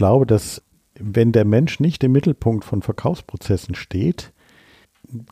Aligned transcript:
glaube, 0.00 0.24
dass 0.24 0.62
wenn 0.98 1.30
der 1.30 1.44
Mensch 1.44 1.78
nicht 1.78 2.02
im 2.02 2.12
Mittelpunkt 2.12 2.64
von 2.64 2.80
Verkaufsprozessen 2.80 3.74
steht, 3.74 4.32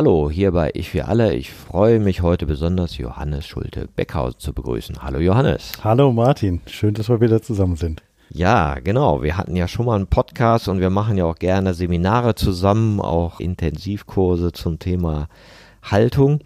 Hallo, 0.00 0.30
hier 0.30 0.52
bei 0.52 0.70
Ich 0.72 0.88
für 0.88 1.08
alle. 1.08 1.34
Ich 1.34 1.52
freue 1.52 2.00
mich 2.00 2.22
heute 2.22 2.46
besonders, 2.46 2.96
Johannes 2.96 3.46
Schulte-Beckhausen 3.46 4.40
zu 4.40 4.54
begrüßen. 4.54 5.02
Hallo 5.02 5.18
Johannes. 5.18 5.72
Hallo 5.84 6.10
Martin, 6.10 6.62
schön, 6.64 6.94
dass 6.94 7.10
wir 7.10 7.20
wieder 7.20 7.42
zusammen 7.42 7.76
sind. 7.76 8.02
Ja, 8.30 8.78
genau. 8.82 9.22
Wir 9.22 9.36
hatten 9.36 9.56
ja 9.56 9.68
schon 9.68 9.84
mal 9.84 9.96
einen 9.96 10.06
Podcast 10.06 10.68
und 10.68 10.80
wir 10.80 10.88
machen 10.88 11.18
ja 11.18 11.26
auch 11.26 11.36
gerne 11.36 11.74
Seminare 11.74 12.34
zusammen, 12.34 12.98
auch 12.98 13.40
Intensivkurse 13.40 14.52
zum 14.52 14.78
Thema 14.78 15.28
Haltung. 15.82 16.40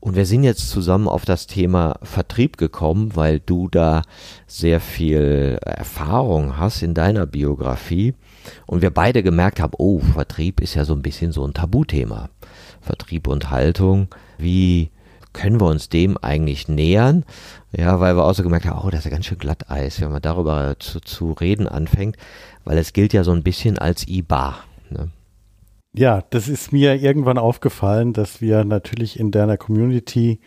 Und 0.00 0.16
wir 0.16 0.26
sind 0.26 0.42
jetzt 0.42 0.68
zusammen 0.68 1.06
auf 1.06 1.24
das 1.24 1.46
Thema 1.46 2.00
Vertrieb 2.02 2.56
gekommen, 2.56 3.14
weil 3.14 3.38
du 3.38 3.68
da 3.68 4.02
sehr 4.48 4.80
viel 4.80 5.58
Erfahrung 5.62 6.56
hast 6.56 6.82
in 6.82 6.94
deiner 6.94 7.26
Biografie 7.26 8.14
und 8.66 8.82
wir 8.82 8.90
beide 8.90 9.22
gemerkt 9.22 9.60
haben, 9.60 9.74
oh, 9.78 10.00
Vertrieb 10.00 10.60
ist 10.60 10.74
ja 10.74 10.84
so 10.84 10.94
ein 10.94 11.02
bisschen 11.02 11.30
so 11.30 11.44
ein 11.44 11.54
Tabuthema. 11.54 12.28
Vertrieb 12.88 13.28
und 13.28 13.50
Haltung, 13.50 14.08
wie 14.38 14.90
können 15.34 15.60
wir 15.60 15.66
uns 15.66 15.90
dem 15.90 16.16
eigentlich 16.16 16.68
nähern? 16.68 17.26
Ja, 17.76 18.00
weil 18.00 18.16
wir 18.16 18.24
auch 18.24 18.32
so 18.32 18.42
gemerkt 18.42 18.64
haben, 18.64 18.80
oh, 18.82 18.88
das 18.88 19.00
ist 19.00 19.04
ja 19.04 19.10
ganz 19.10 19.26
schön 19.26 19.36
Glatteis, 19.36 20.00
wenn 20.00 20.10
man 20.10 20.22
darüber 20.22 20.76
zu, 20.78 21.00
zu 21.00 21.32
reden 21.32 21.68
anfängt, 21.68 22.16
weil 22.64 22.78
es 22.78 22.94
gilt 22.94 23.12
ja 23.12 23.24
so 23.24 23.32
ein 23.32 23.42
bisschen 23.42 23.76
als 23.76 24.08
IBA. 24.08 24.56
Ne? 24.88 25.10
Ja, 25.92 26.22
das 26.30 26.48
ist 26.48 26.72
mir 26.72 26.94
irgendwann 26.94 27.36
aufgefallen, 27.36 28.14
dass 28.14 28.40
wir 28.40 28.64
natürlich 28.64 29.20
in 29.20 29.32
deiner 29.32 29.58
Community 29.58 30.40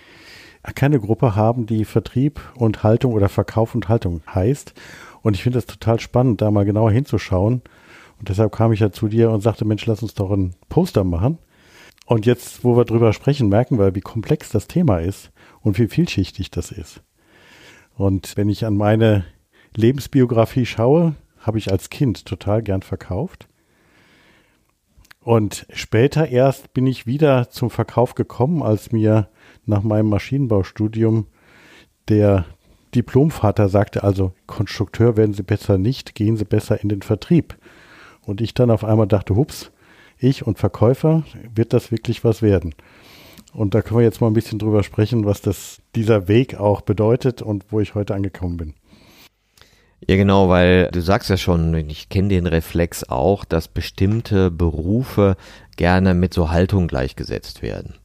keine 0.74 1.00
Gruppe 1.00 1.36
haben, 1.36 1.68
die 1.68 1.86
Vertrieb 1.86 2.42
und 2.56 2.82
Haltung 2.82 3.14
oder 3.14 3.30
Verkauf 3.30 3.76
und 3.76 3.88
Haltung 3.88 4.24
heißt. 4.34 4.74
Und 5.22 5.36
ich 5.36 5.44
finde 5.44 5.60
es 5.60 5.68
total 5.68 6.00
spannend, 6.00 6.42
da 6.42 6.50
mal 6.50 6.66
genauer 6.66 6.92
hinzuschauen. 6.92 7.62
Und 8.18 8.30
deshalb 8.30 8.52
kam 8.52 8.74
ich 8.74 8.80
ja 8.80 8.92
zu 8.92 9.08
dir 9.08 9.30
und 9.30 9.42
sagte, 9.42 9.64
Mensch, 9.64 9.86
lass 9.86 10.02
uns 10.02 10.16
doch 10.16 10.32
ein 10.32 10.56
Poster 10.70 11.04
machen. 11.04 11.38
Und 12.12 12.26
jetzt, 12.26 12.66
wo 12.66 12.76
wir 12.76 12.84
drüber 12.84 13.14
sprechen, 13.14 13.48
merken 13.48 13.80
wir, 13.80 13.96
wie 13.96 14.02
komplex 14.02 14.50
das 14.50 14.68
Thema 14.68 14.98
ist 14.98 15.32
und 15.62 15.80
wie 15.80 15.88
vielschichtig 15.88 16.52
das 16.52 16.70
ist. 16.70 17.02
Und 17.96 18.36
wenn 18.36 18.50
ich 18.50 18.66
an 18.66 18.76
meine 18.76 19.24
Lebensbiografie 19.78 20.66
schaue, 20.66 21.16
habe 21.40 21.58
ich 21.58 21.72
als 21.72 21.90
Kind 21.90 22.26
total 22.26 22.64
gern 22.64 22.82
verkauft. 22.82 23.48
Und 25.22 25.66
später 25.72 26.28
erst 26.28 26.74
bin 26.74 26.86
ich 26.86 27.08
wieder 27.08 27.50
zum 27.50 27.70
Verkauf 27.70 28.14
gekommen, 28.14 28.62
als 28.62 28.92
mir 28.92 29.30
nach 29.66 29.82
meinem 29.82 30.10
Maschinenbaustudium 30.10 31.28
der 32.10 32.44
Diplomvater 32.94 33.70
sagte, 33.70 34.04
also 34.04 34.34
Konstrukteur 34.48 35.16
werden 35.16 35.34
Sie 35.34 35.44
besser 35.44 35.78
nicht, 35.78 36.14
gehen 36.14 36.36
Sie 36.36 36.44
besser 36.44 36.82
in 36.82 36.90
den 36.90 37.04
Vertrieb. 37.04 37.58
Und 38.26 38.42
ich 38.42 38.54
dann 38.54 38.70
auf 38.70 38.84
einmal 38.84 39.08
dachte, 39.08 39.38
hups, 39.38 39.72
ich 40.22 40.46
und 40.46 40.60
Verkäufer, 40.60 41.24
wird 41.54 41.74
das 41.74 41.92
wirklich 41.92 42.24
was 42.24 42.42
werden? 42.42 42.76
Und 43.54 43.76
da 43.76 43.82
können 43.82 44.00
wir 44.00 44.06
jetzt 44.06 44.22
mal 44.22 44.28
ein 44.28 44.34
bisschen 44.34 44.60
drüber 44.60 44.84
sprechen, 44.84 45.26
was 45.26 45.42
das, 45.42 45.82
dieser 45.96 46.28
Weg 46.28 46.56
auch 46.56 46.82
bedeutet 46.82 47.42
und 47.42 47.66
wo 47.70 47.80
ich 47.80 47.96
heute 47.96 48.14
angekommen 48.14 48.58
bin. 48.58 48.74
Ja, 50.08 50.16
genau, 50.16 50.50
weil 50.50 50.90
du 50.92 51.02
sagst 51.02 51.30
ja 51.30 51.38
schon, 51.38 51.76
ich 51.76 52.10
kenne 52.10 52.30
den 52.30 52.48
Reflex 52.48 53.04
auch, 53.04 53.46
dass 53.46 53.68
bestimmte 53.68 54.50
Berufe 54.50 55.36
gerne 55.78 56.14
mit 56.16 56.34
so 56.34 56.50
Haltung 56.50 56.88
gleichgesetzt 56.88 57.62
werden. 57.62 57.96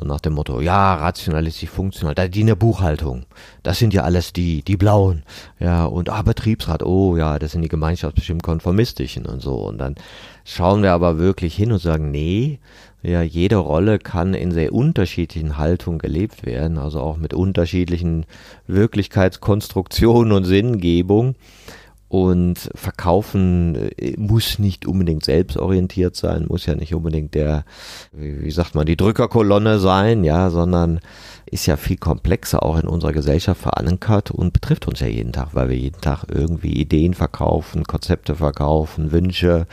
So 0.00 0.06
nach 0.06 0.20
dem 0.20 0.32
Motto, 0.32 0.62
ja, 0.62 0.94
rationalistisch, 0.94 1.68
funktional, 1.68 2.14
da 2.14 2.26
die 2.26 2.40
in 2.40 2.46
der 2.46 2.54
Buchhaltung, 2.54 3.26
das 3.62 3.78
sind 3.78 3.92
ja 3.92 4.02
alles 4.02 4.32
die, 4.32 4.62
die 4.62 4.78
Blauen, 4.78 5.24
ja, 5.58 5.84
und 5.84 6.08
ah, 6.08 6.22
Betriebsrat, 6.22 6.82
oh 6.82 7.18
ja, 7.18 7.38
das 7.38 7.52
sind 7.52 7.60
die 7.60 7.68
gemeinschaftsbestimmt 7.68 8.42
konformistischen 8.42 9.26
und 9.26 9.42
so. 9.42 9.56
Und 9.56 9.76
dann 9.76 9.96
schauen 10.46 10.82
wir 10.82 10.92
aber 10.92 11.18
wirklich 11.18 11.54
hin 11.54 11.70
und 11.70 11.80
sagen, 11.80 12.10
nee, 12.10 12.60
ja, 13.02 13.20
jede 13.20 13.56
Rolle 13.56 13.98
kann 13.98 14.32
in 14.32 14.52
sehr 14.52 14.72
unterschiedlichen 14.72 15.58
Haltungen 15.58 15.98
gelebt 15.98 16.46
werden, 16.46 16.78
also 16.78 17.00
auch 17.00 17.18
mit 17.18 17.34
unterschiedlichen 17.34 18.24
Wirklichkeitskonstruktionen 18.68 20.32
und 20.32 20.44
Sinngebung. 20.44 21.34
Und 22.10 22.70
Verkaufen 22.74 23.92
äh, 23.96 24.16
muss 24.16 24.58
nicht 24.58 24.84
unbedingt 24.84 25.24
selbstorientiert 25.24 26.16
sein, 26.16 26.46
muss 26.48 26.66
ja 26.66 26.74
nicht 26.74 26.92
unbedingt 26.92 27.36
der, 27.36 27.64
wie 28.10 28.50
sagt 28.50 28.74
man, 28.74 28.84
die 28.84 28.96
Drückerkolonne 28.96 29.78
sein, 29.78 30.24
ja, 30.24 30.50
sondern 30.50 30.98
ist 31.46 31.66
ja 31.66 31.76
viel 31.76 31.98
komplexer 31.98 32.64
auch 32.64 32.78
in 32.78 32.88
unserer 32.88 33.12
Gesellschaft 33.12 33.60
verankert 33.60 34.32
und 34.32 34.52
betrifft 34.52 34.88
uns 34.88 34.98
ja 34.98 35.06
jeden 35.06 35.30
Tag, 35.30 35.50
weil 35.52 35.68
wir 35.68 35.76
jeden 35.76 36.00
Tag 36.00 36.24
irgendwie 36.28 36.72
Ideen 36.72 37.14
verkaufen, 37.14 37.84
Konzepte 37.84 38.34
verkaufen, 38.34 39.12
Wünsche, 39.12 39.68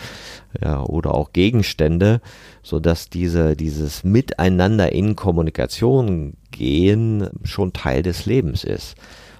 ja, 0.61 0.83
oder 0.83 1.15
auch 1.15 1.33
Gegenstände, 1.33 2.21
so 2.61 2.79
dass 2.79 3.09
diese, 3.09 3.55
dieses 3.55 4.03
Miteinander 4.03 4.91
in 4.91 5.15
Kommunikation 5.15 6.35
gehen 6.51 7.29
schon 7.43 7.73
Teil 7.73 8.03
des 8.03 8.27
Lebens 8.27 8.63
ist. 8.63 8.95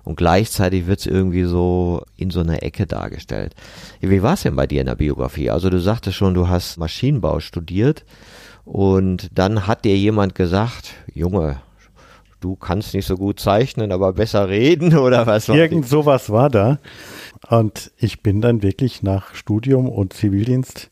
Und 0.08 0.16
gleichzeitig 0.16 0.88
wird 0.88 1.02
es 1.02 1.06
irgendwie 1.06 1.44
so 1.44 2.02
in 2.16 2.30
so 2.30 2.40
einer 2.40 2.64
Ecke 2.64 2.88
dargestellt. 2.88 3.54
Wie 4.00 4.24
war 4.24 4.36
es 4.36 4.44
denn 4.44 4.56
bei 4.56 4.66
dir 4.66 4.80
in 4.80 4.88
der 4.88 4.96
Biografie? 4.96 5.50
Also 5.50 5.70
du 5.70 5.82
sagtest 5.82 6.16
schon, 6.16 6.34
du 6.34 6.48
hast 6.48 6.78
Maschinenbau 6.78 7.42
studiert 7.42 8.06
Und 8.64 9.28
dann 9.38 9.68
hat 9.68 9.84
dir 9.84 9.98
jemand 9.98 10.34
gesagt, 10.34 10.94
Junge, 11.14 11.58
du 12.40 12.56
kannst 12.56 12.94
nicht 12.94 13.06
so 13.06 13.18
gut 13.18 13.42
zeichnen, 13.42 13.92
aber 13.92 14.14
besser 14.14 14.48
reden 14.48 14.98
oder 14.98 15.28
was? 15.28 15.50
Irgend 15.50 15.86
sowas 15.86 16.30
war 16.30 16.50
da. 16.50 16.80
Und 17.50 17.92
ich 17.98 18.24
bin 18.24 18.40
dann 18.40 18.64
wirklich 18.64 19.04
nach 19.04 19.36
Studium 19.36 19.90
und 19.90 20.14
Zivildienst 20.14 20.90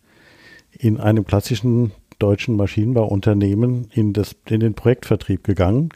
in 0.77 0.99
einem 0.99 1.25
klassischen 1.25 1.93
deutschen 2.19 2.57
Maschinenbauunternehmen 2.57 3.87
in, 3.93 4.11
das, 4.11 4.35
in 4.49 4.59
den 4.59 4.73
Projektvertrieb 4.73 5.45
gegangen 5.45 5.91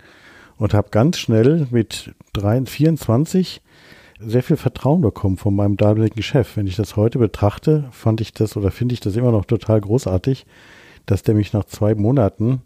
und 0.60 0.74
habe 0.74 0.90
ganz 0.92 1.18
schnell 1.18 1.68
mit 1.72 2.14
3, 2.34 2.66
24 2.66 3.62
sehr 4.20 4.44
viel 4.44 4.58
Vertrauen 4.58 5.02
bekommen 5.02 5.38
von 5.38 5.56
meinem 5.56 5.78
damaligen 5.78 6.22
Chef. 6.22 6.58
Wenn 6.58 6.68
ich 6.68 6.76
das 6.76 6.98
heute 6.98 7.18
betrachte, 7.18 7.88
fand 7.92 8.20
ich 8.22 8.34
das 8.34 8.58
oder 8.58 8.70
finde 8.70 8.94
ich 8.94 9.00
das 9.00 9.16
immer 9.16 9.32
noch 9.32 9.46
total 9.46 9.80
großartig, 9.80 10.46
dass 11.06 11.24
der 11.24 11.34
mich 11.34 11.54
nach 11.54 11.64
zwei 11.64 11.96
Monaten 11.96 12.62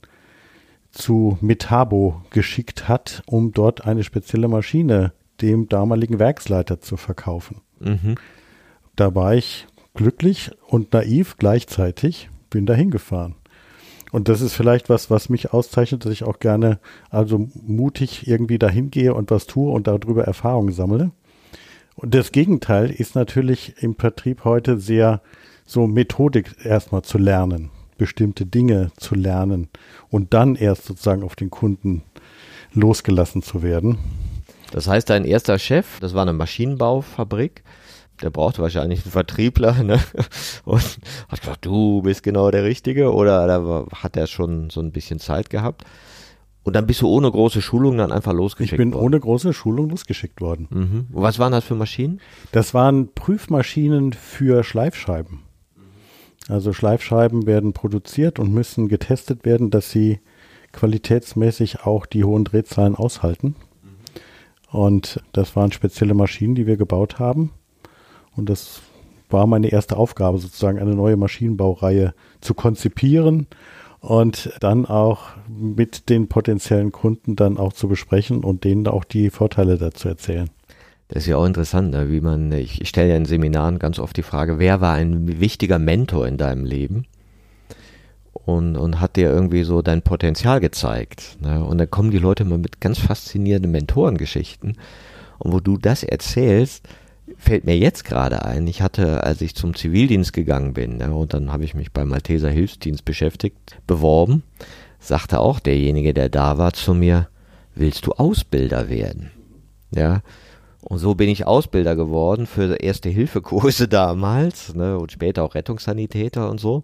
zu 0.92 1.38
Metabo 1.42 2.22
geschickt 2.32 2.88
hat, 2.88 3.22
um 3.28 3.52
dort 3.52 3.86
eine 3.86 4.04
spezielle 4.04 4.48
Maschine 4.48 5.14
dem 5.42 5.70
damaligen 5.70 6.18
Werksleiter 6.18 6.82
zu 6.82 6.98
verkaufen. 6.98 7.62
Mhm. 7.80 8.16
Da 8.96 9.14
war 9.14 9.36
ich 9.36 9.68
glücklich 9.94 10.52
und 10.68 10.94
naiv 10.94 11.38
gleichzeitig, 11.38 12.30
bin 12.50 12.66
da 12.66 12.74
hingefahren. 12.74 13.36
Und 14.14 14.30
das 14.30 14.42
ist 14.42 14.54
vielleicht 14.54 14.90
was, 14.90 15.10
was 15.10 15.30
mich 15.30 15.54
auszeichnet, 15.54 16.06
dass 16.06 16.12
ich 16.12 16.24
auch 16.24 16.38
gerne 16.38 16.78
also 17.10 17.50
mutig 17.66 18.28
irgendwie 18.28 18.60
dahin 18.60 18.92
gehe 18.92 19.16
und 19.16 19.32
was 19.32 19.48
tue 19.48 19.72
und 19.72 19.88
darüber 19.88 20.24
Erfahrungen 20.24 20.72
sammle. 20.72 21.10
Und 21.96 22.14
das 22.14 22.32
Gegenteil 22.32 22.92
ist 22.92 23.16
natürlich 23.16 23.74
im 23.82 23.96
Vertrieb 23.96 24.46
heute 24.46 24.78
sehr 24.78 25.24
so 25.66 25.88
Methodik 25.88 26.64
erstmal 26.64 27.02
zu 27.02 27.18
lernen, 27.18 27.72
bestimmte 27.98 28.46
Dinge 28.46 28.92
zu 28.98 29.16
lernen 29.16 29.70
und 30.12 30.36
dann 30.36 30.54
erst 30.54 30.86
sozusagen 30.86 31.24
auf 31.24 31.36
den 31.36 31.50
Kunden 31.50 32.04
losgelassen 32.72 33.42
zu 33.42 33.64
werden. 33.64 33.98
Das 34.72 34.88
heißt, 34.88 35.10
dein 35.10 35.26
erster 35.26 35.58
Chef, 35.58 36.00
das 36.02 36.14
war 36.14 36.22
eine 36.22 36.34
Maschinenbaufabrik, 36.34 37.64
der 38.22 38.30
brauchte 38.30 38.62
wahrscheinlich 38.62 39.04
einen 39.04 39.12
Vertriebler 39.12 39.74
ne? 39.84 40.00
und 40.66 40.98
hat 41.30 41.42
gesagt, 41.42 41.66
du 41.66 42.02
bist 42.02 42.24
genau 42.24 42.52
der 42.52 42.64
Richtige 42.64 43.14
oder 43.14 43.48
da 43.48 43.86
hat 43.96 44.18
er 44.18 44.28
schon 44.28 44.70
so 44.70 44.82
ein 44.82 44.92
bisschen 44.92 45.20
Zeit 45.20 45.50
gehabt. 45.50 45.84
Und 46.64 46.78
dann 46.78 46.88
bist 46.88 47.02
du 47.02 47.10
ohne 47.10 47.30
große 47.30 47.62
Schulung 47.62 47.98
dann 47.98 48.14
einfach 48.14 48.32
losgeschickt 48.32 48.72
worden? 48.72 48.82
Ich 48.82 48.92
bin 48.92 48.94
worden. 48.94 49.06
ohne 49.06 49.20
große 49.20 49.54
Schulung 49.54 49.90
losgeschickt 49.90 50.40
worden. 50.40 50.68
Mhm. 50.70 51.08
Was 51.10 51.38
waren 51.38 51.52
das 51.52 51.66
für 51.66 51.76
Maschinen? 51.76 52.22
Das 52.54 52.74
waren 52.74 53.14
Prüfmaschinen 53.14 54.14
für 54.14 54.64
Schleifscheiben. 54.64 55.42
Also 56.48 56.72
Schleifscheiben 56.72 57.46
werden 57.46 57.74
produziert 57.74 58.40
und 58.40 58.54
müssen 58.54 58.88
getestet 58.88 59.46
werden, 59.46 59.72
dass 59.72 59.92
sie 59.92 60.20
qualitätsmäßig 60.72 61.82
auch 61.82 62.06
die 62.06 62.24
hohen 62.24 62.46
Drehzahlen 62.46 62.96
aushalten. 62.96 63.56
Und 64.72 65.22
das 65.34 65.56
waren 65.56 65.72
spezielle 65.72 66.14
Maschinen, 66.14 66.56
die 66.56 66.66
wir 66.66 66.78
gebaut 66.78 67.20
haben. 67.20 67.52
Und 68.36 68.50
das 68.50 68.82
war 69.30 69.48
meine 69.48 69.70
erste 69.70 69.98
Aufgabe, 69.98 70.38
sozusagen 70.38 70.80
eine 70.80 70.96
neue 70.96 71.18
Maschinenbaureihe 71.18 72.14
zu 72.42 72.54
konzipieren 72.54 73.48
und 74.00 74.52
dann 74.60 74.86
auch 74.86 75.30
mit 75.48 76.10
den 76.10 76.28
potenziellen 76.28 76.92
Kunden 76.92 77.36
dann 77.36 77.58
auch 77.58 77.74
zu 77.74 77.88
besprechen 77.88 78.44
und 78.44 78.64
denen 78.64 78.88
auch 78.88 79.04
die 79.04 79.30
Vorteile 79.30 79.78
dazu 79.78 80.10
erzählen. 80.10 80.50
Das 81.08 81.24
ist 81.24 81.30
ja 81.30 81.38
auch 81.38 81.46
interessant, 81.46 81.92
ne? 81.92 82.12
wie 82.12 82.22
man, 82.22 82.52
ich, 82.52 82.88
stelle 82.88 83.10
ja 83.10 83.16
in 83.16 83.26
Seminaren 83.26 83.80
ganz 83.80 84.00
oft 84.00 84.18
die 84.18 84.24
Frage, 84.24 84.60
wer 84.60 84.82
war 84.82 84.94
ein 84.94 85.40
wichtiger 85.40 85.80
Mentor 85.80 86.28
in 86.28 86.38
deinem 86.38 86.66
Leben? 86.66 87.06
Und, 88.34 88.76
und 88.76 89.00
hat 89.00 89.16
dir 89.16 89.30
irgendwie 89.30 89.64
so 89.64 89.82
dein 89.82 90.02
Potenzial 90.02 90.60
gezeigt. 90.60 91.38
Ne? 91.42 91.64
Und 91.64 91.78
dann 91.78 91.90
kommen 91.90 92.12
die 92.12 92.18
Leute 92.18 92.44
mal 92.44 92.58
mit 92.58 92.82
ganz 92.82 93.00
faszinierenden 93.00 93.72
Mentorengeschichten. 93.72 94.78
Und 95.40 95.54
wo 95.54 95.62
du 95.62 95.78
das 95.78 96.04
erzählst, 96.04 96.86
fällt 97.38 97.66
mir 97.66 97.78
jetzt 97.78 98.04
gerade 98.04 98.44
ein, 98.46 98.68
ich 98.68 98.82
hatte, 98.82 99.24
als 99.24 99.42
ich 99.42 99.56
zum 99.56 99.76
Zivildienst 99.76 100.34
gegangen 100.34 100.74
bin, 100.74 101.00
ja, 101.00 101.10
und 101.10 101.34
dann 101.34 101.52
habe 101.52 101.64
ich 101.64 101.74
mich 101.74 101.92
beim 101.92 102.10
Malteser 102.10 102.50
Hilfsdienst 102.50 103.06
beschäftigt, 103.06 103.78
beworben, 103.88 104.44
sagte 105.00 105.40
auch 105.40 105.60
derjenige, 105.60 106.14
der 106.14 106.30
da 106.30 106.58
war, 106.58 106.74
zu 106.74 106.94
mir, 106.94 107.30
willst 107.76 108.06
du 108.06 108.12
Ausbilder 108.14 108.90
werden? 108.90 109.32
Ja, 109.92 110.22
und 110.82 111.00
so 111.00 111.16
bin 111.16 111.30
ich 111.30 111.48
Ausbilder 111.48 111.96
geworden 111.96 112.46
für 112.46 112.76
erste 112.76 113.10
Hilfekurse 113.10 113.88
damals, 113.90 114.76
ne, 114.76 114.98
und 114.98 115.12
später 115.12 115.44
auch 115.44 115.56
Rettungssanitäter 115.56 116.50
und 116.50 116.60
so. 116.60 116.84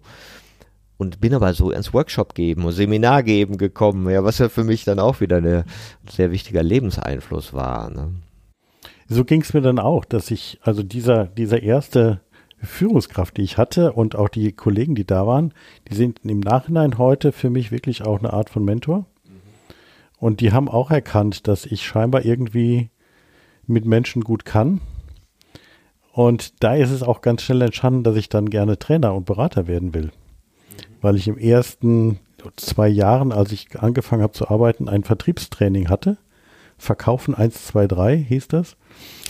Und 0.96 1.18
bin 1.18 1.32
aber 1.32 1.54
so 1.54 1.70
ins 1.70 1.94
Workshop 1.94 2.34
geben 2.34 2.64
und 2.66 2.72
Seminar 2.72 3.22
geben 3.22 3.56
gekommen, 3.56 4.10
ja, 4.10 4.22
was 4.22 4.36
ja 4.36 4.50
für 4.50 4.64
mich 4.64 4.84
dann 4.84 4.98
auch 4.98 5.20
wieder 5.20 5.38
ein 5.38 5.64
sehr 6.10 6.30
wichtiger 6.30 6.62
Lebenseinfluss 6.62 7.54
war. 7.54 7.88
Ne 7.88 8.10
so 9.10 9.24
ging 9.24 9.42
es 9.42 9.52
mir 9.52 9.60
dann 9.60 9.80
auch, 9.80 10.04
dass 10.04 10.30
ich, 10.30 10.60
also 10.62 10.84
dieser, 10.84 11.26
dieser 11.26 11.62
erste 11.62 12.20
Führungskraft, 12.62 13.36
die 13.36 13.42
ich 13.42 13.58
hatte 13.58 13.92
und 13.92 14.14
auch 14.14 14.28
die 14.28 14.52
Kollegen, 14.52 14.94
die 14.94 15.04
da 15.04 15.26
waren, 15.26 15.52
die 15.90 15.96
sind 15.96 16.20
im 16.22 16.38
Nachhinein 16.38 16.96
heute 16.96 17.32
für 17.32 17.50
mich 17.50 17.72
wirklich 17.72 18.02
auch 18.06 18.20
eine 18.20 18.32
Art 18.32 18.50
von 18.50 18.64
Mentor. 18.64 19.06
Und 20.18 20.40
die 20.40 20.52
haben 20.52 20.68
auch 20.68 20.92
erkannt, 20.92 21.48
dass 21.48 21.66
ich 21.66 21.84
scheinbar 21.84 22.24
irgendwie 22.24 22.90
mit 23.66 23.84
Menschen 23.84 24.22
gut 24.22 24.44
kann. 24.44 24.80
Und 26.12 26.62
da 26.62 26.76
ist 26.76 26.90
es 26.90 27.02
auch 27.02 27.20
ganz 27.20 27.42
schnell 27.42 27.62
entstanden, 27.62 28.04
dass 28.04 28.14
ich 28.14 28.28
dann 28.28 28.48
gerne 28.48 28.78
Trainer 28.78 29.14
und 29.14 29.26
Berater 29.26 29.66
werden 29.66 29.92
will. 29.92 30.12
Weil 31.00 31.16
ich 31.16 31.26
im 31.26 31.38
ersten 31.38 32.20
zwei 32.54 32.86
Jahren, 32.86 33.32
als 33.32 33.50
ich 33.50 33.80
angefangen 33.80 34.22
habe 34.22 34.34
zu 34.34 34.48
arbeiten, 34.48 34.88
ein 34.88 35.02
Vertriebstraining 35.02 35.88
hatte. 35.88 36.16
Verkaufen 36.80 37.34
1, 37.34 37.66
2, 37.66 37.86
3 37.86 38.16
hieß 38.16 38.48
das. 38.48 38.76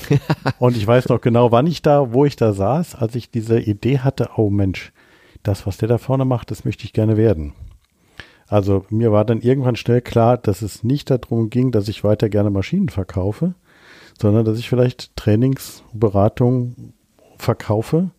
und 0.61 0.77
ich 0.77 0.87
weiß 0.87 1.09
noch 1.09 1.21
genau, 1.21 1.51
wann 1.51 1.67
ich 1.67 1.83
da, 1.83 2.13
wo 2.13 2.25
ich 2.25 2.37
da 2.37 2.53
saß, 2.53 2.95
als 2.95 3.17
ich 3.17 3.31
diese 3.31 3.59
Idee 3.59 3.99
hatte, 3.99 4.31
oh 4.37 4.51
Mensch, 4.51 4.93
das, 5.43 5.67
was 5.67 5.77
der 5.77 5.89
da 5.89 5.99
vorne 5.99 6.25
macht, 6.25 6.51
das 6.51 6.65
möchte 6.65 6.85
ich 6.85 6.93
gerne 6.93 7.17
werden. 7.17 7.53
Also 8.47 8.85
mir 8.89 9.11
war 9.11 9.25
dann 9.25 9.41
irgendwann 9.41 9.77
schnell 9.77 10.01
klar, 10.01 10.39
dass 10.39 10.63
es 10.63 10.85
nicht 10.85 11.11
darum 11.11 11.51
ging, 11.51 11.73
dass 11.73 11.89
ich 11.89 12.05
weiter 12.05 12.29
gerne 12.29 12.51
Maschinen 12.51 12.89
verkaufe, 12.89 13.55
sondern 14.19 14.45
dass 14.45 14.59
ich 14.59 14.69
vielleicht 14.69 15.17
Trainingsberatung 15.17 16.93
verkaufe 17.37 18.11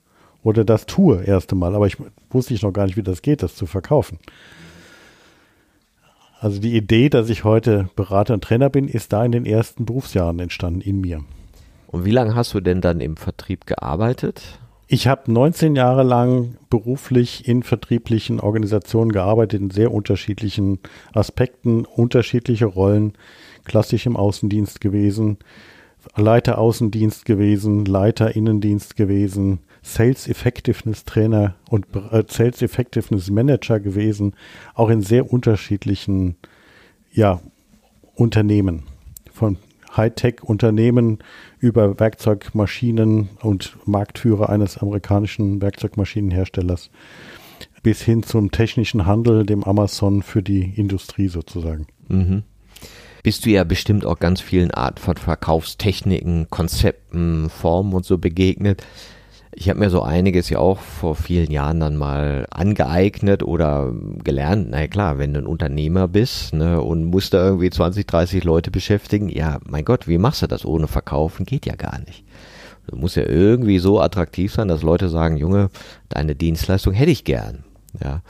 oder 0.43 0.65
das 0.65 0.85
tue 0.85 1.23
erste 1.23 1.55
Mal. 1.55 1.73
Aber 1.73 1.87
ich 1.87 1.97
wusste 2.29 2.53
ich 2.53 2.63
noch 2.63 2.73
gar 2.73 2.85
nicht, 2.85 2.97
wie 2.97 3.03
das 3.03 3.21
geht, 3.21 3.43
das 3.43 3.55
zu 3.55 3.65
verkaufen. 3.65 4.19
Also 6.41 6.59
die 6.59 6.75
Idee, 6.75 7.09
dass 7.09 7.29
ich 7.29 7.43
heute 7.43 7.91
Berater 7.95 8.33
und 8.33 8.43
Trainer 8.43 8.71
bin, 8.71 8.87
ist 8.87 9.13
da 9.13 9.23
in 9.23 9.31
den 9.31 9.45
ersten 9.45 9.85
Berufsjahren 9.85 10.39
entstanden 10.39 10.81
in 10.81 10.99
mir. 10.99 11.23
Und 11.85 12.03
wie 12.03 12.09
lange 12.09 12.33
hast 12.33 12.55
du 12.55 12.61
denn 12.61 12.81
dann 12.81 12.99
im 12.99 13.15
Vertrieb 13.15 13.67
gearbeitet? 13.67 14.57
Ich 14.87 15.05
habe 15.05 15.31
19 15.31 15.75
Jahre 15.75 16.01
lang 16.01 16.55
beruflich 16.71 17.47
in 17.47 17.61
vertrieblichen 17.61 18.39
Organisationen 18.39 19.11
gearbeitet, 19.11 19.61
in 19.61 19.69
sehr 19.69 19.93
unterschiedlichen 19.93 20.79
Aspekten, 21.13 21.85
unterschiedliche 21.85 22.65
Rollen, 22.65 23.13
klassisch 23.63 24.07
im 24.07 24.17
Außendienst 24.17 24.81
gewesen, 24.81 25.37
Leiter 26.15 26.57
Außendienst 26.57 27.25
gewesen, 27.25 27.85
Leiter 27.85 28.35
Innendienst 28.35 28.95
gewesen, 28.95 29.59
Sales 29.81 30.27
Effectiveness 30.27 31.05
Trainer 31.05 31.55
und 31.69 31.87
äh, 31.95 32.23
Sales 32.27 32.61
Effectiveness 32.61 33.29
Manager 33.29 33.79
gewesen, 33.79 34.35
auch 34.75 34.89
in 34.89 35.01
sehr 35.01 35.31
unterschiedlichen 35.31 36.35
ja, 37.11 37.41
Unternehmen, 38.15 38.83
von 39.31 39.57
Hightech-Unternehmen 39.95 41.19
über 41.59 41.99
Werkzeugmaschinen 41.99 43.29
und 43.41 43.75
Marktführer 43.85 44.49
eines 44.49 44.77
amerikanischen 44.77 45.61
Werkzeugmaschinenherstellers 45.61 46.89
bis 47.83 48.01
hin 48.01 48.23
zum 48.23 48.51
technischen 48.51 49.05
Handel, 49.05 49.45
dem 49.45 49.63
Amazon 49.63 50.21
für 50.21 50.43
die 50.43 50.73
Industrie 50.75 51.27
sozusagen. 51.27 51.87
Mhm. 52.07 52.43
Bist 53.23 53.45
du 53.45 53.49
ja 53.51 53.63
bestimmt 53.63 54.05
auch 54.05 54.19
ganz 54.19 54.41
vielen 54.41 54.71
Arten 54.71 54.99
von 54.99 55.17
Verkaufstechniken, 55.17 56.47
Konzepten, 56.49 57.49
Formen 57.49 57.93
und 57.93 58.05
so 58.05 58.17
begegnet. 58.17 58.83
Ich 59.53 59.67
habe 59.69 59.79
mir 59.79 59.89
so 59.89 60.01
einiges 60.01 60.49
ja 60.49 60.59
auch 60.59 60.79
vor 60.79 61.15
vielen 61.15 61.51
Jahren 61.51 61.81
dann 61.81 61.97
mal 61.97 62.47
angeeignet 62.51 63.43
oder 63.43 63.93
gelernt. 64.23 64.69
Na 64.71 64.81
ja, 64.81 64.87
klar, 64.87 65.19
wenn 65.19 65.33
du 65.33 65.41
ein 65.41 65.45
Unternehmer 65.45 66.07
bist 66.07 66.53
ne, 66.53 66.81
und 66.81 67.03
musst 67.03 67.33
da 67.33 67.45
irgendwie 67.45 67.69
20, 67.69 68.07
30 68.07 68.43
Leute 68.45 68.71
beschäftigen, 68.71 69.27
ja, 69.27 69.59
mein 69.65 69.83
Gott, 69.83 70.07
wie 70.07 70.17
machst 70.17 70.41
du 70.41 70.47
das 70.47 70.65
ohne 70.65 70.87
Verkaufen? 70.87 71.45
Geht 71.45 71.65
ja 71.65 71.75
gar 71.75 71.99
nicht. 71.99 72.23
Du 72.87 72.95
musst 72.95 73.17
ja 73.17 73.23
irgendwie 73.23 73.79
so 73.79 73.99
attraktiv 73.99 74.53
sein, 74.53 74.69
dass 74.69 74.83
Leute 74.83 75.09
sagen, 75.09 75.37
Junge, 75.37 75.69
deine 76.07 76.35
Dienstleistung 76.35 76.93
hätte 76.93 77.11
ich 77.11 77.25
gern. 77.25 77.65
Ja. 78.01 78.21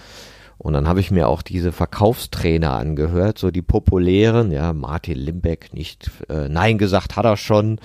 Und 0.58 0.74
dann 0.74 0.88
habe 0.88 1.00
ich 1.00 1.10
mir 1.10 1.28
auch 1.28 1.42
diese 1.42 1.72
Verkaufstrainer 1.72 2.74
angehört, 2.74 3.40
so 3.40 3.50
die 3.50 3.63
populären, 3.63 4.51
ja, 4.51 4.74
Martin 4.74 5.18
Limbeck 5.18 5.74
nicht 5.74 6.12
äh, 6.30 6.50
Nein 6.50 6.78
gesagt 6.78 7.16
hat 7.16 7.25
er 7.25 7.36
schon 7.36 7.80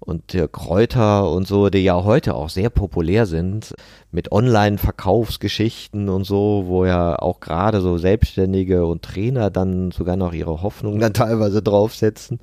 und 0.00 0.32
der 0.32 0.48
Kräuter 0.48 1.30
und 1.30 1.46
so, 1.46 1.70
die 1.70 1.78
ja 1.78 2.02
heute 2.04 2.34
auch 2.34 2.48
sehr 2.48 2.70
populär 2.70 3.26
sind 3.26 3.74
mit 4.10 4.32
Online-Verkaufsgeschichten 4.32 6.08
und 6.08 6.24
so, 6.24 6.64
wo 6.66 6.84
ja 6.86 7.18
auch 7.18 7.40
gerade 7.40 7.80
so 7.80 7.98
Selbstständige 7.98 8.86
und 8.86 9.02
Trainer 9.02 9.50
dann 9.50 9.90
sogar 9.90 10.16
noch 10.16 10.32
ihre 10.32 10.62
Hoffnung 10.62 10.98
dann 10.98 11.14
teilweise 11.14 11.62
draufsetzen. 11.62 12.40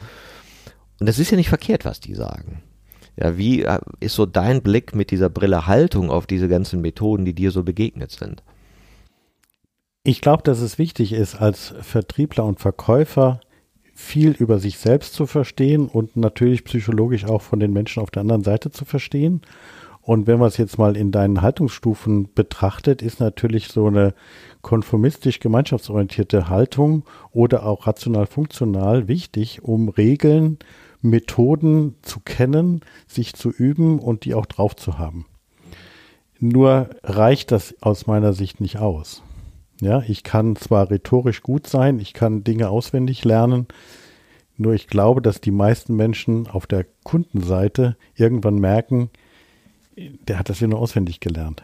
Und 0.99 1.07
das 1.07 1.19
ist 1.19 1.31
ja 1.31 1.37
nicht 1.37 1.49
verkehrt, 1.49 1.85
was 1.85 1.99
die 1.99 2.15
sagen. 2.15 2.61
Ja, 3.17 3.37
wie 3.37 3.63
äh, 3.63 3.79
ist 3.99 4.15
so 4.15 4.25
dein 4.25 4.61
Blick 4.61 4.93
mit 4.93 5.11
dieser 5.11 5.29
Brille 5.29 5.67
Haltung 5.67 6.09
auf 6.09 6.27
diese 6.27 6.49
ganzen 6.49 6.81
Methoden, 6.81 7.25
die 7.25 7.33
dir 7.33 7.51
so 7.51 7.63
begegnet 7.63 8.11
sind? 8.11 8.43
Ich 10.03 10.21
glaube, 10.21 10.43
dass 10.43 10.59
es 10.59 10.77
wichtig 10.77 11.13
ist, 11.13 11.35
als 11.35 11.73
Vertriebler 11.79 12.45
und 12.45 12.59
Verkäufer 12.59 13.39
viel 13.95 14.31
über 14.31 14.59
sich 14.59 14.77
selbst 14.77 15.13
zu 15.13 15.25
verstehen 15.25 15.87
und 15.87 16.17
natürlich 16.17 16.65
psychologisch 16.65 17.25
auch 17.25 17.41
von 17.41 17.59
den 17.61 17.71
Menschen 17.71 18.03
auf 18.03 18.11
der 18.11 18.21
anderen 18.21 18.43
Seite 18.43 18.69
zu 18.69 18.83
verstehen. 18.83 19.41
Und 20.01 20.27
wenn 20.27 20.37
man 20.37 20.49
es 20.49 20.57
jetzt 20.57 20.77
mal 20.77 20.95
in 20.95 21.11
deinen 21.11 21.41
Haltungsstufen 21.41 22.31
betrachtet, 22.35 23.01
ist 23.01 23.19
natürlich 23.19 23.69
so 23.69 23.87
eine 23.87 24.13
konformistisch 24.61 25.39
gemeinschaftsorientierte 25.39 26.49
Haltung 26.49 27.05
oder 27.31 27.65
auch 27.65 27.87
rational 27.87 28.27
funktional 28.27 29.07
wichtig, 29.07 29.63
um 29.63 29.89
Regeln, 29.89 30.59
Methoden 31.01 31.95
zu 32.01 32.19
kennen, 32.19 32.81
sich 33.07 33.33
zu 33.33 33.49
üben 33.49 33.97
und 33.97 34.25
die 34.25 34.35
auch 34.35 34.45
drauf 34.45 34.75
zu 34.75 34.99
haben. 34.99 35.25
Nur 36.39 36.89
reicht 37.03 37.51
das 37.51 37.75
aus 37.81 38.07
meiner 38.07 38.33
Sicht 38.33 38.59
nicht 38.59 38.77
aus. 38.77 39.23
Ja, 39.81 40.03
ich 40.07 40.23
kann 40.23 40.55
zwar 40.55 40.89
rhetorisch 40.89 41.41
gut 41.41 41.67
sein, 41.67 41.99
ich 41.99 42.13
kann 42.13 42.43
Dinge 42.43 42.69
auswendig 42.69 43.25
lernen, 43.25 43.67
nur 44.57 44.73
ich 44.73 44.87
glaube, 44.87 45.21
dass 45.21 45.41
die 45.41 45.51
meisten 45.51 45.95
Menschen 45.95 46.47
auf 46.47 46.65
der 46.65 46.85
Kundenseite 47.03 47.97
irgendwann 48.15 48.55
merken, 48.55 49.09
der 49.95 50.39
hat 50.39 50.49
das 50.49 50.59
ja 50.59 50.67
nur 50.67 50.79
auswendig 50.79 51.19
gelernt. 51.19 51.63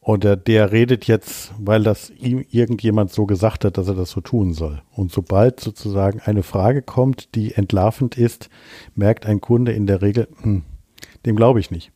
Oder 0.00 0.36
der 0.36 0.70
redet 0.70 1.06
jetzt, 1.06 1.54
weil 1.58 1.82
das 1.82 2.10
ihm 2.10 2.44
irgendjemand 2.50 3.10
so 3.10 3.24
gesagt 3.24 3.64
hat, 3.64 3.78
dass 3.78 3.88
er 3.88 3.94
das 3.94 4.10
so 4.10 4.20
tun 4.20 4.52
soll. 4.52 4.82
Und 4.92 5.10
sobald 5.10 5.60
sozusagen 5.60 6.20
eine 6.20 6.42
Frage 6.42 6.82
kommt, 6.82 7.34
die 7.34 7.54
entlarvend 7.54 8.18
ist, 8.18 8.50
merkt 8.94 9.24
ein 9.24 9.40
Kunde 9.40 9.72
in 9.72 9.86
der 9.86 10.02
Regel, 10.02 10.28
hm, 10.42 10.62
dem 11.24 11.36
glaube 11.36 11.60
ich 11.60 11.70
nicht. 11.70 11.90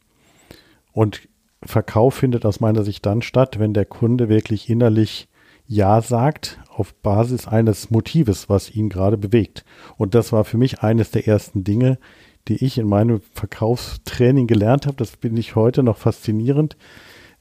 Und 0.92 1.28
Verkauf 1.62 2.14
findet 2.14 2.46
aus 2.46 2.60
meiner 2.60 2.84
Sicht 2.84 3.04
dann 3.04 3.22
statt, 3.22 3.58
wenn 3.58 3.74
der 3.74 3.84
Kunde 3.84 4.28
wirklich 4.28 4.70
innerlich 4.70 5.28
Ja 5.66 6.00
sagt 6.00 6.60
auf 6.68 6.94
Basis 6.94 7.48
eines 7.48 7.90
Motives, 7.90 8.48
was 8.48 8.74
ihn 8.74 8.88
gerade 8.88 9.18
bewegt. 9.18 9.64
Und 9.96 10.14
das 10.14 10.32
war 10.32 10.44
für 10.44 10.56
mich 10.56 10.80
eines 10.80 11.10
der 11.10 11.26
ersten 11.26 11.64
Dinge, 11.64 11.98
die 12.46 12.64
ich 12.64 12.78
in 12.78 12.88
meinem 12.88 13.20
Verkaufstraining 13.34 14.46
gelernt 14.46 14.86
habe. 14.86 14.96
Das 14.96 15.16
bin 15.16 15.36
ich 15.36 15.56
heute 15.56 15.82
noch 15.82 15.98
faszinierend. 15.98 16.76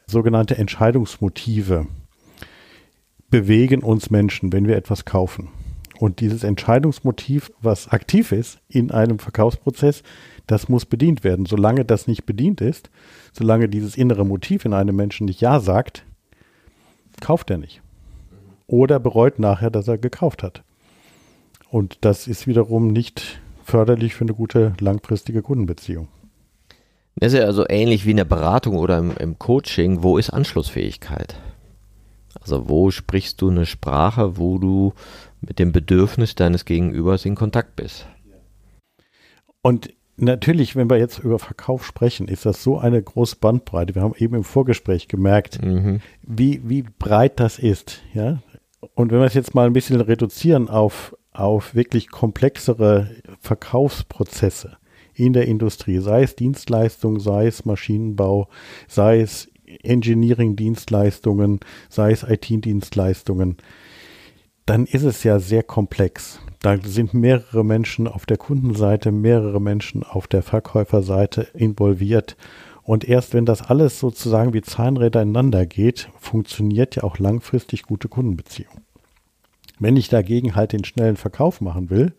Sogenannte 0.07 0.57
Entscheidungsmotive 0.57 1.87
bewegen 3.29 3.83
uns 3.83 4.09
Menschen, 4.09 4.51
wenn 4.51 4.67
wir 4.67 4.75
etwas 4.75 5.05
kaufen. 5.05 5.49
Und 5.99 6.19
dieses 6.19 6.43
Entscheidungsmotiv, 6.43 7.51
was 7.61 7.89
aktiv 7.89 8.31
ist 8.31 8.59
in 8.67 8.91
einem 8.91 9.19
Verkaufsprozess, 9.19 10.03
das 10.47 10.69
muss 10.69 10.85
bedient 10.85 11.23
werden. 11.23 11.45
Solange 11.45 11.85
das 11.85 12.07
nicht 12.07 12.25
bedient 12.25 12.61
ist, 12.61 12.89
solange 13.33 13.69
dieses 13.69 13.95
innere 13.95 14.25
Motiv 14.25 14.65
in 14.65 14.73
einem 14.73 14.95
Menschen 14.95 15.25
nicht 15.25 15.41
Ja 15.41 15.59
sagt, 15.59 16.05
kauft 17.21 17.49
er 17.51 17.57
nicht. 17.57 17.81
Oder 18.65 18.99
bereut 18.99 19.39
nachher, 19.39 19.69
dass 19.69 19.87
er 19.87 19.97
gekauft 19.97 20.43
hat. 20.43 20.63
Und 21.69 21.99
das 22.01 22.27
ist 22.27 22.47
wiederum 22.47 22.87
nicht 22.87 23.39
förderlich 23.63 24.15
für 24.15 24.23
eine 24.23 24.33
gute 24.33 24.73
langfristige 24.79 25.41
Kundenbeziehung. 25.41 26.07
Das 27.15 27.33
ist 27.33 27.39
ja 27.39 27.45
also 27.45 27.65
ähnlich 27.67 28.05
wie 28.05 28.11
in 28.11 28.17
der 28.17 28.25
Beratung 28.25 28.77
oder 28.77 28.97
im, 28.99 29.15
im 29.17 29.39
Coaching. 29.39 30.03
Wo 30.03 30.17
ist 30.17 30.29
Anschlussfähigkeit? 30.29 31.35
Also 32.39 32.69
wo 32.69 32.91
sprichst 32.91 33.41
du 33.41 33.49
eine 33.49 33.65
Sprache, 33.65 34.37
wo 34.37 34.59
du 34.59 34.93
mit 35.41 35.59
dem 35.59 35.71
Bedürfnis 35.71 36.35
deines 36.35 36.63
Gegenübers 36.65 37.25
in 37.25 37.35
Kontakt 37.35 37.75
bist? 37.75 38.05
Und 39.61 39.89
natürlich, 40.17 40.75
wenn 40.75 40.89
wir 40.89 40.97
jetzt 40.97 41.19
über 41.19 41.39
Verkauf 41.39 41.85
sprechen, 41.85 42.27
ist 42.27 42.45
das 42.45 42.63
so 42.63 42.77
eine 42.77 43.01
große 43.01 43.37
Bandbreite. 43.39 43.95
Wir 43.95 44.01
haben 44.01 44.15
eben 44.17 44.35
im 44.35 44.43
Vorgespräch 44.43 45.07
gemerkt, 45.07 45.63
mhm. 45.63 46.01
wie, 46.21 46.61
wie 46.67 46.83
breit 46.83 47.39
das 47.39 47.59
ist. 47.59 48.01
Ja? 48.13 48.39
Und 48.95 49.11
wenn 49.11 49.19
wir 49.19 49.25
es 49.25 49.33
jetzt 49.33 49.55
mal 49.55 49.67
ein 49.67 49.73
bisschen 49.73 50.01
reduzieren 50.01 50.69
auf, 50.69 51.15
auf 51.31 51.75
wirklich 51.75 52.09
komplexere 52.09 53.11
Verkaufsprozesse 53.39 54.77
in 55.13 55.33
der 55.33 55.47
Industrie, 55.47 55.99
sei 55.99 56.23
es 56.23 56.35
Dienstleistung, 56.35 57.19
sei 57.19 57.47
es 57.47 57.65
Maschinenbau, 57.65 58.49
sei 58.87 59.21
es 59.21 59.49
Engineering-Dienstleistungen, 59.83 61.59
sei 61.89 62.11
es 62.11 62.23
IT-Dienstleistungen, 62.23 63.57
dann 64.67 64.85
ist 64.85 65.03
es 65.03 65.23
ja 65.23 65.39
sehr 65.39 65.63
komplex. 65.63 66.39
Da 66.61 66.77
sind 66.77 67.13
mehrere 67.13 67.63
Menschen 67.63 68.07
auf 68.07 68.25
der 68.25 68.35
Kundenseite, 68.37 69.11
mehrere 69.13 69.61
Menschen 69.61 70.03
auf 70.03 70.27
der 70.27 70.43
Verkäuferseite 70.43 71.47
involviert. 71.53 72.35
Und 72.83 73.07
erst 73.07 73.33
wenn 73.33 73.45
das 73.45 73.61
alles 73.61 73.99
sozusagen 73.99 74.53
wie 74.53 74.61
Zahnräder 74.61 75.21
ineinander 75.21 75.65
geht, 75.65 76.09
funktioniert 76.19 76.97
ja 76.97 77.03
auch 77.03 77.17
langfristig 77.17 77.83
gute 77.83 78.09
Kundenbeziehung. 78.09 78.81
Wenn 79.79 79.95
ich 79.95 80.09
dagegen 80.09 80.55
halt 80.55 80.73
den 80.73 80.83
schnellen 80.83 81.15
Verkauf 81.17 81.61
machen 81.61 81.89
will, 81.89 82.13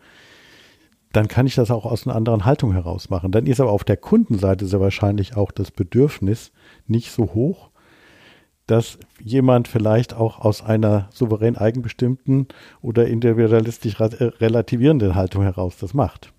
dann 1.12 1.28
kann 1.28 1.46
ich 1.46 1.54
das 1.54 1.70
auch 1.70 1.84
aus 1.84 2.06
einer 2.06 2.16
anderen 2.16 2.46
Haltung 2.46 2.72
heraus 2.72 3.10
machen. 3.10 3.30
Dann 3.30 3.46
ist 3.46 3.60
aber 3.60 3.72
auf 3.72 3.84
der 3.84 3.96
Kundenseite 3.98 4.66
sehr 4.66 4.80
wahrscheinlich 4.80 5.36
auch 5.36 5.52
das 5.52 5.70
Bedürfnis 5.70 6.52
nicht 6.86 7.10
so 7.10 7.34
hoch, 7.34 7.67
dass 8.68 8.98
jemand 9.20 9.66
vielleicht 9.66 10.14
auch 10.14 10.38
aus 10.38 10.62
einer 10.62 11.08
souverän 11.12 11.56
eigenbestimmten 11.56 12.46
oder 12.80 13.08
individualistisch 13.08 13.98
relativierenden 13.98 15.16
Haltung 15.16 15.42
heraus 15.42 15.78
das 15.78 15.94
macht. 15.94 16.32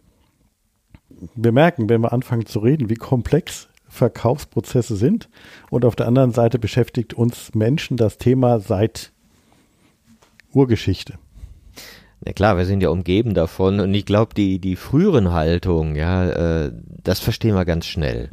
Wir 1.35 1.51
merken, 1.51 1.89
wenn 1.89 2.01
wir 2.01 2.13
anfangen 2.13 2.45
zu 2.45 2.59
reden, 2.59 2.89
wie 2.89 2.95
komplex 2.95 3.67
Verkaufsprozesse 3.87 4.95
sind 4.95 5.27
und 5.71 5.83
auf 5.83 5.95
der 5.95 6.07
anderen 6.07 6.31
Seite 6.31 6.59
beschäftigt 6.59 7.15
uns 7.15 7.55
Menschen 7.55 7.97
das 7.97 8.19
Thema 8.19 8.59
seit 8.59 9.11
Urgeschichte. 10.53 11.15
Na 12.23 12.33
klar, 12.33 12.57
wir 12.57 12.65
sind 12.65 12.83
ja 12.83 12.89
umgeben 12.89 13.33
davon 13.33 13.79
und 13.79 13.93
ich 13.93 14.05
glaube, 14.05 14.35
die, 14.35 14.59
die 14.59 14.75
früheren 14.75 15.31
Haltungen, 15.31 15.95
ja, 15.95 16.29
äh, 16.65 16.71
das 17.03 17.19
verstehen 17.19 17.55
wir 17.55 17.65
ganz 17.65 17.87
schnell 17.87 18.29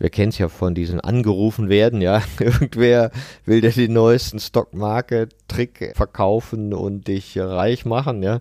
wir 0.00 0.08
kennen 0.08 0.30
es 0.30 0.38
ja 0.38 0.48
von 0.48 0.74
diesen 0.74 0.98
angerufen 0.98 1.68
werden, 1.68 2.00
ja, 2.00 2.22
irgendwer 2.40 3.10
will 3.44 3.60
dir 3.60 3.70
den 3.70 3.92
neuesten 3.92 4.40
Stock-Market-Trick 4.40 5.92
verkaufen 5.94 6.72
und 6.72 7.06
dich 7.06 7.38
reich 7.38 7.84
machen, 7.84 8.22
ja, 8.22 8.40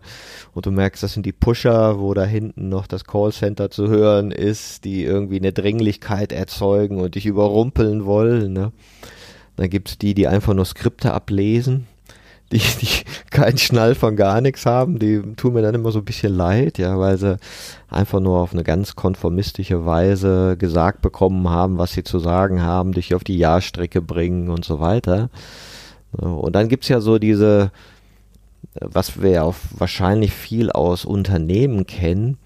und 0.54 0.66
du 0.66 0.72
merkst, 0.72 1.04
das 1.04 1.14
sind 1.14 1.26
die 1.26 1.34
Pusher, 1.34 2.00
wo 2.00 2.14
da 2.14 2.24
hinten 2.24 2.70
noch 2.70 2.88
das 2.88 3.04
Callcenter 3.04 3.70
zu 3.70 3.90
hören 3.90 4.32
ist, 4.32 4.86
die 4.86 5.04
irgendwie 5.04 5.38
eine 5.38 5.52
Dringlichkeit 5.52 6.32
erzeugen 6.32 7.02
und 7.02 7.16
dich 7.16 7.26
überrumpeln 7.26 8.06
wollen, 8.06 8.54
ne. 8.54 8.72
Dann 9.58 9.70
gibt's 9.70 9.98
die, 9.98 10.14
die 10.14 10.30
einfach 10.30 10.54
nur 10.54 10.64
Skripte 10.64 11.14
ablesen, 11.14 11.89
die, 12.52 12.60
die 12.60 13.04
keinen 13.30 13.58
Schnall 13.58 13.96
von 13.96 14.16
gar 14.16 14.42
nichts 14.42 14.66
haben, 14.66 15.00
die 15.00 15.22
tun 15.36 15.54
mir 15.54 15.62
dann 15.62 15.76
immer 15.76 15.92
so 15.92 16.00
ein 16.00 16.06
bisschen 16.06 16.36
leid, 16.36 16.78
ja, 16.78 16.98
weil 17.00 17.18
sie 17.18 17.38
einfach 17.90 18.20
nur 18.20 18.40
auf 18.40 18.54
eine 18.54 18.64
ganz 18.64 18.96
konformistische 18.96 19.86
Weise 19.86 20.58
gesagt 20.58 21.02
bekommen 21.02 21.50
haben, 21.50 21.78
was 21.78 21.94
sie 21.94 22.04
zu 22.04 22.20
sagen 22.20 22.62
haben, 22.62 22.94
dich 22.94 23.14
auf 23.14 23.24
die 23.24 23.38
Jahrstrecke 23.38 24.02
bringen 24.02 24.50
und 24.50 24.66
so 24.66 24.80
weiter. 24.80 25.30
Und 26.12 26.56
dann 26.56 26.70
gibt's 26.70 26.88
ja 26.88 27.02
so 27.02 27.20
diese, 27.20 27.72
was 28.74 29.22
wir 29.22 29.30
ja 29.30 29.44
auch 29.44 29.56
wahrscheinlich 29.78 30.34
viel 30.34 30.72
aus 30.72 31.06
Unternehmen 31.06 31.86
kennen, 31.86 32.38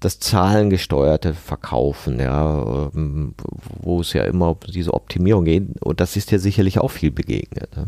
das 0.00 0.18
zahlengesteuerte 0.18 1.32
Verkaufen, 1.32 2.20
ja, 2.20 2.90
ähm, 2.94 3.34
wo 3.80 4.00
es 4.00 4.12
ja 4.12 4.24
immer 4.24 4.50
um 4.50 4.56
diese 4.66 4.92
Optimierung 4.92 5.44
geht. 5.44 5.82
Und 5.82 6.00
das 6.00 6.16
ist 6.16 6.30
ja 6.30 6.38
sicherlich 6.38 6.78
auch 6.78 6.90
viel 6.90 7.10
begegnet. 7.10 7.74
Ne? 7.76 7.86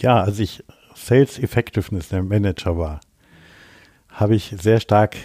Ja, 0.00 0.22
also 0.22 0.42
ich 0.42 0.64
Sales 0.94 1.38
Effectiveness 1.38 2.08
der 2.08 2.22
Manager 2.22 2.78
war, 2.78 3.00
habe 4.08 4.34
ich 4.34 4.54
sehr 4.60 4.80
stark 4.80 5.16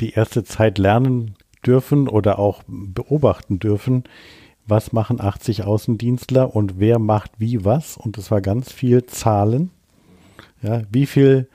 die 0.00 0.10
erste 0.10 0.44
Zeit 0.44 0.78
lernen 0.78 1.36
dürfen 1.64 2.08
oder 2.08 2.38
auch 2.38 2.62
beobachten 2.66 3.58
dürfen, 3.58 4.04
was 4.66 4.92
machen 4.92 5.20
80 5.20 5.64
Außendienstler 5.64 6.54
und 6.54 6.78
wer 6.78 6.98
macht 6.98 7.32
wie 7.38 7.64
was. 7.64 7.96
Und 7.96 8.18
es 8.18 8.30
war 8.30 8.40
ganz 8.40 8.72
viel 8.72 9.04
Zahlen. 9.06 9.70
Ja, 10.62 10.82
wie 10.90 11.06
viel 11.06 11.48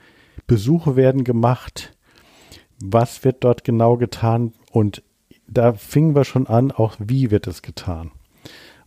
Besuche 0.46 0.96
werden 0.96 1.24
gemacht? 1.24 1.96
Was 2.82 3.24
wird 3.24 3.42
dort 3.44 3.64
genau 3.64 3.96
getan? 3.96 4.52
Und 4.70 5.02
da 5.48 5.72
fingen 5.72 6.14
wir 6.14 6.24
schon 6.24 6.46
an, 6.46 6.70
auch 6.70 6.96
wie 6.98 7.30
wird 7.30 7.46
es 7.46 7.62
getan. 7.62 8.12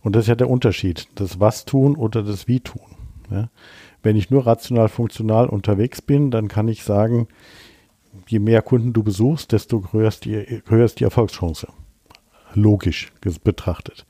Und 0.00 0.16
das 0.16 0.24
ist 0.24 0.28
ja 0.28 0.34
der 0.34 0.50
Unterschied, 0.50 1.08
das 1.14 1.40
Was 1.40 1.64
tun 1.64 1.96
oder 1.96 2.22
das 2.22 2.48
Wie 2.48 2.60
tun. 2.60 2.82
Ja? 3.30 3.50
Wenn 4.04 4.16
ich 4.16 4.30
nur 4.30 4.46
rational 4.46 4.88
funktional 4.88 5.48
unterwegs 5.48 6.02
bin, 6.02 6.30
dann 6.30 6.48
kann 6.48 6.68
ich 6.68 6.84
sagen, 6.84 7.26
je 8.28 8.38
mehr 8.38 8.60
Kunden 8.60 8.92
du 8.92 9.02
besuchst, 9.02 9.50
desto 9.50 9.82
höher 9.92 10.08
ist 10.08 10.26
die, 10.26 10.62
höher 10.66 10.84
ist 10.84 11.00
die 11.00 11.04
Erfolgschance. 11.04 11.68
Logisch 12.52 13.12
betrachtet. 13.42 14.06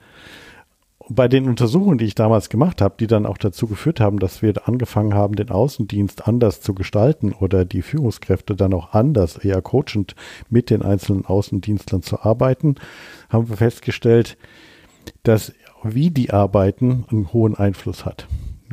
Bei 1.09 1.29
den 1.29 1.49
Untersuchungen, 1.49 1.99
die 1.99 2.07
ich 2.07 2.17
damals 2.17 2.49
gemacht 2.49 2.83
habe, 2.83 2.97
die 2.99 3.07
dann 3.07 3.25
auch 3.25 3.39
dazu 3.39 3.69
geführt 3.69 4.01
haben, 4.01 4.19
dass 4.19 4.43
wir 4.43 4.67
angefangen 4.67 5.15
haben, 5.15 5.37
den 5.37 5.51
Außendienst 5.51 6.27
anders 6.27 6.61
zu 6.61 6.75
gestalten 6.75 7.33
oder 7.33 7.65
die 7.65 7.83
Führungskräfte 7.83 8.57
dann 8.57 8.75
auch 8.75 8.95
anders, 8.95 9.37
eher 9.37 9.63
coachend 9.63 10.17
mit 10.51 10.71
den 10.71 10.83
einzelnen 10.83 11.25
Außendienstlern 11.25 12.03
zu 12.03 12.21
arbeiten, 12.21 12.77
haben 13.29 13.49
wir 13.49 13.57
festgestellt, 13.57 14.37
dass 15.23 15.53
wie 15.85 16.11
die 16.11 16.33
arbeiten 16.33 17.05
einen 17.11 17.33
hohen 17.33 17.55
Einfluss 17.55 18.05
hat. 18.05 18.27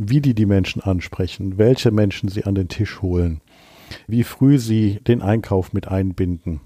Wie 0.03 0.19
die 0.19 0.33
die 0.33 0.47
Menschen 0.47 0.81
ansprechen, 0.81 1.59
welche 1.59 1.91
Menschen 1.91 2.27
sie 2.27 2.45
an 2.45 2.55
den 2.55 2.69
Tisch 2.69 3.03
holen, 3.03 3.39
wie 4.07 4.23
früh 4.23 4.57
sie 4.57 4.99
den 5.05 5.21
Einkauf 5.21 5.73
mit 5.73 5.87
einbinden, 5.89 6.59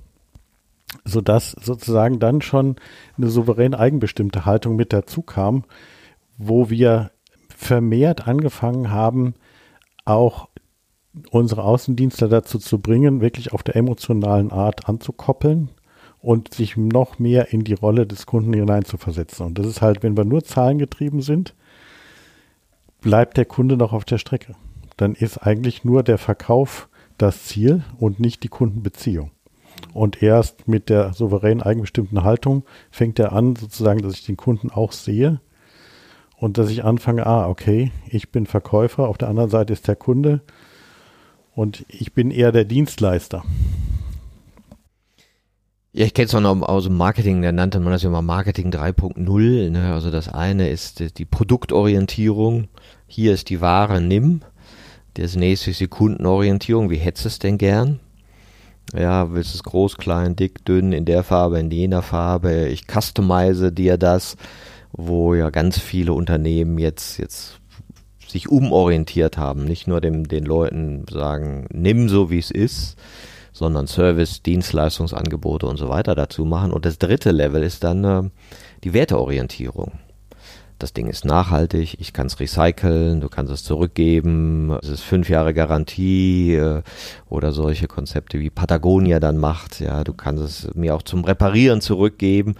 sodass 1.04 1.51
sozusagen 1.51 2.20
dann 2.20 2.42
schon 2.42 2.77
eine 3.18 3.27
souverän 3.27 3.74
eigenbestimmte 3.74 4.46
Haltung 4.46 4.77
mit 4.77 4.94
dazu 4.94 5.22
kam, 5.22 5.65
wo 6.38 6.70
wir 6.70 7.12
vermehrt 7.54 8.25
angefangen 8.25 8.89
haben, 8.89 9.34
auch 10.06 10.48
unsere 11.30 11.65
Außendienstler 11.65 12.30
dazu 12.30 12.58
zu 12.58 12.80
bringen, 12.80 13.20
wirklich 13.20 13.51
auf 13.51 13.63
der 13.63 13.75
emotionalen 13.75 14.50
Art 14.50 14.88
anzukoppeln 14.88 15.72
und 16.22 16.54
sich 16.54 16.77
noch 16.77 17.20
mehr 17.20 17.51
in 17.51 17.65
die 17.65 17.74
Rolle 17.74 18.08
des 18.08 18.27
Kunden 18.27 18.54
hineinzuversetzen. 18.54 19.46
Und 19.46 19.60
das 19.60 19.68
ist 19.68 19.82
halt, 19.82 20.04
wenn 20.04 20.15
wir 20.15 20.24
nur 20.24 20.42
zahlengetrieben 20.42 21.22
sind, 21.22 21.54
bleibt 23.05 23.38
der 23.38 23.45
Kunde 23.45 23.77
noch 23.77 23.93
auf 23.93 24.03
der 24.03 24.17
Strecke. 24.17 24.55
Dann 24.97 25.13
ist 25.13 25.38
eigentlich 25.38 25.85
nur 25.85 26.01
der 26.01 26.17
Verkauf 26.17 26.89
das 27.19 27.43
Ziel 27.43 27.83
und 28.00 28.19
nicht 28.19 28.41
die 28.43 28.47
Kundenbeziehung. 28.47 29.29
Und 29.93 30.24
erst 30.24 30.67
mit 30.67 30.89
der 30.89 31.13
souverän 31.13 31.62
eigenbestimmten 31.62 32.24
Haltung 32.24 32.63
fängt 32.89 33.19
er 33.19 33.31
an, 33.31 33.55
sozusagen, 33.55 34.01
dass 34.01 34.15
ich 34.15 34.25
den 34.25 34.38
Kunden 34.38 34.71
auch 34.71 34.91
sehe 34.91 35.39
und 36.38 36.57
dass 36.57 36.71
ich 36.71 36.83
anfange, 36.83 37.27
ah, 37.27 37.47
okay, 37.47 37.91
ich 38.07 38.31
bin 38.31 38.47
Verkäufer, 38.47 39.07
auf 39.07 39.19
der 39.19 39.29
anderen 39.29 39.51
Seite 39.51 39.74
ist 39.74 39.88
der 39.88 39.95
Kunde 39.95 40.41
und 41.53 41.85
ich 41.88 42.13
bin 42.13 42.31
eher 42.31 42.51
der 42.51 42.65
Dienstleister. 42.65 43.43
Ja, 45.97 46.03
ich 46.03 46.13
kenne 46.13 46.25
es 46.25 46.33
noch 46.33 46.61
aus 46.63 46.83
dem 46.83 46.97
Marketing, 46.97 47.41
da 47.41 47.53
nannte 47.53 47.79
man 47.79 47.93
das 47.93 48.03
ja 48.03 48.09
immer 48.09 48.21
Marketing 48.21 48.69
3.0. 48.69 49.69
Ne? 49.69 49.93
Also 49.93 50.11
das 50.11 50.27
eine 50.27 50.67
ist 50.67 51.17
die 51.17 51.23
Produktorientierung. 51.23 52.67
Hier 53.07 53.31
ist 53.33 53.49
die 53.49 53.61
Ware, 53.61 54.01
nimm. 54.01 54.41
Das 55.13 55.37
nächste 55.37 55.71
ist 55.71 55.79
die 55.79 55.87
Kundenorientierung. 55.87 56.89
Wie 56.89 56.97
hättest 56.97 57.23
du 57.23 57.29
es 57.29 57.39
denn 57.39 57.57
gern? 57.57 58.01
Ja, 58.93 59.31
willst 59.33 59.53
du 59.53 59.55
es 59.55 59.63
groß, 59.63 59.95
klein, 59.95 60.35
dick, 60.35 60.65
dünn, 60.65 60.91
in 60.91 61.05
der 61.05 61.23
Farbe, 61.23 61.59
in 61.59 61.71
jener 61.71 62.01
Farbe? 62.01 62.67
Ich 62.67 62.87
customize 62.91 63.71
dir 63.71 63.97
das, 63.97 64.35
wo 64.91 65.33
ja 65.33 65.49
ganz 65.49 65.79
viele 65.79 66.11
Unternehmen 66.11 66.77
jetzt, 66.77 67.19
jetzt 67.19 67.61
sich 68.27 68.49
umorientiert 68.49 69.37
haben. 69.37 69.63
Nicht 69.63 69.87
nur 69.87 70.01
dem, 70.01 70.27
den 70.27 70.43
Leuten 70.43 71.05
sagen, 71.09 71.67
nimm 71.71 72.09
so 72.09 72.29
wie 72.29 72.39
es 72.39 72.51
ist, 72.51 72.97
sondern 73.55 73.88
Service, 73.88 74.43
Dienstleistungsangebote 74.43 75.65
und 75.65 75.77
so 75.77 75.88
weiter 75.88 76.13
dazu 76.13 76.43
machen. 76.43 76.74
Und 76.74 76.85
das 76.85 77.00
dritte 77.00 77.31
Level 77.31 77.63
ist 77.63 77.85
dann 77.85 78.03
äh, 78.03 78.24
die 78.83 78.93
Werteorientierung. 78.93 79.93
Das 80.77 80.91
Ding 80.91 81.07
ist 81.07 81.24
nachhaltig, 81.24 81.95
ich 82.01 82.12
kann 82.12 82.27
es 82.27 82.38
recyceln, 82.38 83.21
du 83.21 83.29
kannst 83.29 83.53
es 83.53 83.63
zurückgeben, 83.63 84.77
es 84.81 84.89
ist 84.89 85.03
fünf 85.03 85.29
Jahre 85.29 85.53
Garantie 85.53 86.53
äh, 86.53 86.81
oder 87.29 87.53
solche 87.53 87.88
Konzepte 87.88 88.41
wie 88.41 88.50
Patagonia 88.50 89.21
dann 89.21 89.38
macht, 89.38 89.79
ja, 89.79 90.03
du 90.03 90.13
kannst 90.13 90.43
es 90.43 90.75
mir 90.75 90.93
auch 90.93 91.03
zum 91.03 91.24
Reparieren 91.24 91.79
zurückgeben, 91.79 92.55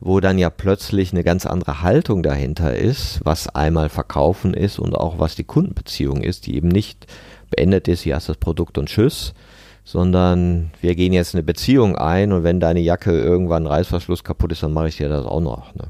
wo 0.00 0.18
dann 0.18 0.36
ja 0.36 0.50
plötzlich 0.50 1.12
eine 1.12 1.22
ganz 1.22 1.46
andere 1.46 1.80
Haltung 1.80 2.24
dahinter 2.24 2.76
ist, 2.76 3.20
was 3.22 3.48
einmal 3.48 3.88
verkaufen 3.88 4.52
ist 4.52 4.80
und 4.80 4.96
auch 4.96 5.20
was 5.20 5.36
die 5.36 5.44
Kundenbeziehung 5.44 6.22
ist, 6.22 6.48
die 6.48 6.56
eben 6.56 6.68
nicht 6.68 7.06
beendet 7.50 7.86
ist, 7.86 8.00
hier 8.00 8.16
hast 8.16 8.28
das 8.28 8.36
Produkt 8.36 8.78
und 8.78 8.88
tschüss, 8.88 9.32
sondern 9.90 10.70
wir 10.80 10.94
gehen 10.94 11.12
jetzt 11.12 11.34
eine 11.34 11.42
Beziehung 11.42 11.96
ein 11.96 12.30
und 12.30 12.44
wenn 12.44 12.60
deine 12.60 12.78
Jacke 12.78 13.10
irgendwann 13.10 13.66
Reißverschluss 13.66 14.22
kaputt 14.22 14.52
ist, 14.52 14.62
dann 14.62 14.72
mache 14.72 14.86
ich 14.86 14.96
dir 14.96 15.08
das 15.08 15.26
auch 15.26 15.40
noch. 15.40 15.74
Ne? 15.74 15.88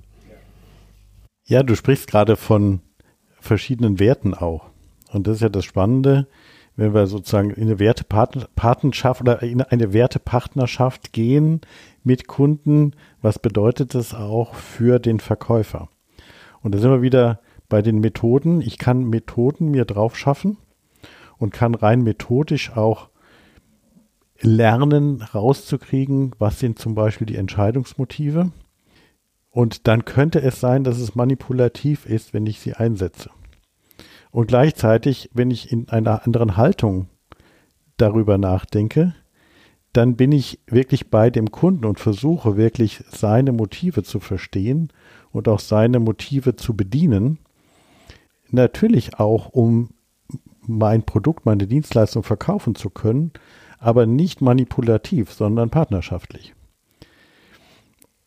Ja, 1.45 1.63
du 1.63 1.77
sprichst 1.77 2.07
gerade 2.07 2.37
von 2.37 2.81
verschiedenen 3.41 3.99
Werten 3.99 4.33
auch. 4.33 4.71
Und 5.13 5.27
das 5.27 5.37
ist 5.37 5.43
ja 5.43 5.51
das 5.51 5.67
Spannende, 5.67 6.29
wenn 6.77 6.95
wir 6.95 7.07
sozusagen 7.09 7.51
in 7.51 7.65
eine 7.65 7.79
Wertepartnerschaft 7.79 9.21
oder 9.21 9.43
in 9.43 9.61
eine 9.61 9.93
Wertepartnerschaft 9.93 11.13
gehen 11.13 11.61
mit 12.03 12.27
Kunden, 12.27 12.93
was 13.21 13.39
bedeutet 13.39 13.95
das 13.95 14.15
auch 14.15 14.55
für 14.55 14.99
den 14.99 15.21
Verkäufer? 15.21 15.91
Und 16.63 16.75
da 16.75 16.79
sind 16.79 16.91
wir 16.91 17.03
wieder 17.03 17.41
bei 17.69 17.83
den 17.83 18.01
Methoden. 18.01 18.63
Ich 18.63 18.79
kann 18.79 19.11
Methoden 19.11 19.71
mir 19.71 19.85
drauf 19.85 20.17
schaffen 20.17 20.57
und 21.37 21.53
kann 21.53 21.75
rein 21.75 22.01
methodisch 22.01 22.75
auch 22.75 23.10
lernen 24.41 25.23
rauszukriegen, 25.23 26.35
was 26.39 26.59
sind 26.59 26.79
zum 26.79 26.95
Beispiel 26.95 27.27
die 27.27 27.37
Entscheidungsmotive. 27.37 28.53
Und 29.51 29.89
dann 29.89 30.05
könnte 30.05 30.41
es 30.41 30.61
sein, 30.61 30.85
dass 30.85 30.99
es 30.99 31.15
manipulativ 31.15 32.07
ist, 32.07 32.33
wenn 32.33 32.47
ich 32.47 32.61
sie 32.61 32.75
einsetze. 32.75 33.31
Und 34.31 34.47
gleichzeitig, 34.47 35.31
wenn 35.33 35.51
ich 35.51 35.73
in 35.73 35.89
einer 35.89 36.25
anderen 36.25 36.57
Haltung 36.57 37.09
darüber 37.97 38.39
nachdenke, 38.39 39.15
dann 39.93 40.15
bin 40.15 40.31
ich 40.31 40.61
wirklich 40.67 41.11
bei 41.11 41.31
dem 41.31 41.51
Kunden 41.51 41.85
und 41.85 41.99
versuche 41.99 42.57
wirklich 42.57 43.03
seine 43.11 43.51
Motive 43.51 44.05
zu 44.05 44.21
verstehen 44.21 44.93
und 45.33 45.49
auch 45.49 45.59
seine 45.59 45.99
Motive 45.99 46.55
zu 46.55 46.77
bedienen. 46.77 47.39
Natürlich 48.51 49.19
auch, 49.19 49.49
um 49.49 49.91
mein 50.61 51.03
Produkt, 51.03 51.45
meine 51.45 51.67
Dienstleistung 51.67 52.23
verkaufen 52.23 52.77
zu 52.77 52.89
können, 52.91 53.33
aber 53.81 54.07
nicht 54.07 54.41
manipulativ, 54.43 55.33
sondern 55.33 55.71
partnerschaftlich. 55.71 56.55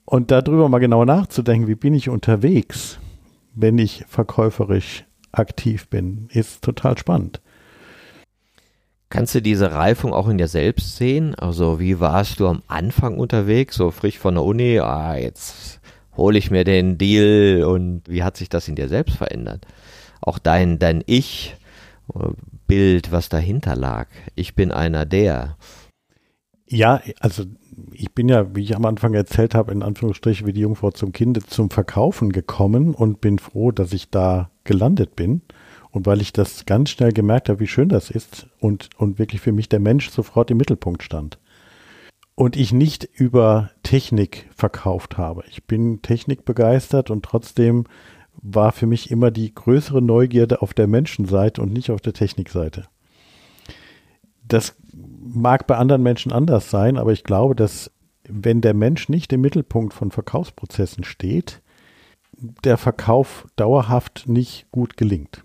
Und 0.03 0.31
darüber 0.31 0.67
mal 0.67 0.79
genau 0.79 1.05
nachzudenken, 1.05 1.67
wie 1.67 1.75
bin 1.75 1.93
ich 1.93 2.09
unterwegs, 2.09 2.99
wenn 3.55 3.77
ich 3.77 4.03
verkäuferisch 4.07 5.05
aktiv 5.31 5.87
bin, 5.87 6.27
ist 6.31 6.63
total 6.63 6.97
spannend. 6.97 7.39
Kannst 9.09 9.35
du 9.35 9.41
diese 9.41 9.71
Reifung 9.71 10.11
auch 10.11 10.27
in 10.27 10.39
dir 10.39 10.47
selbst 10.47 10.97
sehen? 10.97 11.35
Also 11.35 11.79
wie 11.79 11.99
warst 11.99 12.39
du 12.39 12.47
am 12.47 12.63
Anfang 12.67 13.19
unterwegs, 13.19 13.75
so 13.75 13.91
frisch 13.91 14.17
von 14.17 14.33
der 14.33 14.43
Uni, 14.43 14.79
ah, 14.79 15.15
jetzt 15.15 15.79
hole 16.17 16.37
ich 16.37 16.49
mir 16.49 16.63
den 16.63 16.97
Deal 16.97 17.63
und 17.63 18.01
wie 18.07 18.23
hat 18.23 18.37
sich 18.37 18.49
das 18.49 18.67
in 18.67 18.75
dir 18.75 18.89
selbst 18.89 19.15
verändert? 19.15 19.67
Auch 20.19 20.39
dein, 20.39 20.79
dein 20.79 21.03
Ich, 21.05 21.55
Bild, 22.67 23.12
was 23.12 23.30
dahinter 23.30 23.76
lag. 23.76 24.08
Ich 24.36 24.56
bin 24.56 24.71
einer 24.71 25.06
der. 25.06 25.58
Ja, 26.67 27.02
also 27.19 27.43
ich 27.91 28.13
bin 28.13 28.30
ja, 28.30 28.56
wie 28.56 28.63
ich 28.63 28.76
am 28.76 28.86
Anfang 28.86 29.13
erzählt 29.13 29.56
habe, 29.56 29.71
in 29.71 29.84
Anführungsstrichen 29.84 30.47
wie 30.47 30.54
die 30.54 30.62
Jungfrau 30.62 30.91
zum 30.91 31.12
Kinde 31.12 31.41
zum 31.41 31.69
Verkaufen 31.69 32.32
gekommen 32.32 32.93
und 32.93 33.21
bin 33.21 33.39
froh, 33.39 33.71
dass 33.71 33.93
ich 33.93 34.10
da 34.10 34.49
gelandet 34.63 35.15
bin. 35.15 35.41
Und 35.91 36.08
weil 36.08 36.21
ich 36.21 36.34
das 36.34 36.65
ganz 36.65 36.89
schnell 36.89 37.12
gemerkt 37.12 37.49
habe, 37.49 37.60
wie 37.60 37.67
schön 37.67 37.89
das 37.89 38.10
ist 38.10 38.47
und, 38.60 38.89
und 38.97 39.19
wirklich 39.19 39.41
für 39.41 39.52
mich 39.52 39.69
der 39.69 39.80
Mensch 39.80 40.10
sofort 40.10 40.49
im 40.49 40.58
Mittelpunkt 40.58 41.04
stand. 41.04 41.38
Und 42.34 42.56
ich 42.56 42.73
nicht 42.73 43.08
über 43.13 43.69
Technik 43.84 44.49
verkauft 44.56 45.19
habe. 45.19 45.43
Ich 45.52 45.65
bin 45.65 46.02
technikbegeistert 46.02 47.12
und 47.12 47.23
trotzdem 47.23 47.84
war 48.41 48.72
für 48.72 48.88
mich 48.88 49.12
immer 49.12 49.32
die 49.32 49.54
größere 49.54 50.02
Neugierde 50.02 50.62
auf 50.62 50.74
der 50.74 50.88
Menschenseite 50.88 51.62
und 51.62 51.72
nicht 51.72 51.91
auf 51.91 52.02
der 52.02 52.13
Technikseite. 52.13 52.88
Das 54.48 54.76
mag 54.93 55.67
bei 55.67 55.78
anderen 55.78 56.04
Menschen 56.04 56.32
anders 56.32 56.69
sein, 56.69 56.98
aber 56.98 57.12
ich 57.12 57.24
glaube, 57.24 57.56
dass 57.56 57.91
wenn 58.28 58.62
der 58.62 58.74
Mensch 58.74 59.10
nicht 59.10 59.32
im 59.34 59.41
Mittelpunkt 59.41 59.93
von 59.93 60.12
Verkaufsprozessen 60.12 61.04
steht, 61.04 61.62
der 62.63 62.78
Verkauf 62.78 63.48
dauerhaft 63.56 64.28
nicht 64.28 64.67
gut 64.72 64.98
gelingt. 64.98 65.43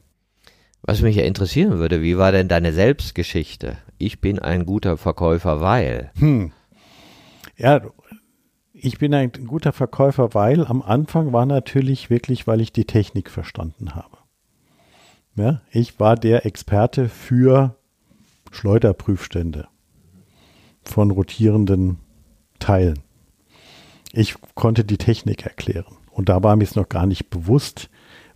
Was 0.83 1.03
mich 1.03 1.16
ja 1.16 1.24
interessieren 1.24 1.79
würde, 1.79 2.03
wie 2.03 2.16
war 2.16 2.33
denn 2.33 2.48
deine 2.48 2.72
Selbstgeschichte? 2.72 3.77
Ich 3.98 4.20
bin 4.20 4.38
ein 4.38 4.64
guter 4.64 4.96
Verkäufer, 4.96 5.61
weil. 5.61 6.11
Hm. 6.18 6.53
Ja, 7.57 7.83
ich 8.80 8.98
bin 8.98 9.14
ein 9.14 9.32
guter 9.32 9.72
Verkäufer, 9.72 10.34
weil 10.34 10.64
am 10.64 10.82
Anfang 10.82 11.32
war 11.32 11.46
natürlich 11.46 12.10
wirklich, 12.10 12.46
weil 12.46 12.60
ich 12.60 12.72
die 12.72 12.84
Technik 12.84 13.30
verstanden 13.30 13.94
habe. 13.94 14.18
Ja, 15.34 15.62
ich 15.70 16.00
war 16.00 16.16
der 16.16 16.46
Experte 16.46 17.08
für 17.08 17.76
Schleuderprüfstände 18.50 19.68
von 20.82 21.10
rotierenden 21.10 21.98
Teilen. 22.58 23.00
Ich 24.12 24.34
konnte 24.54 24.84
die 24.84 24.98
Technik 24.98 25.44
erklären. 25.44 25.96
Und 26.10 26.28
da 26.28 26.42
war 26.42 26.56
mir 26.56 26.64
es 26.64 26.74
noch 26.74 26.88
gar 26.88 27.06
nicht 27.06 27.30
bewusst, 27.30 27.90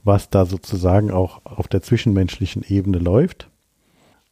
was 0.05 0.31
da 0.31 0.45
sozusagen 0.47 1.11
auch 1.11 1.45
auf 1.45 1.67
der 1.67 1.83
zwischenmenschlichen 1.83 2.63
Ebene 2.63 2.99
läuft. 2.99 3.49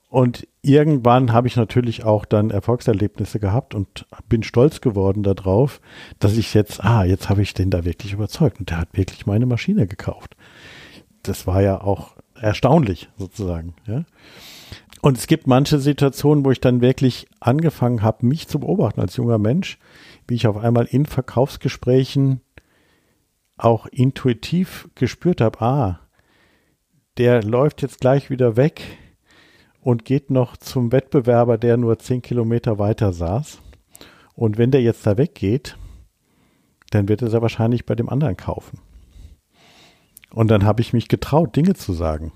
Und 0.09 0.47
irgendwann 0.63 1.33
habe 1.33 1.49
ich 1.49 1.57
natürlich 1.57 2.05
auch 2.05 2.25
dann 2.25 2.51
Erfolgserlebnisse 2.51 3.41
gehabt 3.41 3.75
und 3.75 4.07
bin 4.29 4.43
stolz 4.43 4.81
geworden 4.81 5.23
darauf, 5.23 5.81
dass 6.19 6.37
ich 6.37 6.55
jetzt, 6.55 6.85
ah, 6.85 7.05
jetzt 7.05 7.29
habe 7.29 7.43
ich 7.43 7.55
den 7.55 7.71
da 7.71 7.85
wirklich 7.85 8.13
überzeugt 8.13 8.61
und 8.61 8.71
der 8.71 8.79
hat 8.79 8.97
wirklich 8.97 9.27
meine 9.27 9.47
Maschine 9.47 9.87
gekauft. 9.87 10.37
Das 11.23 11.47
war 11.47 11.63
ja 11.63 11.81
auch 11.81 12.17
erstaunlich 12.35 13.09
sozusagen. 13.17 13.75
Ja. 13.87 14.05
Und 15.03 15.17
es 15.17 15.27
gibt 15.27 15.47
manche 15.47 15.79
Situationen, 15.79 16.45
wo 16.45 16.51
ich 16.51 16.61
dann 16.61 16.83
wirklich 16.83 17.27
angefangen 17.41 18.03
habe, 18.03 18.27
mich 18.27 18.49
zu 18.49 18.61
beobachten 18.61 19.01
als 19.01 19.17
junger 19.17 19.39
Mensch, 19.39 19.79
wie 20.29 20.35
ich 20.35 20.47
auf 20.47 20.59
einmal 20.59 20.85
in 20.87 21.07
Verkaufsgesprächen 21.07 22.43
auch 23.57 23.87
intuitiv 23.87 24.89
gespürt 24.95 25.41
habe, 25.41 25.61
ah, 25.63 26.01
der 27.19 27.43
läuft 27.43 27.83
jetzt 27.83 28.01
gleich 28.01 28.31
wieder 28.31 28.57
weg 28.57 28.83
und 29.81 30.05
geht 30.05 30.31
noch 30.31 30.57
zum 30.57 30.93
Wettbewerber, 30.93 31.59
der 31.59 31.77
nur 31.77 31.99
zehn 31.99 32.23
Kilometer 32.23 32.79
weiter 32.79 33.13
saß. 33.13 33.61
Und 34.35 34.59
wenn 34.59 34.71
der 34.71 34.83
jetzt 34.83 35.07
da 35.07 35.17
weggeht, 35.17 35.77
dann 36.91 37.09
wird 37.09 37.23
er 37.23 37.31
sehr 37.31 37.43
wahrscheinlich 37.43 37.87
bei 37.87 37.95
dem 37.95 38.09
anderen 38.09 38.37
kaufen. 38.37 38.81
Und 40.33 40.51
dann 40.51 40.65
habe 40.65 40.81
ich 40.81 40.93
mich 40.93 41.09
getraut, 41.09 41.57
Dinge 41.57 41.75
zu 41.75 41.93
sagen. 41.93 42.33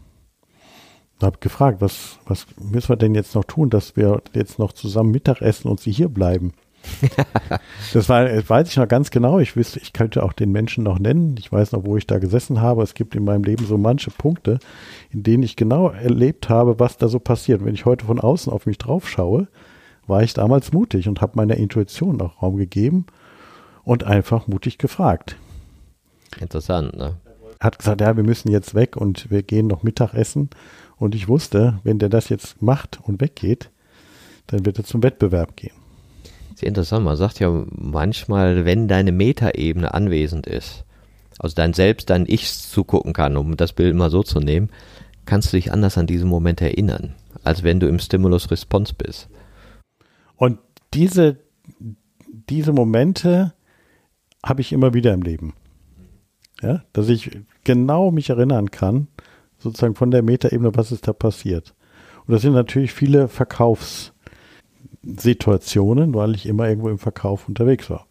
Und 1.15 1.27
habe 1.27 1.39
gefragt, 1.39 1.81
was, 1.81 2.19
was 2.27 2.47
müssen 2.59 2.89
wir 2.89 2.97
denn 2.97 3.15
jetzt 3.15 3.35
noch 3.35 3.45
tun, 3.45 3.71
dass 3.71 3.97
wir 3.97 4.23
jetzt 4.33 4.59
noch 4.59 4.73
zusammen 4.73 5.13
Mittag 5.13 5.41
essen 5.41 5.69
und 5.69 5.81
sie 5.81 5.93
hier 5.93 6.09
bleiben? 6.09 6.53
das 7.93 8.09
war, 8.09 8.27
weiß 8.27 8.69
ich 8.69 8.77
noch 8.77 8.89
ganz 8.89 9.11
genau. 9.11 9.39
Ich 9.39 9.57
wüsste, 9.57 9.81
ich 9.81 9.93
könnte 9.93 10.23
auch 10.23 10.33
den 10.33 10.53
Menschen 10.53 10.85
noch 10.85 10.99
nennen. 10.99 11.37
Ich 11.39 11.51
weiß 11.51 11.73
noch, 11.73 11.85
wo 11.85 11.97
ich 11.97 12.07
da 12.07 12.19
gesessen 12.19 12.61
habe. 12.61 12.83
Es 12.83 12.95
gibt 12.95 13.15
in 13.15 13.25
meinem 13.25 13.45
Leben 13.45 13.67
so 13.67 13.79
manche 13.79 14.11
Punkte, 14.11 14.59
in 15.11 15.23
denen 15.23 15.43
ich 15.43 15.57
genau 15.57 15.89
erlebt 15.89 16.49
habe, 16.49 16.79
was 16.79 16.97
da 16.97 17.09
so 17.09 17.19
passiert. 17.19 17.65
Wenn 17.65 17.75
ich 17.75 17.85
heute 17.85 18.07
von 18.07 18.21
außen 18.21 18.53
auf 18.53 18.67
mich 18.67 18.79
drauf 18.79 19.09
schaue, 19.09 19.49
war 20.07 20.23
ich 20.23 20.35
damals 20.35 20.73
mutig 20.73 21.09
und 21.09 21.21
habe 21.21 21.33
meiner 21.37 21.57
Intuition 21.57 22.21
auch 22.21 22.43
Raum 22.43 22.57
gegeben 22.57 23.07
und 23.85 24.05
einfach 24.05 24.47
mutig 24.47 24.79
gefragt. 24.79 25.37
Interessant, 26.41 26.97
ne? 26.97 27.17
Hat 27.61 27.79
gesagt, 27.79 28.01
ja, 28.01 28.17
wir 28.17 28.25
müssen 28.25 28.51
jetzt 28.51 28.75
weg 28.75 28.97
und 28.97 29.31
wir 29.31 29.43
gehen 29.43 29.69
noch 29.69 29.83
Mittagessen. 29.83 30.51
Und 30.97 31.15
ich 31.15 31.29
wusste, 31.29 31.81
wenn 31.83 31.99
der 31.99 32.09
das 32.09 32.29
jetzt 32.29 32.61
macht 32.61 32.99
und 33.03 33.21
weggeht, 33.21 33.71
dann 34.49 34.67
wird 34.67 34.79
er 34.79 34.85
zum 34.85 35.03
Wettbewerb 35.03 35.57
gehen. 35.57 35.84
Sehr 36.55 36.69
interessant. 36.69 37.05
Man 37.05 37.17
sagt 37.17 37.41
ja 37.41 37.65
manchmal, 37.71 38.65
wenn 38.65 38.89
deine 38.89 39.13
Metaebene 39.13 39.93
anwesend 39.93 40.47
ist, 40.47 40.85
also 41.39 41.55
dein 41.55 41.73
Selbst, 41.73 42.11
dein 42.11 42.27
Ich 42.29 42.53
zugucken 42.53 43.13
kann, 43.13 43.37
um 43.37 43.57
das 43.57 43.73
Bild 43.73 43.95
mal 43.97 44.11
so 44.11 44.23
zu 44.23 44.39
nehmen, 44.39 44.71
kannst 45.27 45.53
du 45.53 45.57
dich 45.57 45.73
anders 45.73 45.99
an 45.99 46.07
diesen 46.07 46.29
Moment 46.29 46.61
erinnern, 46.61 47.15
als 47.43 47.63
wenn 47.65 47.81
du 47.81 47.89
im 47.89 47.99
Stimulus-Response 47.99 48.95
bist. 48.97 49.29
Und 50.37 50.59
diese, 50.93 51.39
diese 52.49 52.73
Momente 52.73 53.55
habe 54.45 54.61
ich 54.61 54.73
immer 54.73 54.95
wieder 54.95 55.13
im 55.13 55.23
Leben. 55.23 55.55
Ja, 56.63 56.83
dass 56.93 57.09
ich 57.09 57.31
genau 57.65 58.11
mich 58.11 58.31
erinnern 58.31 58.71
kann, 58.71 59.09
sozusagen 59.59 59.97
von 59.97 60.11
der 60.11 60.23
Metaebene, 60.23 60.75
was 60.75 60.93
ist 60.93 61.09
da 61.09 61.13
passiert. 61.13 61.75
Und 62.27 62.33
das 62.33 62.43
sind 62.43 62.53
natürlich 62.53 62.93
viele 62.93 63.29
Verkaufs- 63.29 64.14
Situationen, 65.19 66.15
weil 66.15 66.35
ich 66.35 66.47
immer 66.47 66.69
irgendwo 66.69 66.89
im 66.89 66.99
Verkauf 66.99 67.49
unterwegs 67.49 67.91
war. 67.91 68.07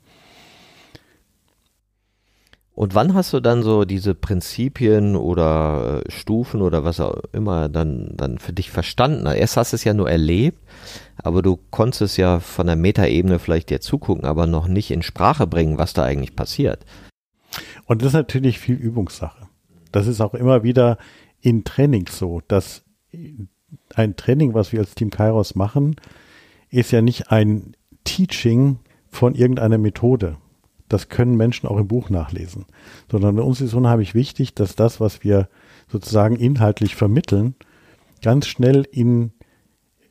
Und 2.76 2.96
wann 2.96 3.14
hast 3.14 3.34
du 3.34 3.40
dann 3.40 3.62
so 3.62 3.86
diese 3.86 4.16
Prinzipien 4.16 5.16
oder 5.16 6.02
äh, 6.06 6.12
Stufen 6.12 6.62
oder 6.62 6.84
was 6.84 7.00
auch 7.00 7.22
immer 7.32 7.70
dann, 7.70 8.14
dann 8.16 8.40
für 8.40 8.52
dich 8.54 8.72
verstanden? 8.72 9.28
Erst 9.28 9.58
hast 9.58 9.74
du 9.74 9.76
es 9.76 9.84
ja 9.84 9.94
nur 9.94 10.10
erlebt, 10.10 10.58
aber 11.18 11.44
du 11.44 11.60
konntest 11.70 12.02
es 12.02 12.18
ja 12.18 12.40
von 12.40 12.66
der 12.66 12.76
Metaebene 12.76 13.38
vielleicht 13.38 13.70
dir 13.70 13.80
zugucken, 13.80 14.26
aber 14.26 14.48
noch 14.48 14.68
nicht 14.68 14.90
in 14.90 15.04
Sprache 15.04 15.46
bringen, 15.46 15.78
was 15.78 15.94
da 15.94 16.04
eigentlich 16.04 16.36
passiert. 16.36 16.84
Und 17.86 18.02
das 18.02 18.08
ist 18.08 18.14
natürlich 18.14 18.58
viel 18.58 18.76
Übungssache. 18.76 19.48
Das 19.92 20.08
ist 20.08 20.20
auch 20.20 20.34
immer 20.34 20.64
wieder 20.64 20.98
in 21.42 21.64
Trainings 21.64 22.18
so, 22.18 22.42
dass 22.48 22.84
ein 23.94 24.16
Training, 24.16 24.56
was 24.56 24.72
wir 24.72 24.80
als 24.80 24.96
Team 24.96 25.12
Kairos 25.12 25.54
machen, 25.54 25.96
ist 26.74 26.92
ja 26.92 27.02
nicht 27.02 27.32
ein 27.32 27.76
Teaching 28.04 28.80
von 29.10 29.36
irgendeiner 29.36 29.78
Methode. 29.78 30.38
Das 30.90 31.10
können 31.10 31.38
Menschen 31.38 31.68
auch 31.68 31.78
im 31.78 31.88
Buch 31.88 32.10
nachlesen. 32.10 32.66
Sondern 33.10 33.40
uns 33.40 33.62
ist 33.62 33.74
unheimlich 33.74 34.16
wichtig, 34.16 34.54
dass 34.54 34.76
das, 34.76 35.00
was 35.00 35.24
wir 35.24 35.50
sozusagen 35.88 36.36
inhaltlich 36.36 36.96
vermitteln, 36.96 37.56
ganz 38.22 38.48
schnell 38.48 38.88
in 38.92 39.32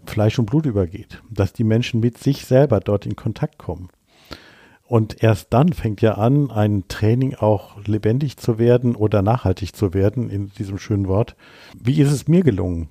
Fleisch 0.07 0.39
und 0.39 0.47
Blut 0.47 0.67
übergeht. 0.67 1.23
Dass 1.31 1.53
die 1.53 1.65
Menschen 1.65 2.01
mit 2.01 2.19
sich 2.19 2.45
selber 2.45 2.81
dort 2.81 3.07
in 3.07 3.17
Kontakt 3.17 3.59
kommen. 3.59 3.89
Und 4.85 5.23
erst 5.23 5.53
dann 5.53 5.73
fängt 5.73 6.03
ja 6.03 6.15
an, 6.15 6.51
ein 6.51 6.85
Training 6.89 7.35
auch 7.35 7.83
lebendig 7.87 8.37
zu 8.37 8.59
werden 8.59 8.95
oder 8.95 9.23
nachhaltig 9.23 9.75
zu 9.75 9.95
werden, 9.95 10.29
in 10.29 10.51
diesem 10.59 10.79
schönen 10.79 11.09
Wort. 11.09 11.35
Wie 11.79 12.01
ist 12.01 12.13
es 12.13 12.29
mir 12.29 12.43
gelungen? 12.43 12.89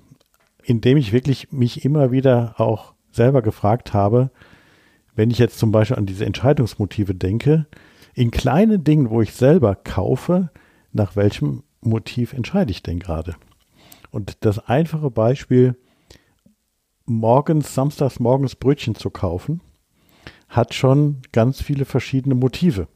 Indem 0.64 0.96
ich 0.96 1.12
wirklich 1.12 1.52
mich 1.52 1.84
immer 1.84 2.10
wieder 2.10 2.54
auch 2.58 2.94
selber 3.12 3.42
gefragt 3.42 3.94
habe, 3.94 4.30
wenn 5.14 5.30
ich 5.30 5.38
jetzt 5.38 5.58
zum 5.58 5.72
Beispiel 5.72 5.96
an 5.96 6.06
diese 6.06 6.24
Entscheidungsmotive 6.24 7.14
denke, 7.14 7.66
in 8.14 8.30
kleinen 8.30 8.84
Dingen, 8.84 9.10
wo 9.10 9.22
ich 9.22 9.32
selber 9.32 9.74
kaufe, 9.74 10.50
nach 10.92 11.16
welchem 11.16 11.62
Motiv 11.80 12.32
entscheide 12.32 12.70
ich 12.70 12.82
denn 12.82 12.98
gerade? 12.98 13.34
Und 14.10 14.44
das 14.44 14.58
einfache 14.58 15.10
Beispiel, 15.10 15.76
morgens, 17.06 17.74
samstags 17.74 18.20
morgens 18.20 18.54
Brötchen 18.54 18.94
zu 18.94 19.10
kaufen, 19.10 19.60
hat 20.48 20.74
schon 20.74 21.22
ganz 21.32 21.62
viele 21.62 21.84
verschiedene 21.84 22.34
Motive. 22.34 22.88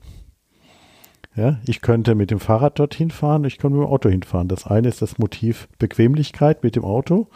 Ja, 1.35 1.59
ich 1.67 1.83
könnte 1.83 2.15
mit 2.15 2.31
dem 2.31 2.41
Fahrrad 2.41 2.79
dorthin 2.79 3.11
fahren, 3.11 3.45
ich 3.45 3.59
könnte 3.59 3.77
mit 3.77 3.87
dem 3.87 3.93
Auto 3.93 4.09
hinfahren. 4.09 4.49
Das 4.49 4.67
eine 4.67 4.89
ist 4.89 5.03
das 5.03 5.19
Motiv 5.19 5.69
Bequemlichkeit 5.79 6.63
mit 6.63 6.77
dem 6.77 6.85
Auto. 6.85 7.29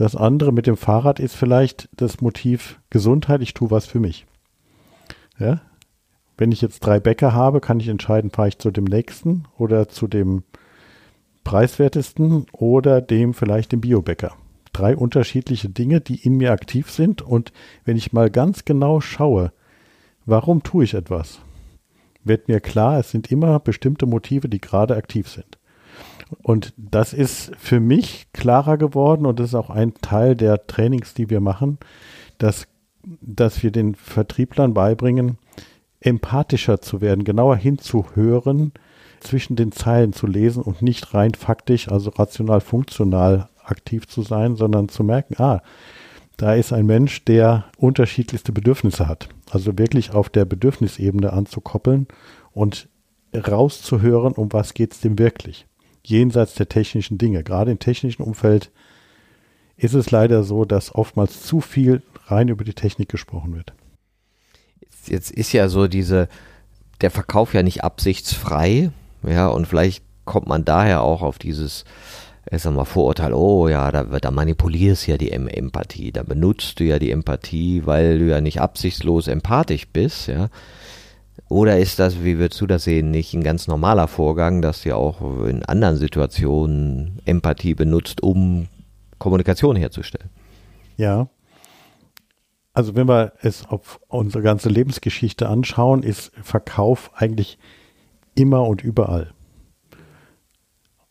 Das 0.00 0.16
andere 0.16 0.50
mit 0.50 0.66
dem 0.66 0.78
Fahrrad 0.78 1.20
ist 1.20 1.36
vielleicht 1.36 1.90
das 1.94 2.22
Motiv 2.22 2.80
Gesundheit, 2.88 3.42
ich 3.42 3.52
tue 3.52 3.70
was 3.70 3.84
für 3.84 4.00
mich. 4.00 4.24
Ja? 5.38 5.60
Wenn 6.38 6.52
ich 6.52 6.62
jetzt 6.62 6.80
drei 6.80 6.98
Bäcker 6.98 7.34
habe, 7.34 7.60
kann 7.60 7.80
ich 7.80 7.88
entscheiden, 7.88 8.30
fahre 8.30 8.48
ich 8.48 8.56
zu 8.56 8.70
dem 8.70 8.84
nächsten 8.84 9.44
oder 9.58 9.90
zu 9.90 10.06
dem 10.08 10.42
preiswertesten 11.44 12.46
oder 12.50 13.02
dem 13.02 13.34
vielleicht 13.34 13.72
dem 13.72 13.82
Biobäcker. 13.82 14.32
Drei 14.72 14.96
unterschiedliche 14.96 15.68
Dinge, 15.68 16.00
die 16.00 16.24
in 16.24 16.38
mir 16.38 16.52
aktiv 16.52 16.90
sind 16.90 17.20
und 17.20 17.52
wenn 17.84 17.98
ich 17.98 18.14
mal 18.14 18.30
ganz 18.30 18.64
genau 18.64 19.02
schaue, 19.02 19.52
warum 20.24 20.62
tue 20.62 20.84
ich 20.84 20.94
etwas, 20.94 21.40
wird 22.24 22.48
mir 22.48 22.60
klar, 22.60 23.00
es 23.00 23.10
sind 23.10 23.30
immer 23.30 23.60
bestimmte 23.60 24.06
Motive, 24.06 24.48
die 24.48 24.62
gerade 24.62 24.96
aktiv 24.96 25.28
sind. 25.28 25.58
Und 26.42 26.72
das 26.76 27.12
ist 27.12 27.52
für 27.56 27.80
mich 27.80 28.28
klarer 28.32 28.78
geworden 28.78 29.26
und 29.26 29.40
das 29.40 29.48
ist 29.48 29.54
auch 29.54 29.70
ein 29.70 29.94
Teil 29.94 30.36
der 30.36 30.66
Trainings, 30.66 31.14
die 31.14 31.30
wir 31.30 31.40
machen, 31.40 31.78
dass, 32.38 32.66
dass 33.20 33.62
wir 33.62 33.70
den 33.70 33.94
Vertrieblern 33.94 34.74
beibringen, 34.74 35.38
empathischer 36.00 36.80
zu 36.80 37.00
werden, 37.00 37.24
genauer 37.24 37.56
hinzuhören, 37.56 38.72
zwischen 39.20 39.54
den 39.54 39.70
Zeilen 39.70 40.14
zu 40.14 40.26
lesen 40.26 40.62
und 40.62 40.80
nicht 40.80 41.12
rein 41.12 41.34
faktisch, 41.34 41.88
also 41.88 42.10
rational 42.10 42.62
funktional 42.62 43.48
aktiv 43.62 44.08
zu 44.08 44.22
sein, 44.22 44.56
sondern 44.56 44.88
zu 44.88 45.04
merken, 45.04 45.34
ah, 45.42 45.62
da 46.38 46.54
ist 46.54 46.72
ein 46.72 46.86
Mensch, 46.86 47.26
der 47.26 47.66
unterschiedlichste 47.76 48.50
Bedürfnisse 48.50 49.06
hat. 49.06 49.28
Also 49.50 49.78
wirklich 49.78 50.14
auf 50.14 50.30
der 50.30 50.46
Bedürfnisebene 50.46 51.34
anzukoppeln 51.34 52.08
und 52.52 52.88
rauszuhören, 53.34 54.32
um 54.32 54.50
was 54.54 54.72
geht 54.72 54.94
es 54.94 55.00
dem 55.00 55.18
wirklich 55.18 55.66
jenseits 56.04 56.54
der 56.54 56.68
technischen 56.68 57.18
Dinge. 57.18 57.42
Gerade 57.42 57.70
im 57.70 57.78
technischen 57.78 58.22
Umfeld 58.22 58.70
ist 59.76 59.94
es 59.94 60.10
leider 60.10 60.42
so, 60.42 60.64
dass 60.64 60.94
oftmals 60.94 61.42
zu 61.42 61.60
viel 61.60 62.02
rein 62.26 62.48
über 62.48 62.64
die 62.64 62.74
Technik 62.74 63.08
gesprochen 63.08 63.54
wird. 63.54 63.72
Jetzt 65.06 65.30
ist 65.30 65.52
ja 65.52 65.68
so 65.68 65.88
diese, 65.88 66.28
der 67.00 67.10
Verkauf 67.10 67.54
ja 67.54 67.62
nicht 67.62 67.82
absichtsfrei, 67.82 68.90
ja, 69.26 69.48
und 69.48 69.66
vielleicht 69.66 70.04
kommt 70.24 70.46
man 70.46 70.64
daher 70.64 71.02
auch 71.02 71.22
auf 71.22 71.38
dieses, 71.38 71.84
ich 72.50 72.62
sag 72.62 72.74
mal, 72.74 72.84
Vorurteil, 72.84 73.32
oh 73.32 73.68
ja, 73.68 73.90
da, 73.90 74.04
da 74.04 74.30
manipulierst 74.30 75.06
ja 75.06 75.16
die 75.16 75.32
Empathie, 75.32 76.12
da 76.12 76.22
benutzt 76.22 76.78
du 76.80 76.84
ja 76.84 76.98
die 76.98 77.10
Empathie, 77.10 77.82
weil 77.86 78.18
du 78.18 78.26
ja 78.26 78.40
nicht 78.40 78.60
absichtslos 78.60 79.28
empathisch 79.28 79.88
bist, 79.88 80.28
ja. 80.28 80.48
Oder 81.50 81.80
ist 81.80 81.98
das, 81.98 82.22
wie 82.22 82.38
würdest 82.38 82.60
du 82.60 82.68
das 82.68 82.84
sehen, 82.84 83.10
nicht 83.10 83.34
ein 83.34 83.42
ganz 83.42 83.66
normaler 83.66 84.06
Vorgang, 84.06 84.62
dass 84.62 84.86
ihr 84.86 84.96
auch 84.96 85.20
in 85.46 85.64
anderen 85.64 85.96
Situationen 85.96 87.20
Empathie 87.24 87.74
benutzt, 87.74 88.22
um 88.22 88.68
Kommunikation 89.18 89.74
herzustellen? 89.74 90.30
Ja. 90.96 91.28
Also 92.72 92.94
wenn 92.94 93.08
wir 93.08 93.32
es 93.42 93.66
auf 93.66 93.98
unsere 94.06 94.44
ganze 94.44 94.68
Lebensgeschichte 94.68 95.48
anschauen, 95.48 96.04
ist 96.04 96.30
Verkauf 96.40 97.10
eigentlich 97.16 97.58
immer 98.36 98.62
und 98.62 98.84
überall. 98.84 99.34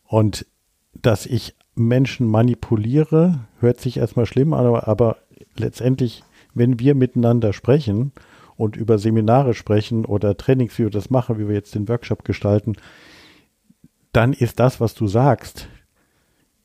Und 0.04 0.46
dass 0.94 1.26
ich 1.26 1.54
Menschen 1.74 2.26
manipuliere, 2.26 3.40
hört 3.58 3.78
sich 3.78 3.98
erstmal 3.98 4.24
schlimm 4.24 4.54
an, 4.54 4.64
aber, 4.64 4.88
aber 4.88 5.18
letztendlich, 5.54 6.24
wenn 6.54 6.78
wir 6.78 6.94
miteinander 6.94 7.52
sprechen 7.52 8.12
und 8.60 8.76
über 8.76 8.98
Seminare 8.98 9.54
sprechen 9.54 10.04
oder 10.04 10.36
Trainings, 10.36 10.78
wie 10.78 10.82
wir 10.82 10.90
das 10.90 11.08
machen, 11.08 11.38
wie 11.38 11.48
wir 11.48 11.54
jetzt 11.54 11.74
den 11.74 11.88
Workshop 11.88 12.26
gestalten, 12.26 12.76
dann 14.12 14.34
ist 14.34 14.60
das, 14.60 14.80
was 14.80 14.92
du 14.92 15.06
sagst, 15.06 15.66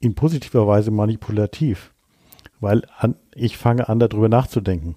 in 0.02 0.14
positiver 0.14 0.68
Weise 0.68 0.92
manipulativ, 0.92 1.94
weil 2.60 2.82
an, 2.98 3.16
ich 3.34 3.56
fange 3.56 3.88
an, 3.88 4.00
darüber 4.00 4.28
nachzudenken. 4.28 4.96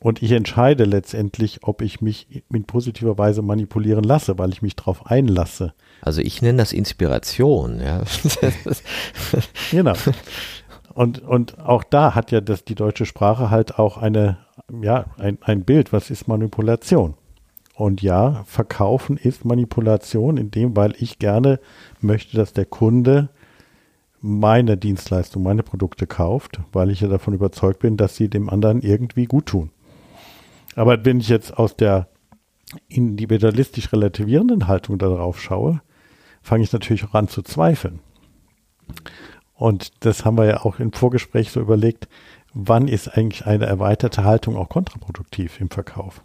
Und 0.00 0.20
ich 0.20 0.32
entscheide 0.32 0.84
letztendlich, 0.84 1.60
ob 1.62 1.80
ich 1.80 2.00
mich 2.00 2.42
in 2.52 2.64
positiver 2.64 3.16
Weise 3.16 3.40
manipulieren 3.40 4.02
lasse, 4.02 4.36
weil 4.36 4.50
ich 4.50 4.60
mich 4.60 4.74
darauf 4.74 5.06
einlasse. 5.06 5.72
Also 6.00 6.20
ich 6.20 6.42
nenne 6.42 6.58
das 6.58 6.72
Inspiration, 6.72 7.80
ja. 7.80 8.02
genau. 9.70 9.94
Und, 10.94 11.20
und 11.22 11.58
auch 11.58 11.84
da 11.84 12.14
hat 12.14 12.30
ja 12.30 12.40
das, 12.40 12.64
die 12.64 12.74
deutsche 12.74 13.06
Sprache 13.06 13.50
halt 13.50 13.78
auch 13.78 13.96
eine, 13.96 14.38
ja, 14.82 15.06
ein, 15.18 15.38
ein 15.40 15.64
Bild, 15.64 15.92
was 15.92 16.10
ist 16.10 16.28
Manipulation? 16.28 17.14
Und 17.74 18.02
ja, 18.02 18.44
verkaufen 18.46 19.16
ist 19.16 19.44
Manipulation, 19.44 20.36
in 20.36 20.50
dem, 20.50 20.76
weil 20.76 20.94
ich 20.98 21.18
gerne 21.18 21.58
möchte, 22.00 22.36
dass 22.36 22.52
der 22.52 22.66
Kunde 22.66 23.30
meine 24.20 24.76
Dienstleistung, 24.76 25.42
meine 25.42 25.62
Produkte 25.62 26.06
kauft, 26.06 26.60
weil 26.72 26.90
ich 26.90 27.00
ja 27.00 27.08
davon 27.08 27.34
überzeugt 27.34 27.80
bin, 27.80 27.96
dass 27.96 28.14
sie 28.14 28.28
dem 28.28 28.50
anderen 28.50 28.82
irgendwie 28.82 29.24
gut 29.24 29.46
tun. 29.46 29.70
Aber 30.76 31.04
wenn 31.04 31.20
ich 31.20 31.28
jetzt 31.28 31.56
aus 31.56 31.76
der 31.76 32.08
individualistisch 32.88 33.92
relativierenden 33.92 34.68
Haltung 34.68 34.98
darauf 34.98 35.40
schaue, 35.40 35.80
fange 36.40 36.64
ich 36.64 36.72
natürlich 36.72 37.04
auch 37.04 37.14
an 37.14 37.28
zu 37.28 37.42
zweifeln. 37.42 38.00
Und 39.62 40.04
das 40.04 40.24
haben 40.24 40.38
wir 40.38 40.44
ja 40.44 40.64
auch 40.64 40.80
im 40.80 40.92
Vorgespräch 40.92 41.52
so 41.52 41.60
überlegt, 41.60 42.08
wann 42.52 42.88
ist 42.88 43.06
eigentlich 43.06 43.46
eine 43.46 43.66
erweiterte 43.66 44.24
Haltung 44.24 44.56
auch 44.56 44.68
kontraproduktiv 44.68 45.60
im 45.60 45.70
Verkauf? 45.70 46.24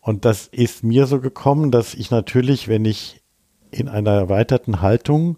Und 0.00 0.24
das 0.24 0.46
ist 0.46 0.82
mir 0.82 1.06
so 1.06 1.20
gekommen, 1.20 1.70
dass 1.70 1.92
ich 1.92 2.10
natürlich, 2.10 2.66
wenn 2.66 2.86
ich 2.86 3.20
in 3.70 3.86
einer 3.86 4.12
erweiterten 4.12 4.80
Haltung 4.80 5.36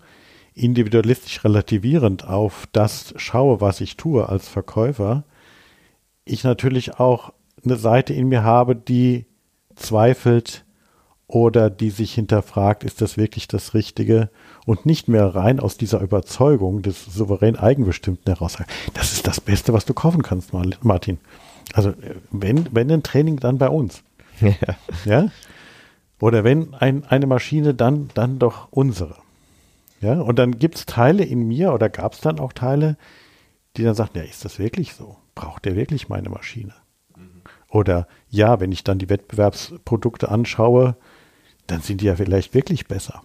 individualistisch 0.54 1.42
relativierend 1.42 2.28
auf 2.28 2.68
das 2.70 3.12
schaue, 3.16 3.60
was 3.60 3.80
ich 3.80 3.96
tue 3.96 4.28
als 4.28 4.48
Verkäufer, 4.48 5.24
ich 6.24 6.44
natürlich 6.44 7.00
auch 7.00 7.32
eine 7.64 7.74
Seite 7.74 8.14
in 8.14 8.28
mir 8.28 8.44
habe, 8.44 8.76
die 8.76 9.26
zweifelt 9.74 10.64
oder 11.30 11.70
die 11.70 11.90
sich 11.90 12.14
hinterfragt, 12.14 12.82
ist 12.82 13.00
das 13.00 13.16
wirklich 13.16 13.46
das 13.46 13.72
Richtige 13.74 14.30
und 14.66 14.84
nicht 14.84 15.08
mehr 15.08 15.26
rein 15.26 15.60
aus 15.60 15.76
dieser 15.76 16.00
Überzeugung 16.00 16.82
des 16.82 17.04
souverän 17.04 17.56
Eigenbestimmten 17.56 18.34
heraus 18.34 18.54
sagt, 18.54 18.70
das 18.94 19.12
ist 19.12 19.26
das 19.26 19.40
Beste, 19.40 19.72
was 19.72 19.84
du 19.84 19.94
kaufen 19.94 20.22
kannst, 20.22 20.52
Martin. 20.82 21.18
Also 21.72 21.94
wenn, 22.32 22.66
wenn 22.74 22.90
ein 22.90 23.02
Training, 23.02 23.38
dann 23.38 23.58
bei 23.58 23.68
uns. 23.68 24.02
Ja. 24.40 24.74
ja? 25.04 25.28
Oder 26.18 26.44
wenn 26.44 26.72
ein, 26.74 27.04
eine 27.04 27.26
Maschine, 27.26 27.74
dann, 27.74 28.08
dann 28.14 28.38
doch 28.38 28.68
unsere. 28.70 29.16
Ja, 30.00 30.18
und 30.20 30.38
dann 30.38 30.58
gibt 30.58 30.76
es 30.76 30.86
Teile 30.86 31.24
in 31.24 31.46
mir 31.46 31.74
oder 31.74 31.90
gab 31.90 32.14
es 32.14 32.20
dann 32.20 32.40
auch 32.40 32.54
Teile, 32.54 32.96
die 33.76 33.82
dann 33.82 33.94
sagten, 33.94 34.18
ja, 34.18 34.24
ist 34.24 34.46
das 34.46 34.58
wirklich 34.58 34.94
so? 34.94 35.18
Braucht 35.34 35.66
der 35.66 35.76
wirklich 35.76 36.08
meine 36.08 36.30
Maschine? 36.30 36.72
Oder 37.68 38.08
ja, 38.28 38.60
wenn 38.60 38.72
ich 38.72 38.82
dann 38.82 38.98
die 38.98 39.08
Wettbewerbsprodukte 39.08 40.30
anschaue, 40.30 40.96
dann 41.70 41.82
sind 41.82 42.00
die 42.00 42.06
ja 42.06 42.16
vielleicht 42.16 42.54
wirklich 42.54 42.86
besser. 42.86 43.22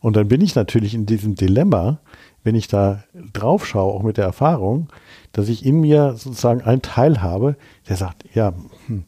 Und 0.00 0.16
dann 0.16 0.28
bin 0.28 0.40
ich 0.40 0.54
natürlich 0.54 0.94
in 0.94 1.06
diesem 1.06 1.34
Dilemma, 1.34 2.00
wenn 2.42 2.54
ich 2.54 2.68
da 2.68 3.04
drauf 3.32 3.66
schaue, 3.66 3.94
auch 3.94 4.02
mit 4.02 4.18
der 4.18 4.26
Erfahrung, 4.26 4.88
dass 5.32 5.48
ich 5.48 5.64
in 5.64 5.80
mir 5.80 6.14
sozusagen 6.16 6.60
einen 6.60 6.82
Teil 6.82 7.22
habe, 7.22 7.56
der 7.88 7.96
sagt, 7.96 8.24
ja, 8.34 8.52
hm, 8.86 9.04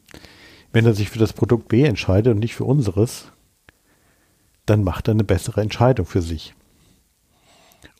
wenn 0.71 0.85
er 0.85 0.93
sich 0.93 1.09
für 1.09 1.19
das 1.19 1.33
Produkt 1.33 1.67
B 1.67 1.83
entscheidet 1.83 2.33
und 2.33 2.39
nicht 2.39 2.55
für 2.55 2.65
unseres, 2.65 3.31
dann 4.65 4.83
macht 4.83 5.07
er 5.07 5.13
eine 5.13 5.23
bessere 5.23 5.61
Entscheidung 5.61 6.05
für 6.05 6.21
sich. 6.21 6.53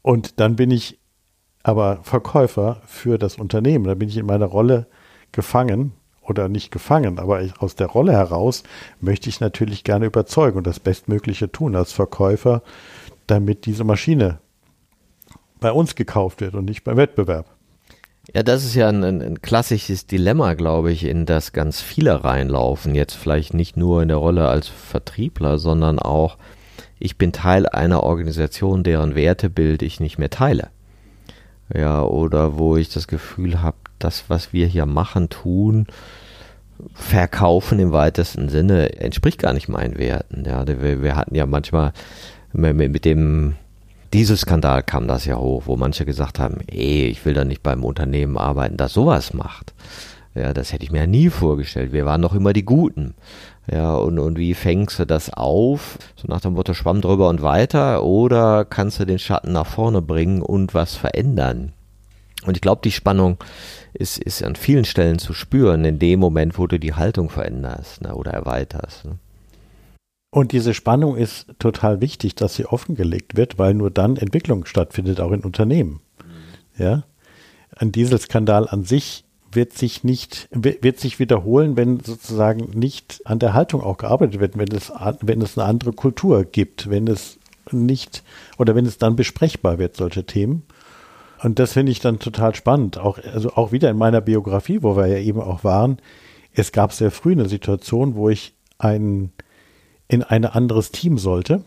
Und 0.01 0.39
dann 0.39 0.55
bin 0.55 0.71
ich 0.71 0.99
aber 1.63 1.99
Verkäufer 2.03 2.81
für 2.85 3.17
das 3.17 3.35
Unternehmen. 3.35 3.85
Da 3.85 3.93
bin 3.93 4.09
ich 4.09 4.17
in 4.17 4.25
meiner 4.25 4.45
Rolle 4.45 4.87
gefangen 5.31 5.93
oder 6.27 6.49
nicht 6.49 6.71
gefangen, 6.71 7.19
aber 7.19 7.41
ich, 7.41 7.59
aus 7.59 7.75
der 7.75 7.87
Rolle 7.87 8.13
heraus 8.13 8.63
möchte 8.99 9.29
ich 9.29 9.39
natürlich 9.39 9.83
gerne 9.83 10.05
überzeugen 10.05 10.57
und 10.57 10.67
das 10.67 10.79
Bestmögliche 10.79 11.51
tun 11.51 11.75
als 11.75 11.91
Verkäufer, 11.91 12.61
damit 13.27 13.65
diese 13.65 13.83
Maschine 13.83 14.39
bei 15.59 15.71
uns 15.71 15.95
gekauft 15.95 16.41
wird 16.41 16.55
und 16.55 16.65
nicht 16.65 16.83
beim 16.83 16.97
Wettbewerb. 16.97 17.57
Ja, 18.33 18.43
das 18.43 18.65
ist 18.65 18.75
ja 18.75 18.89
ein, 18.89 19.03
ein, 19.03 19.41
klassisches 19.41 20.05
Dilemma, 20.05 20.53
glaube 20.53 20.91
ich, 20.91 21.05
in 21.05 21.25
das 21.25 21.53
ganz 21.53 21.79
viele 21.79 22.25
reinlaufen. 22.25 22.93
Jetzt 22.93 23.13
vielleicht 23.13 23.53
nicht 23.53 23.77
nur 23.77 24.01
in 24.01 24.09
der 24.09 24.17
Rolle 24.17 24.49
als 24.49 24.67
Vertriebler, 24.67 25.57
sondern 25.57 25.97
auch, 25.97 26.37
ich 26.99 27.17
bin 27.17 27.31
Teil 27.31 27.67
einer 27.67 28.03
Organisation, 28.03 28.83
deren 28.83 29.15
Wertebild 29.15 29.81
ich 29.81 30.01
nicht 30.01 30.17
mehr 30.17 30.29
teile. 30.29 30.69
Ja, 31.73 32.03
oder 32.03 32.57
wo 32.57 32.75
ich 32.75 32.89
das 32.89 33.07
Gefühl 33.07 33.61
habe, 33.61 33.77
das, 33.99 34.25
was 34.29 34.51
wir 34.51 34.67
hier 34.67 34.85
machen, 34.85 35.29
tun, 35.29 35.87
verkaufen 36.93 37.79
im 37.79 37.91
weitesten 37.91 38.49
Sinne, 38.49 38.99
entspricht 38.99 39.39
gar 39.39 39.53
nicht 39.53 39.67
meinen 39.67 39.97
Werten. 39.97 40.43
Ja, 40.45 40.65
wir, 40.67 41.01
wir 41.01 41.15
hatten 41.15 41.35
ja 41.35 41.45
manchmal 41.45 41.93
mit, 42.53 43.05
dem 43.05 43.55
Dieselskandal 44.13 44.83
kam 44.83 45.07
das 45.07 45.25
ja 45.25 45.37
hoch, 45.37 45.63
wo 45.65 45.75
manche 45.75 46.05
gesagt 46.05 46.39
haben, 46.39 46.59
ey, 46.67 47.07
ich 47.07 47.25
will 47.25 47.33
da 47.33 47.45
nicht 47.45 47.63
beim 47.63 47.83
Unternehmen 47.83 48.37
arbeiten, 48.37 48.77
das 48.77 48.93
sowas 48.93 49.33
macht. 49.33 49.73
Ja, 50.33 50.53
das 50.53 50.71
hätte 50.71 50.83
ich 50.83 50.91
mir 50.91 50.99
ja 50.99 51.07
nie 51.07 51.29
vorgestellt. 51.29 51.93
Wir 51.93 52.05
waren 52.05 52.21
doch 52.21 52.35
immer 52.35 52.53
die 52.53 52.65
Guten. 52.65 53.15
Ja, 53.69 53.95
und, 53.95 54.19
und 54.19 54.37
wie 54.37 54.53
fängst 54.53 54.99
du 54.99 55.05
das 55.05 55.33
auf? 55.33 55.97
So 56.15 56.27
nach 56.27 56.41
dem 56.41 56.53
Motto 56.53 56.73
Schwamm 56.73 57.01
drüber 57.01 57.27
und 57.27 57.41
weiter 57.41 58.03
oder 58.03 58.63
kannst 58.63 58.99
du 58.99 59.05
den 59.05 59.19
Schatten 59.19 59.51
nach 59.51 59.65
vorne 59.65 60.01
bringen 60.01 60.41
und 60.41 60.73
was 60.73 60.95
verändern? 60.95 61.73
Und 62.45 62.55
ich 62.55 62.61
glaube, 62.61 62.81
die 62.83 62.91
Spannung 62.91 63.37
ist, 63.93 64.17
ist 64.17 64.43
an 64.43 64.55
vielen 64.55 64.85
Stellen 64.85 65.19
zu 65.19 65.33
spüren, 65.33 65.85
in 65.85 65.99
dem 65.99 66.19
Moment, 66.19 66.57
wo 66.57 66.67
du 66.67 66.79
die 66.79 66.93
Haltung 66.93 67.29
veränderst 67.29 68.01
ne, 68.01 68.13
oder 68.13 68.31
erweiterst. 68.31 69.05
Ne. 69.05 69.17
Und 70.29 70.51
diese 70.51 70.73
Spannung 70.73 71.17
ist 71.17 71.47
total 71.57 71.99
wichtig, 72.01 72.35
dass 72.35 72.55
sie 72.55 72.65
offengelegt 72.65 73.35
wird, 73.37 73.57
weil 73.57 73.73
nur 73.73 73.89
dann 73.89 74.17
Entwicklung 74.17 74.65
stattfindet, 74.65 75.19
auch 75.19 75.31
in 75.31 75.41
Unternehmen. 75.41 76.01
Mhm. 76.19 76.83
Ja. 76.83 77.03
Ein 77.75 77.91
Dieselskandal 77.91 78.67
an 78.67 78.83
sich 78.83 79.23
wird 79.51 79.73
sich 79.73 80.03
nicht, 80.03 80.49
wird 80.51 80.99
sich 80.99 81.19
wiederholen, 81.19 81.77
wenn 81.77 82.01
sozusagen 82.01 82.77
nicht 82.77 83.21
an 83.25 83.39
der 83.39 83.53
Haltung 83.53 83.81
auch 83.81 83.97
gearbeitet 83.97 84.39
wird, 84.39 84.57
wenn 84.57 84.71
es, 84.71 84.91
wenn 85.21 85.41
es 85.41 85.57
eine 85.57 85.67
andere 85.67 85.93
Kultur 85.93 86.43
gibt, 86.43 86.89
wenn 86.89 87.07
es 87.07 87.39
nicht, 87.71 88.23
oder 88.57 88.75
wenn 88.75 88.85
es 88.85 88.97
dann 88.97 89.15
besprechbar 89.15 89.79
wird, 89.79 89.95
solche 89.95 90.25
Themen. 90.25 90.63
Und 91.43 91.59
das 91.59 91.73
finde 91.73 91.91
ich 91.91 91.99
dann 91.99 92.19
total 92.19 92.55
spannend. 92.55 92.97
Auch, 92.97 93.19
also 93.19 93.51
auch 93.53 93.71
wieder 93.71 93.89
in 93.89 93.97
meiner 93.97 94.21
Biografie, 94.21 94.81
wo 94.81 94.95
wir 94.95 95.07
ja 95.07 95.17
eben 95.17 95.41
auch 95.41 95.63
waren. 95.63 95.97
Es 96.53 96.71
gab 96.71 96.93
sehr 96.93 97.11
früh 97.11 97.33
eine 97.33 97.47
Situation, 97.47 98.15
wo 98.15 98.29
ich 98.29 98.55
ein, 98.79 99.31
in 100.07 100.23
ein 100.23 100.45
anderes 100.45 100.91
Team 100.91 101.17
sollte. 101.17 101.63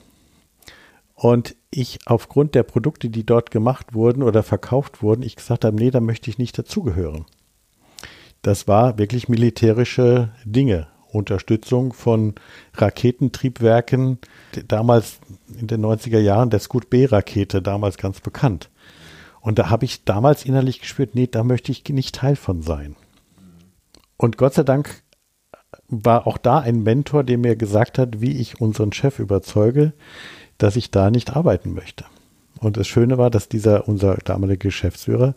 Und 1.15 1.55
ich 1.71 1.99
aufgrund 2.07 2.55
der 2.55 2.63
Produkte, 2.63 3.11
die 3.11 3.25
dort 3.25 3.51
gemacht 3.51 3.95
wurden 3.95 4.23
oder 4.23 4.43
verkauft 4.43 5.03
wurden, 5.03 5.23
ich 5.23 5.37
gesagt 5.37 5.65
habe, 5.65 5.77
nee, 5.77 5.91
da 5.91 6.01
möchte 6.01 6.31
ich 6.31 6.39
nicht 6.39 6.59
dazugehören. 6.59 7.27
Das 8.43 8.67
war 8.67 8.99
wirklich 8.99 9.29
militärische 9.29 10.33
Dinge. 10.45 10.89
Unterstützung 11.13 11.93
von 11.93 12.35
Raketentriebwerken, 12.75 14.19
damals 14.69 15.19
in 15.59 15.67
den 15.67 15.85
90er 15.85 16.21
Jahren 16.21 16.51
der 16.51 16.61
Scoot 16.61 16.89
B-Rakete, 16.89 17.63
damals 17.63 17.99
ganz 17.99 18.21
bekannt. 18.21 18.71
Und 19.41 19.59
da 19.59 19.71
habe 19.71 19.85
ich 19.85 20.05
damals 20.05 20.45
innerlich 20.45 20.81
gespürt, 20.81 21.15
nee, 21.15 21.27
da 21.27 21.43
möchte 21.45 21.73
ich 21.73 21.89
nicht 21.89 22.15
Teil 22.15 22.37
von 22.37 22.63
sein. 22.63 22.97
Und 24.17 24.37
Gott 24.37 24.55
sei 24.55 24.65
Dank 24.65 25.03
war 25.89 26.27
auch 26.27 26.39
da 26.39 26.59
ein 26.59 26.83
Mentor, 26.83 27.25
der 27.25 27.39
mir 27.39 27.57
gesagt 27.57 27.99
hat, 27.99 28.21
wie 28.21 28.37
ich 28.37 28.61
unseren 28.61 28.93
Chef 28.93 29.19
überzeuge, 29.19 29.93
dass 30.59 30.77
ich 30.77 30.91
da 30.91 31.11
nicht 31.11 31.35
arbeiten 31.35 31.73
möchte. 31.73 32.05
Und 32.59 32.77
das 32.77 32.87
Schöne 32.87 33.17
war, 33.19 33.31
dass 33.31 33.49
dieser, 33.49 33.89
unser 33.89 34.17
damaliger 34.17 34.69
Geschäftsführer, 34.69 35.35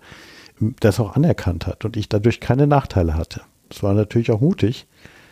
das 0.79 0.99
auch 0.99 1.15
anerkannt 1.15 1.65
hat 1.65 1.85
und 1.85 1.97
ich 1.97 2.09
dadurch 2.09 2.39
keine 2.39 2.67
Nachteile 2.67 3.15
hatte. 3.15 3.41
Das 3.69 3.83
war 3.83 3.93
natürlich 3.93 4.31
auch 4.31 4.41
mutig. 4.41 4.85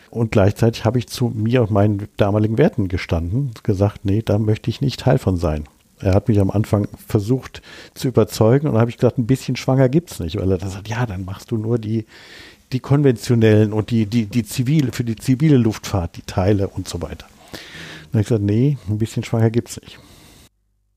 Und 0.09 0.31
gleichzeitig 0.31 0.83
habe 0.83 0.99
ich 0.99 1.07
zu 1.07 1.31
mir 1.33 1.61
und 1.61 1.71
meinen 1.71 2.09
damaligen 2.17 2.57
Werten 2.57 2.87
gestanden, 2.89 3.51
gesagt, 3.63 4.03
nee, 4.03 4.21
da 4.21 4.39
möchte 4.39 4.69
ich 4.69 4.81
nicht 4.81 4.99
Teil 4.99 5.17
von 5.17 5.37
sein. 5.37 5.65
Er 6.01 6.13
hat 6.13 6.27
mich 6.27 6.39
am 6.39 6.51
Anfang 6.51 6.87
versucht 7.07 7.61
zu 7.93 8.07
überzeugen 8.07 8.67
und 8.67 8.73
dann 8.73 8.81
habe 8.81 8.89
ich 8.89 8.97
gesagt, 8.97 9.17
ein 9.17 9.27
bisschen 9.27 9.55
schwanger 9.55 9.89
gibt 9.89 10.11
es 10.11 10.19
nicht, 10.19 10.37
weil 10.37 10.51
er 10.51 10.57
dann 10.57 10.69
sagt, 10.69 10.87
ja, 10.87 11.05
dann 11.05 11.25
machst 11.25 11.51
du 11.51 11.57
nur 11.57 11.77
die, 11.77 12.05
die 12.71 12.79
konventionellen 12.79 13.73
und 13.73 13.91
die, 13.91 14.05
die, 14.05 14.25
die 14.25 14.43
zivile, 14.43 14.91
für 14.91 15.03
die 15.03 15.15
zivile 15.15 15.57
Luftfahrt, 15.57 16.17
die 16.17 16.23
Teile 16.23 16.67
und 16.67 16.87
so 16.87 17.01
weiter. 17.01 17.27
Dann 17.51 18.09
habe 18.13 18.21
ich 18.21 18.27
gesagt, 18.27 18.43
nee, 18.43 18.77
ein 18.89 18.97
bisschen 18.97 19.23
schwanger 19.23 19.49
gibt 19.49 19.69
es 19.69 19.81
nicht. 19.81 19.99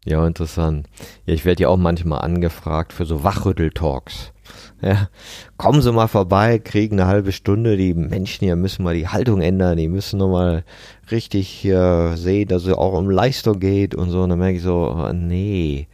Ja, 0.04 0.26
interessant. 0.26 0.88
Ja, 1.24 1.34
ich 1.34 1.44
werde 1.44 1.62
ja 1.62 1.68
auch 1.68 1.78
manchmal 1.78 2.20
angefragt 2.20 2.92
für 2.92 3.06
so 3.06 3.24
Wachrüttel-Talks. 3.24 4.33
Ja, 4.82 5.08
kommen 5.56 5.82
Sie 5.82 5.92
mal 5.92 6.08
vorbei, 6.08 6.58
kriegen 6.58 7.00
eine 7.00 7.08
halbe 7.08 7.32
Stunde. 7.32 7.76
Die 7.76 7.94
Menschen 7.94 8.44
hier 8.44 8.56
müssen 8.56 8.82
mal 8.82 8.94
die 8.94 9.08
Haltung 9.08 9.40
ändern. 9.40 9.76
Die 9.76 9.88
müssen 9.88 10.18
nochmal 10.18 10.64
richtig 11.10 11.48
hier 11.48 12.12
sehen, 12.16 12.48
dass 12.48 12.64
es 12.64 12.72
auch 12.72 12.98
um 12.98 13.10
Leistung 13.10 13.60
geht 13.60 13.94
und 13.94 14.10
so. 14.10 14.22
Und 14.22 14.30
dann 14.30 14.38
merke 14.38 14.56
ich 14.56 14.62
so, 14.62 14.94
oh, 14.94 15.12
nee, 15.12 15.88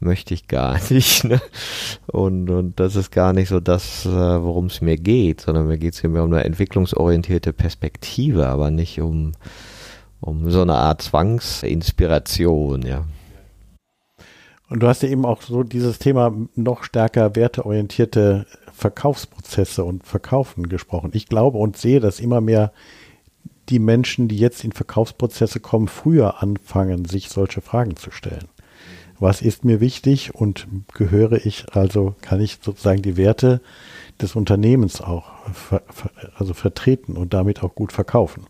möchte 0.00 0.34
ich 0.34 0.46
gar 0.46 0.78
nicht. 0.90 1.24
Ne? 1.24 1.40
Und, 2.06 2.50
und 2.50 2.78
das 2.78 2.96
ist 2.96 3.10
gar 3.10 3.32
nicht 3.32 3.48
so 3.48 3.60
das, 3.60 4.06
äh, 4.06 4.10
worum 4.10 4.66
es 4.66 4.80
mir 4.80 4.96
geht, 4.96 5.40
sondern 5.40 5.66
mir 5.66 5.78
geht 5.78 5.94
es 5.94 6.02
mehr 6.02 6.22
um 6.22 6.32
eine 6.32 6.44
entwicklungsorientierte 6.44 7.52
Perspektive, 7.52 8.46
aber 8.46 8.70
nicht 8.70 9.00
um, 9.00 9.32
um 10.20 10.50
so 10.50 10.62
eine 10.62 10.74
Art 10.74 11.02
Zwangsinspiration, 11.02 12.82
ja. 12.82 13.04
Und 14.74 14.80
du 14.80 14.88
hast 14.88 15.04
ja 15.04 15.08
eben 15.08 15.24
auch 15.24 15.40
so 15.40 15.62
dieses 15.62 16.00
Thema 16.00 16.34
noch 16.56 16.82
stärker 16.82 17.36
werteorientierte 17.36 18.44
Verkaufsprozesse 18.72 19.84
und 19.84 20.04
Verkaufen 20.04 20.68
gesprochen. 20.68 21.12
Ich 21.14 21.28
glaube 21.28 21.58
und 21.58 21.76
sehe, 21.76 22.00
dass 22.00 22.18
immer 22.18 22.40
mehr 22.40 22.72
die 23.68 23.78
Menschen, 23.78 24.26
die 24.26 24.36
jetzt 24.36 24.64
in 24.64 24.72
Verkaufsprozesse 24.72 25.60
kommen, 25.60 25.86
früher 25.86 26.42
anfangen, 26.42 27.04
sich 27.04 27.28
solche 27.28 27.60
Fragen 27.60 27.94
zu 27.94 28.10
stellen. 28.10 28.48
Was 29.20 29.42
ist 29.42 29.64
mir 29.64 29.78
wichtig 29.78 30.34
und 30.34 30.66
gehöre 30.92 31.46
ich, 31.46 31.66
also 31.72 32.16
kann 32.20 32.40
ich 32.40 32.58
sozusagen 32.60 33.02
die 33.02 33.16
Werte 33.16 33.60
des 34.20 34.34
Unternehmens 34.34 35.00
auch 35.00 35.30
ver, 35.52 35.82
also 36.34 36.52
vertreten 36.52 37.16
und 37.16 37.32
damit 37.32 37.62
auch 37.62 37.76
gut 37.76 37.92
verkaufen. 37.92 38.46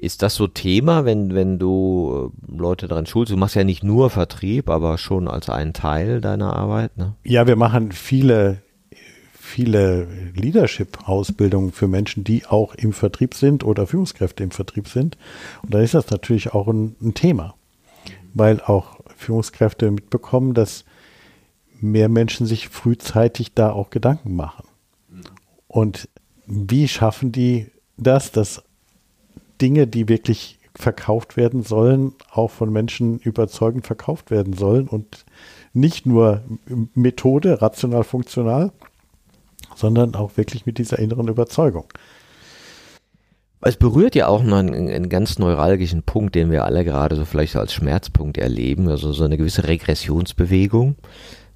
Ist 0.00 0.22
das 0.22 0.36
so 0.36 0.46
Thema, 0.46 1.04
wenn, 1.04 1.34
wenn 1.34 1.58
du 1.58 2.32
äh, 2.48 2.56
Leute 2.56 2.86
daran 2.86 3.06
schulst? 3.06 3.32
Du 3.32 3.36
machst 3.36 3.56
ja 3.56 3.64
nicht 3.64 3.82
nur 3.82 4.10
Vertrieb, 4.10 4.70
aber 4.70 4.96
schon 4.96 5.26
als 5.26 5.50
einen 5.50 5.72
Teil 5.72 6.20
deiner 6.20 6.54
Arbeit, 6.54 6.96
ne? 6.96 7.16
Ja, 7.24 7.48
wir 7.48 7.56
machen 7.56 7.90
viele, 7.90 8.62
viele 9.32 10.06
Leadership-Ausbildungen 10.36 11.72
für 11.72 11.88
Menschen, 11.88 12.22
die 12.22 12.46
auch 12.46 12.76
im 12.76 12.92
Vertrieb 12.92 13.34
sind 13.34 13.64
oder 13.64 13.88
Führungskräfte 13.88 14.44
im 14.44 14.52
Vertrieb 14.52 14.86
sind. 14.86 15.18
Und 15.62 15.74
da 15.74 15.80
ist 15.80 15.94
das 15.94 16.08
natürlich 16.10 16.54
auch 16.54 16.68
ein, 16.68 16.94
ein 17.02 17.14
Thema, 17.14 17.56
weil 18.34 18.60
auch 18.60 19.00
Führungskräfte 19.16 19.90
mitbekommen, 19.90 20.54
dass 20.54 20.84
mehr 21.80 22.08
Menschen 22.08 22.46
sich 22.46 22.68
frühzeitig 22.68 23.52
da 23.54 23.72
auch 23.72 23.90
Gedanken 23.90 24.36
machen. 24.36 24.68
Und 25.66 26.08
wie 26.46 26.86
schaffen 26.86 27.32
die 27.32 27.72
das, 27.96 28.30
dass 28.30 28.62
Dinge, 29.60 29.86
die 29.86 30.08
wirklich 30.08 30.58
verkauft 30.74 31.36
werden 31.36 31.62
sollen, 31.62 32.12
auch 32.30 32.50
von 32.50 32.72
Menschen 32.72 33.18
überzeugend 33.18 33.86
verkauft 33.86 34.30
werden 34.30 34.52
sollen 34.52 34.86
und 34.86 35.24
nicht 35.72 36.06
nur 36.06 36.42
Methode, 36.94 37.60
rational, 37.60 38.04
funktional, 38.04 38.72
sondern 39.74 40.14
auch 40.14 40.36
wirklich 40.36 40.66
mit 40.66 40.78
dieser 40.78 40.98
inneren 40.98 41.28
Überzeugung. 41.28 41.86
Es 43.60 43.76
berührt 43.76 44.14
ja 44.14 44.28
auch 44.28 44.44
noch 44.44 44.58
einen, 44.58 44.88
einen, 44.88 45.08
ganz 45.08 45.40
neuralgischen 45.40 46.04
Punkt, 46.04 46.36
den 46.36 46.52
wir 46.52 46.64
alle 46.64 46.84
gerade 46.84 47.16
so 47.16 47.24
vielleicht 47.24 47.56
als 47.56 47.72
Schmerzpunkt 47.72 48.38
erleben, 48.38 48.88
also 48.88 49.12
so 49.12 49.24
eine 49.24 49.36
gewisse 49.36 49.66
Regressionsbewegung 49.66 50.94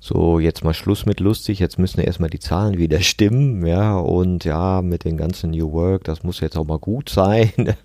so 0.05 0.41
jetzt 0.41 0.65
mal 0.65 0.75
Schluss 0.75 1.07
mit 1.07 1.21
lustig, 1.21 1.61
jetzt 1.61 1.79
müssen 1.79 2.01
erstmal 2.01 2.29
die 2.29 2.41
Zahlen 2.41 2.77
wieder 2.77 3.01
stimmen, 3.03 3.65
ja, 3.65 3.97
und 3.97 4.45
ja, 4.45 4.83
mit 4.83 5.05
den 5.05 5.17
ganzen 5.17 5.53
New 5.53 5.71
Work, 5.73 6.03
das 6.05 6.25
muss 6.25 6.41
jetzt 6.41 6.59
auch 6.59 6.67
mal 6.67 6.81
gut 6.81 7.09
sein. 7.09 7.53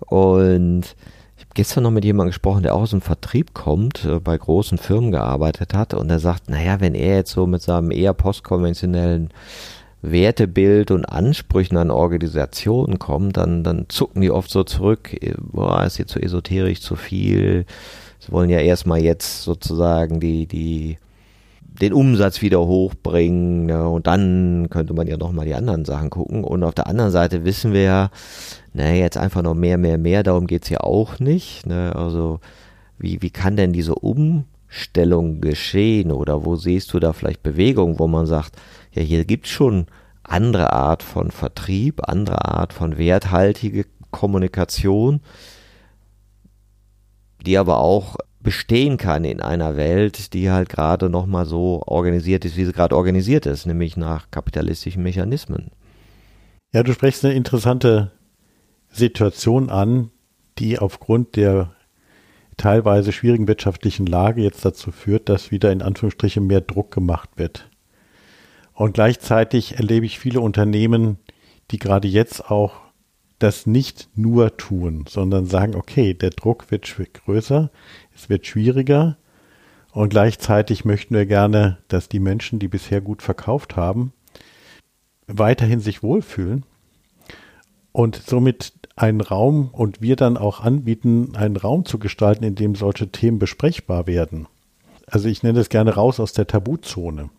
Und 0.00 0.82
ich 1.36 1.44
habe 1.44 1.54
gestern 1.54 1.84
noch 1.84 1.90
mit 1.90 2.04
jemandem 2.04 2.32
gesprochen, 2.32 2.64
der 2.64 2.74
auch 2.74 2.82
aus 2.82 2.90
dem 2.90 3.00
Vertrieb 3.00 3.54
kommt, 3.54 4.04
äh, 4.04 4.20
bei 4.20 4.36
großen 4.36 4.76
Firmen 4.76 5.10
gearbeitet 5.10 5.72
hat, 5.72 5.94
und 5.94 6.10
er 6.10 6.18
sagt, 6.18 6.50
naja, 6.50 6.80
wenn 6.80 6.94
er 6.94 7.16
jetzt 7.16 7.30
so 7.30 7.46
mit 7.46 7.62
seinem 7.62 7.90
eher 7.90 8.12
postkonventionellen 8.12 9.30
Wertebild 10.02 10.90
und 10.90 11.06
Ansprüchen 11.06 11.78
an 11.78 11.90
Organisationen 11.90 12.98
kommt, 12.98 13.38
dann, 13.38 13.64
dann 13.64 13.86
zucken 13.88 14.20
die 14.20 14.30
oft 14.30 14.50
so 14.50 14.64
zurück, 14.64 15.16
boah, 15.38 15.82
ist 15.84 15.96
jetzt 15.96 16.12
so 16.12 16.20
esoterisch 16.20 16.82
zu 16.82 16.94
viel. 16.94 17.64
Sie 18.18 18.32
wollen 18.32 18.50
ja 18.50 18.58
erstmal 18.58 19.00
jetzt 19.02 19.44
sozusagen 19.44 20.20
die, 20.20 20.46
die 20.46 20.98
den 21.80 21.92
Umsatz 21.92 22.40
wieder 22.40 22.60
hochbringen 22.60 23.66
ne? 23.66 23.88
und 23.88 24.06
dann 24.06 24.68
könnte 24.70 24.94
man 24.94 25.08
ja 25.08 25.16
nochmal 25.16 25.46
die 25.46 25.54
anderen 25.54 25.84
Sachen 25.84 26.08
gucken. 26.10 26.44
Und 26.44 26.62
auf 26.62 26.74
der 26.74 26.86
anderen 26.86 27.10
Seite 27.10 27.44
wissen 27.44 27.72
wir 27.72 27.82
ja, 27.82 28.10
ne, 28.72 28.98
jetzt 28.98 29.16
einfach 29.16 29.42
noch 29.42 29.54
mehr, 29.54 29.76
mehr, 29.76 29.98
mehr, 29.98 30.22
darum 30.22 30.46
geht's 30.46 30.68
ja 30.68 30.80
auch 30.80 31.18
nicht. 31.18 31.66
Ne? 31.66 31.92
Also 31.96 32.38
wie, 32.98 33.20
wie 33.22 33.30
kann 33.30 33.56
denn 33.56 33.72
diese 33.72 33.96
Umstellung 33.96 35.40
geschehen 35.40 36.12
oder 36.12 36.44
wo 36.44 36.54
siehst 36.54 36.92
du 36.92 37.00
da 37.00 37.12
vielleicht 37.12 37.42
Bewegung, 37.42 37.98
wo 37.98 38.06
man 38.06 38.26
sagt, 38.26 38.52
ja, 38.92 39.02
hier 39.02 39.24
gibt's 39.24 39.50
schon 39.50 39.86
andere 40.22 40.72
Art 40.72 41.02
von 41.02 41.32
Vertrieb, 41.32 42.08
andere 42.08 42.44
Art 42.44 42.72
von 42.72 42.98
werthaltige 42.98 43.84
Kommunikation, 44.12 45.20
die 47.44 47.58
aber 47.58 47.80
auch 47.80 48.16
bestehen 48.44 48.98
kann 48.98 49.24
in 49.24 49.40
einer 49.40 49.76
Welt, 49.76 50.32
die 50.34 50.50
halt 50.50 50.68
gerade 50.68 51.10
nochmal 51.10 51.46
so 51.46 51.82
organisiert 51.86 52.44
ist, 52.44 52.56
wie 52.56 52.64
sie 52.64 52.72
gerade 52.72 52.94
organisiert 52.94 53.46
ist, 53.46 53.66
nämlich 53.66 53.96
nach 53.96 54.30
kapitalistischen 54.30 55.02
Mechanismen. 55.02 55.72
Ja, 56.72 56.84
du 56.84 56.92
sprichst 56.92 57.24
eine 57.24 57.34
interessante 57.34 58.12
Situation 58.90 59.70
an, 59.70 60.10
die 60.58 60.78
aufgrund 60.78 61.34
der 61.34 61.72
teilweise 62.56 63.10
schwierigen 63.10 63.48
wirtschaftlichen 63.48 64.06
Lage 64.06 64.42
jetzt 64.42 64.64
dazu 64.64 64.92
führt, 64.92 65.28
dass 65.28 65.50
wieder 65.50 65.72
in 65.72 65.82
Anführungsstrichen 65.82 66.46
mehr 66.46 66.60
Druck 66.60 66.92
gemacht 66.92 67.30
wird. 67.36 67.68
Und 68.74 68.94
gleichzeitig 68.94 69.76
erlebe 69.76 70.06
ich 70.06 70.18
viele 70.18 70.40
Unternehmen, 70.40 71.18
die 71.70 71.78
gerade 71.78 72.06
jetzt 72.08 72.50
auch 72.50 72.84
das 73.38 73.66
nicht 73.66 74.08
nur 74.14 74.56
tun, 74.56 75.04
sondern 75.08 75.46
sagen, 75.46 75.74
okay, 75.74 76.14
der 76.14 76.30
Druck 76.30 76.70
wird 76.70 76.86
größer, 77.24 77.70
es 78.14 78.28
wird 78.28 78.46
schwieriger 78.46 79.16
und 79.92 80.08
gleichzeitig 80.08 80.84
möchten 80.84 81.14
wir 81.14 81.26
gerne, 81.26 81.78
dass 81.88 82.08
die 82.08 82.20
Menschen, 82.20 82.58
die 82.58 82.68
bisher 82.68 83.00
gut 83.00 83.22
verkauft 83.22 83.76
haben, 83.76 84.12
weiterhin 85.26 85.80
sich 85.80 86.02
wohlfühlen 86.02 86.64
und 87.92 88.16
somit 88.16 88.72
einen 88.96 89.20
Raum 89.20 89.70
und 89.72 90.00
wir 90.00 90.16
dann 90.16 90.36
auch 90.36 90.60
anbieten, 90.60 91.36
einen 91.36 91.56
Raum 91.56 91.84
zu 91.84 91.98
gestalten, 91.98 92.44
in 92.44 92.54
dem 92.54 92.74
solche 92.74 93.08
Themen 93.08 93.38
besprechbar 93.38 94.06
werden. 94.06 94.46
Also 95.06 95.28
ich 95.28 95.42
nenne 95.42 95.58
das 95.58 95.68
gerne 95.68 95.94
raus 95.94 96.20
aus 96.20 96.32
der 96.32 96.46
Tabuzone. 96.46 97.30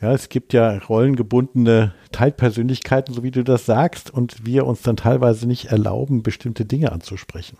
Ja, 0.00 0.12
es 0.12 0.28
gibt 0.28 0.52
ja 0.52 0.78
rollengebundene 0.78 1.94
Teilpersönlichkeiten, 2.10 3.14
so 3.14 3.22
wie 3.22 3.30
du 3.30 3.44
das 3.44 3.66
sagst, 3.66 4.10
und 4.10 4.44
wir 4.44 4.66
uns 4.66 4.82
dann 4.82 4.96
teilweise 4.96 5.46
nicht 5.46 5.66
erlauben, 5.66 6.24
bestimmte 6.24 6.64
Dinge 6.64 6.90
anzusprechen. 6.90 7.56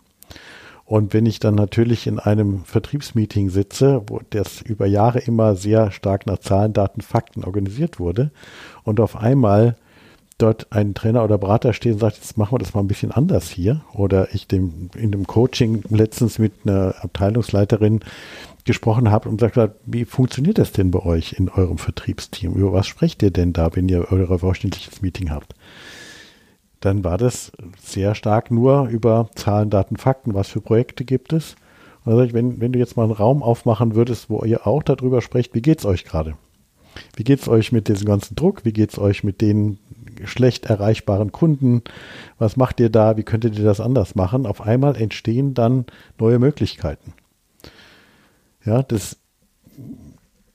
Und 0.85 1.15
wenn 1.15 1.27
ich 1.27 1.39
dann 1.39 1.55
natürlich 1.55 2.07
in 2.07 2.19
einem 2.19 2.65
Vertriebsmeeting 2.65 3.51
sitze, 3.51 4.03
wo 4.07 4.21
das 4.31 4.61
über 4.61 4.87
Jahre 4.87 5.21
immer 5.21 5.57
sehr 5.57 5.91
stark 5.91 6.27
nach 6.27 6.39
Zahlen, 6.39 6.73
Daten, 6.73 7.01
Fakten 7.01 7.45
organisiert 7.45 7.99
wurde 7.99 8.31
und 8.85 9.01
auf 9.01 9.17
einmal 9.17 9.77
dort 10.39 10.67
ein 10.73 10.95
Trainer 10.95 11.25
oder 11.25 11.39
Berater 11.39 11.73
steht 11.73 11.95
und 11.95 11.99
sagt, 12.01 12.17
jetzt 12.17 12.37
machen 12.37 12.53
wir 12.53 12.59
das 12.59 12.75
mal 12.75 12.81
ein 12.81 12.89
bisschen 12.89 13.13
anders 13.13 13.49
hier. 13.49 13.83
Oder 13.95 14.35
ich 14.35 14.49
dem, 14.49 14.91
in 14.97 15.13
dem 15.13 15.27
Coaching 15.27 15.85
letztens 15.89 16.39
mit 16.39 16.53
einer 16.65 16.95
Abteilungsleiterin 17.01 18.01
gesprochen 18.65 19.11
habe 19.11 19.29
und 19.29 19.39
gesagt 19.39 19.57
habe, 19.57 19.77
wie 19.87 20.05
funktioniert 20.05 20.59
das 20.59 20.73
denn 20.73 20.91
bei 20.91 21.01
euch 21.01 21.35
in 21.35 21.49
eurem 21.49 21.79
Vertriebsteam? 21.79 22.55
Über 22.55 22.73
was 22.73 22.87
sprecht 22.87 23.23
ihr 23.23 23.31
denn 23.31 23.53
da, 23.53 23.75
wenn 23.75 23.89
ihr 23.89 24.09
euer 24.11 24.43
wöchentliches 24.43 25.01
Meeting 25.03 25.31
habt? 25.31 25.55
Dann 26.83 27.05
war 27.05 27.17
das 27.17 27.53
sehr 27.81 28.17
stark 28.17 28.51
nur 28.51 28.89
über 28.89 29.31
Zahlen, 29.37 29.71
Daten, 29.71 29.97
Fakten. 29.97 30.35
Was 30.35 30.49
für 30.49 30.61
Projekte 30.61 31.05
gibt 31.05 31.33
es? 31.33 31.55
Und 32.05 32.17
dann 32.17 32.27
ich, 32.27 32.35
wenn, 32.35 32.61
wenn 32.61 32.73
du 32.73 32.81
jetzt 32.81 32.97
mal 32.97 33.05
einen 33.05 33.13
Raum 33.13 33.43
aufmachen 33.45 33.95
würdest, 33.95 34.29
wo 34.29 34.43
ihr 34.45 34.67
auch 34.67 34.83
darüber 34.83 35.23
sprecht, 35.23 35.55
wie 35.55 35.63
geht's 35.63 35.85
euch 35.87 36.05
gerade? 36.05 36.35
Wie 37.15 37.23
geht's 37.23 37.47
euch 37.49 37.71
mit 37.71 37.87
diesem 37.87 38.07
ganzen 38.07 38.35
Druck? 38.35 38.65
Wie 38.65 38.73
geht's 38.73 38.99
euch 38.99 39.23
mit 39.23 39.41
den 39.41 39.79
schlecht 40.25 40.67
erreichbaren 40.67 41.31
Kunden? 41.31 41.83
Was 42.39 42.57
macht 42.57 42.81
ihr 42.81 42.91
da? 42.91 43.17
Wie 43.17 43.23
könntet 43.23 43.57
ihr 43.57 43.65
das 43.65 43.81
anders 43.81 44.17
machen? 44.17 44.45
Auf 44.45 44.61
einmal 44.61 44.97
entstehen 44.97 45.55
dann 45.55 45.87
neue 46.19 46.41
Möglichkeiten. 46.41 47.13
Ja, 48.65 48.83
das 48.83 49.19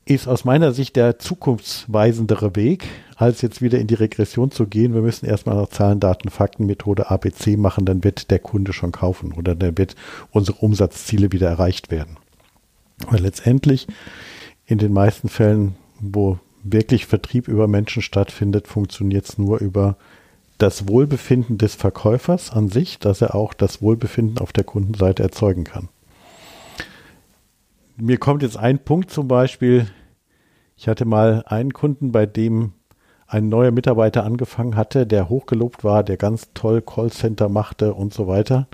ist 0.04 0.28
aus 0.28 0.44
meiner 0.44 0.74
Sicht 0.74 0.98
der 0.98 1.20
zukunftsweisendere 1.20 2.58
Weg, 2.58 2.86
als 3.18 3.42
jetzt 3.42 3.62
wieder 3.62 3.80
in 3.80 3.88
die 3.88 3.96
Regression 3.96 4.52
zu 4.52 4.68
gehen. 4.68 4.94
Wir 4.94 5.02
müssen 5.02 5.26
erstmal 5.26 5.56
nach 5.56 5.70
Zahlen, 5.70 6.00
Daten, 6.00 6.30
Fakten, 6.30 6.68
Methode 6.68 7.10
ABC 7.10 7.58
machen, 7.58 7.86
dann 7.86 8.04
wird 8.04 8.30
der 8.30 8.40
Kunde 8.40 8.74
schon 8.74 8.92
kaufen 8.92 9.34
oder 9.34 9.56
dann 9.56 9.78
wird 9.78 9.96
unsere 10.32 10.60
Umsatzziele 10.60 11.32
wieder 11.32 11.50
erreicht 11.50 11.92
werden. 11.92 12.18
Weil 13.10 13.22
letztendlich 13.22 13.88
in 14.66 14.78
den 14.78 14.94
meisten 14.94 15.30
Fällen, 15.30 15.76
wo 16.00 16.38
wirklich 16.64 17.08
Vertrieb 17.08 17.48
über 17.48 17.68
Menschen 17.68 18.04
stattfindet, 18.04 18.68
funktioniert 18.68 19.26
es 19.26 19.38
nur 19.38 19.60
über 19.60 19.98
das 20.60 20.88
Wohlbefinden 20.88 21.58
des 21.58 21.76
Verkäufers 21.76 22.52
an 22.52 22.70
sich, 22.70 23.00
dass 23.00 23.22
er 23.22 23.36
auch 23.36 23.54
das 23.54 23.82
Wohlbefinden 23.82 24.38
auf 24.40 24.54
der 24.54 24.64
Kundenseite 24.64 25.24
erzeugen 25.24 25.64
kann. 25.64 25.90
mir 27.96 28.18
kommt 28.18 28.44
jetzt 28.44 28.58
ein 28.58 28.78
Punkt 28.80 29.10
zum 29.10 29.28
Beispiel. 29.28 29.88
Ich 30.76 30.88
hatte 30.88 31.06
mal 31.06 31.44
einen 31.48 31.74
Kunden, 31.74 32.12
bei 32.12 32.28
dem 32.28 32.74
ein 33.28 33.50
neuer 33.50 33.72
Mitarbeiter 33.72 34.24
angefangen 34.24 34.76
hatte, 34.76 35.06
der 35.06 35.30
hochgelobt 35.30 35.84
war, 35.84 36.04
der 36.04 36.18
ganz 36.18 36.50
toll 36.54 36.82
Callcenter 36.82 37.50
machte 37.50 37.94
und 37.94 38.14
so 38.14 38.28
weiter. 38.28 38.68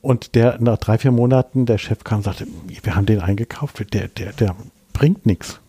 Und 0.00 0.34
der 0.34 0.60
nach 0.60 0.78
drei, 0.78 0.98
vier 0.98 1.12
Monaten, 1.12 1.66
der 1.66 1.78
Chef 1.78 2.02
kam 2.02 2.18
und 2.18 2.24
sagte, 2.24 2.46
wir 2.66 2.96
haben 2.96 3.06
den 3.06 3.20
eingekauft, 3.20 3.94
der, 3.94 4.08
der, 4.08 4.32
der 4.32 4.56
bringt 4.92 5.26
nichts. 5.26 5.60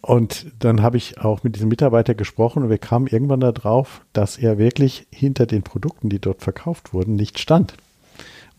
Und 0.00 0.46
dann 0.58 0.82
habe 0.82 0.96
ich 0.96 1.20
auch 1.20 1.44
mit 1.44 1.54
diesem 1.54 1.68
Mitarbeiter 1.68 2.16
gesprochen 2.16 2.64
und 2.64 2.70
wir 2.70 2.78
kamen 2.78 3.06
irgendwann 3.06 3.38
darauf, 3.38 4.04
dass 4.12 4.36
er 4.36 4.58
wirklich 4.58 5.06
hinter 5.12 5.46
den 5.46 5.62
Produkten, 5.62 6.08
die 6.08 6.18
dort 6.18 6.42
verkauft 6.42 6.92
wurden, 6.92 7.14
nicht 7.14 7.38
stand. 7.38 7.74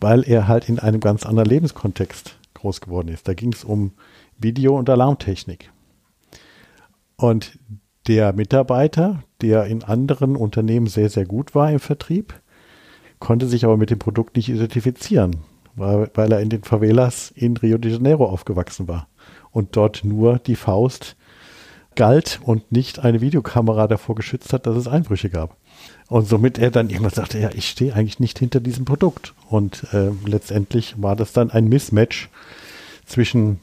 Weil 0.00 0.26
er 0.26 0.48
halt 0.48 0.70
in 0.70 0.78
einem 0.78 1.00
ganz 1.00 1.26
anderen 1.26 1.48
Lebenskontext 1.48 2.36
groß 2.54 2.80
geworden 2.80 3.08
ist. 3.08 3.28
Da 3.28 3.34
ging 3.34 3.52
es 3.52 3.62
um 3.62 3.92
Video- 4.38 4.78
und 4.78 4.88
Alarmtechnik. 4.88 5.70
Und 7.16 7.58
der 8.06 8.32
Mitarbeiter, 8.32 9.22
der 9.40 9.64
in 9.66 9.82
anderen 9.82 10.36
Unternehmen 10.36 10.86
sehr, 10.86 11.08
sehr 11.08 11.24
gut 11.24 11.54
war 11.54 11.70
im 11.70 11.80
Vertrieb, 11.80 12.34
konnte 13.18 13.46
sich 13.46 13.64
aber 13.64 13.76
mit 13.76 13.90
dem 13.90 13.98
Produkt 13.98 14.36
nicht 14.36 14.48
identifizieren, 14.48 15.36
weil, 15.74 16.10
weil 16.14 16.32
er 16.32 16.40
in 16.40 16.50
den 16.50 16.64
Favelas 16.64 17.30
in 17.34 17.56
Rio 17.56 17.78
de 17.78 17.92
Janeiro 17.92 18.26
aufgewachsen 18.26 18.88
war 18.88 19.08
und 19.50 19.76
dort 19.76 20.04
nur 20.04 20.38
die 20.38 20.56
Faust 20.56 21.16
galt 21.94 22.40
und 22.42 22.72
nicht 22.72 22.98
eine 22.98 23.20
Videokamera 23.20 23.86
davor 23.86 24.16
geschützt 24.16 24.52
hat, 24.52 24.66
dass 24.66 24.76
es 24.76 24.88
Einbrüche 24.88 25.30
gab. 25.30 25.56
Und 26.08 26.28
somit 26.28 26.58
er 26.58 26.70
dann 26.70 26.90
irgendwann 26.90 27.12
sagte, 27.12 27.38
ja, 27.38 27.50
ich 27.54 27.68
stehe 27.68 27.94
eigentlich 27.94 28.20
nicht 28.20 28.38
hinter 28.38 28.60
diesem 28.60 28.84
Produkt. 28.84 29.32
Und 29.48 29.86
äh, 29.92 30.10
letztendlich 30.26 31.00
war 31.00 31.16
das 31.16 31.32
dann 31.32 31.50
ein 31.50 31.68
Mismatch 31.68 32.28
zwischen 33.06 33.60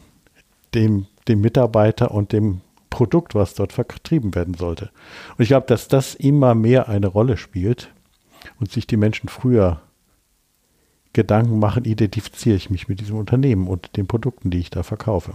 dem, 0.74 1.08
dem 1.28 1.42
Mitarbeiter 1.42 2.12
und 2.12 2.32
dem 2.32 2.62
Produkt, 2.92 3.34
was 3.34 3.56
dort 3.56 3.74
vertrieben 3.74 4.36
werden 4.36 4.54
sollte. 4.54 4.92
Und 5.36 5.42
ich 5.42 5.48
glaube, 5.48 5.66
dass 5.66 5.88
das 5.88 6.14
immer 6.14 6.54
mehr 6.54 6.88
eine 6.88 7.08
Rolle 7.08 7.38
spielt 7.38 7.92
und 8.60 8.72
sich 8.72 8.86
die 8.86 8.98
Menschen 8.98 9.30
früher 9.30 9.82
Gedanken 11.14 11.58
machen, 11.58 11.86
identifiziere 11.86 12.56
ich 12.56 12.70
mich 12.70 12.88
mit 12.88 13.00
diesem 13.00 13.18
Unternehmen 13.18 13.68
und 13.68 13.98
den 13.98 14.08
Produkten, 14.08 14.52
die 14.52 14.60
ich 14.60 14.70
da 14.70 14.84
verkaufe. 14.84 15.34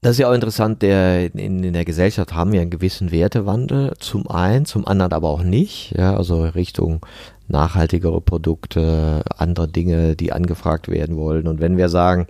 Das 0.00 0.12
ist 0.12 0.18
ja 0.18 0.28
auch 0.28 0.34
interessant, 0.34 0.82
der, 0.82 1.32
in, 1.32 1.62
in 1.62 1.72
der 1.72 1.84
Gesellschaft 1.84 2.34
haben 2.34 2.50
wir 2.50 2.60
einen 2.60 2.70
gewissen 2.70 3.12
Wertewandel, 3.12 3.94
zum 4.00 4.28
einen, 4.28 4.64
zum 4.64 4.84
anderen 4.84 5.12
aber 5.12 5.28
auch 5.28 5.44
nicht, 5.44 5.94
ja, 5.96 6.16
also 6.16 6.42
Richtung 6.42 7.06
nachhaltigere 7.46 8.20
Produkte, 8.20 9.22
andere 9.36 9.68
Dinge, 9.68 10.16
die 10.16 10.32
angefragt 10.32 10.88
werden 10.88 11.16
wollen. 11.16 11.46
Und 11.46 11.60
wenn 11.60 11.76
wir 11.76 11.88
sagen, 11.88 12.26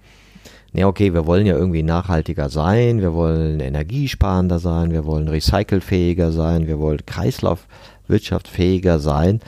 ne, 0.72 0.86
okay, 0.86 1.14
wir 1.14 1.26
wollen 1.26 1.46
ja 1.46 1.56
irgendwie 1.56 1.82
nachhaltiger 1.82 2.48
sein, 2.48 3.00
wir 3.00 3.14
wollen 3.14 3.60
energiesparender 3.60 4.58
sein, 4.58 4.90
wir 4.92 5.04
wollen 5.04 5.28
recycelfähiger 5.28 6.32
sein, 6.32 6.66
wir 6.66 6.78
wollen 6.78 7.04
kreislaufwirtschaftfähiger 7.06 8.98
sein, 8.98 9.40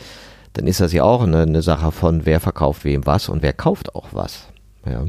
dann 0.53 0.67
ist 0.67 0.81
das 0.81 0.93
ja 0.93 1.03
auch 1.05 1.23
eine, 1.23 1.43
eine 1.43 1.63
Sache 1.63 1.93
von, 1.93 2.27
wer 2.27 2.41
verkauft 2.41 2.85
wem 2.85 3.07
was 3.07 3.29
und 3.29 3.43
wer 3.43 3.53
kauft 3.53 3.95
auch 3.95 4.09
was. 4.13 4.49
Ja. 4.87 5.05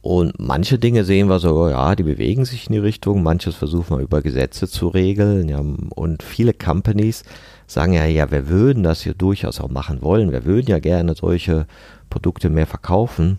Und 0.00 0.38
manche 0.38 0.78
Dinge 0.78 1.04
sehen 1.04 1.28
wir 1.30 1.38
so, 1.38 1.66
ja, 1.66 1.96
die 1.96 2.02
bewegen 2.02 2.44
sich 2.44 2.66
in 2.66 2.74
die 2.74 2.78
Richtung, 2.78 3.22
manches 3.22 3.54
versuchen 3.54 3.96
wir 3.96 4.02
über 4.02 4.20
Gesetze 4.20 4.68
zu 4.68 4.88
regeln. 4.88 5.48
Ja, 5.48 5.60
und 5.94 6.22
viele 6.22 6.52
Companies 6.52 7.22
sagen 7.66 7.94
ja, 7.94 8.04
ja, 8.04 8.30
wir 8.30 8.48
würden 8.48 8.82
das 8.82 9.00
hier 9.00 9.14
durchaus 9.14 9.62
auch 9.62 9.70
machen 9.70 10.02
wollen, 10.02 10.30
wir 10.30 10.44
würden 10.44 10.68
ja 10.68 10.78
gerne 10.78 11.14
solche 11.14 11.66
Produkte 12.10 12.50
mehr 12.50 12.66
verkaufen, 12.66 13.38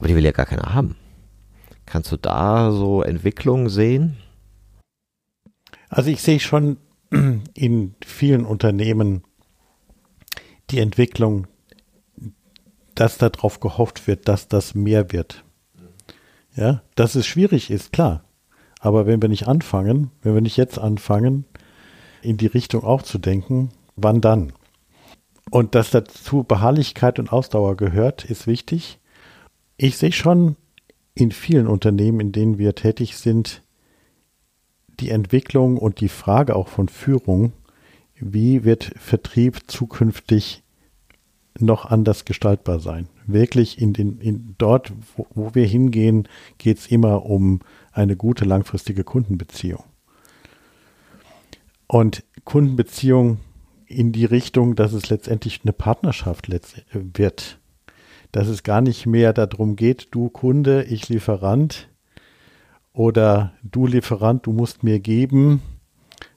aber 0.00 0.08
die 0.08 0.16
will 0.16 0.24
ja 0.24 0.32
gar 0.32 0.46
keiner 0.46 0.74
haben. 0.74 0.96
Kannst 1.84 2.10
du 2.10 2.16
da 2.16 2.72
so 2.72 3.02
Entwicklungen 3.02 3.68
sehen? 3.68 4.16
Also 5.90 6.08
ich 6.08 6.22
sehe 6.22 6.40
schon 6.40 6.78
in 7.54 7.94
vielen 8.02 8.46
Unternehmen 8.46 9.24
die 10.70 10.78
Entwicklung, 10.78 11.48
dass 12.94 13.18
darauf 13.18 13.60
gehofft 13.60 14.06
wird, 14.06 14.26
dass 14.26 14.48
das 14.48 14.74
mehr 14.74 15.12
wird. 15.12 15.44
Ja, 16.56 16.80
dass 16.94 17.14
es 17.14 17.26
schwierig 17.26 17.70
ist, 17.70 17.92
klar. 17.92 18.24
Aber 18.80 19.04
wenn 19.04 19.20
wir 19.20 19.28
nicht 19.28 19.48
anfangen, 19.48 20.10
wenn 20.22 20.32
wir 20.32 20.40
nicht 20.40 20.56
jetzt 20.56 20.78
anfangen, 20.78 21.44
in 22.22 22.38
die 22.38 22.46
Richtung 22.46 22.84
auch 22.84 23.02
zu 23.02 23.18
denken, 23.18 23.68
wann 23.96 24.22
dann? 24.22 24.54
Und 25.50 25.74
dass 25.74 25.90
dazu 25.90 26.42
Beharrlichkeit 26.42 27.18
und 27.18 27.30
Ausdauer 27.30 27.76
gehört, 27.76 28.24
ist 28.24 28.46
wichtig. 28.46 28.99
Ich 29.82 29.96
sehe 29.96 30.12
schon 30.12 30.56
in 31.14 31.32
vielen 31.32 31.66
Unternehmen, 31.66 32.20
in 32.20 32.32
denen 32.32 32.58
wir 32.58 32.74
tätig 32.74 33.16
sind, 33.16 33.62
die 35.00 35.08
Entwicklung 35.08 35.78
und 35.78 36.00
die 36.00 36.08
Frage 36.10 36.54
auch 36.54 36.68
von 36.68 36.88
Führung, 36.88 37.52
wie 38.14 38.64
wird 38.64 38.92
Vertrieb 38.98 39.60
zukünftig 39.68 40.62
noch 41.58 41.86
anders 41.86 42.26
gestaltbar 42.26 42.80
sein? 42.80 43.08
wirklich 43.32 43.80
in 43.80 43.92
den, 43.92 44.18
in 44.18 44.54
dort, 44.58 44.92
wo, 45.16 45.26
wo 45.34 45.54
wir 45.54 45.66
hingehen, 45.66 46.28
geht 46.58 46.78
es 46.78 46.86
immer 46.86 47.24
um 47.26 47.60
eine 47.92 48.16
gute 48.16 48.44
langfristige 48.44 49.04
Kundenbeziehung. 49.04 49.84
Und 51.86 52.24
Kundenbeziehung 52.44 53.38
in 53.86 54.12
die 54.12 54.24
Richtung, 54.24 54.76
dass 54.76 54.92
es 54.92 55.10
letztendlich 55.10 55.60
eine 55.64 55.72
Partnerschaft 55.72 56.48
wird. 56.92 57.59
Dass 58.32 58.48
es 58.48 58.62
gar 58.62 58.80
nicht 58.80 59.06
mehr 59.06 59.32
darum 59.32 59.76
geht, 59.76 60.08
du 60.12 60.28
Kunde, 60.28 60.84
ich 60.84 61.08
Lieferant 61.08 61.88
oder 62.92 63.52
du 63.62 63.86
Lieferant, 63.86 64.46
du 64.46 64.52
musst 64.52 64.82
mir 64.82 65.00
geben, 65.00 65.62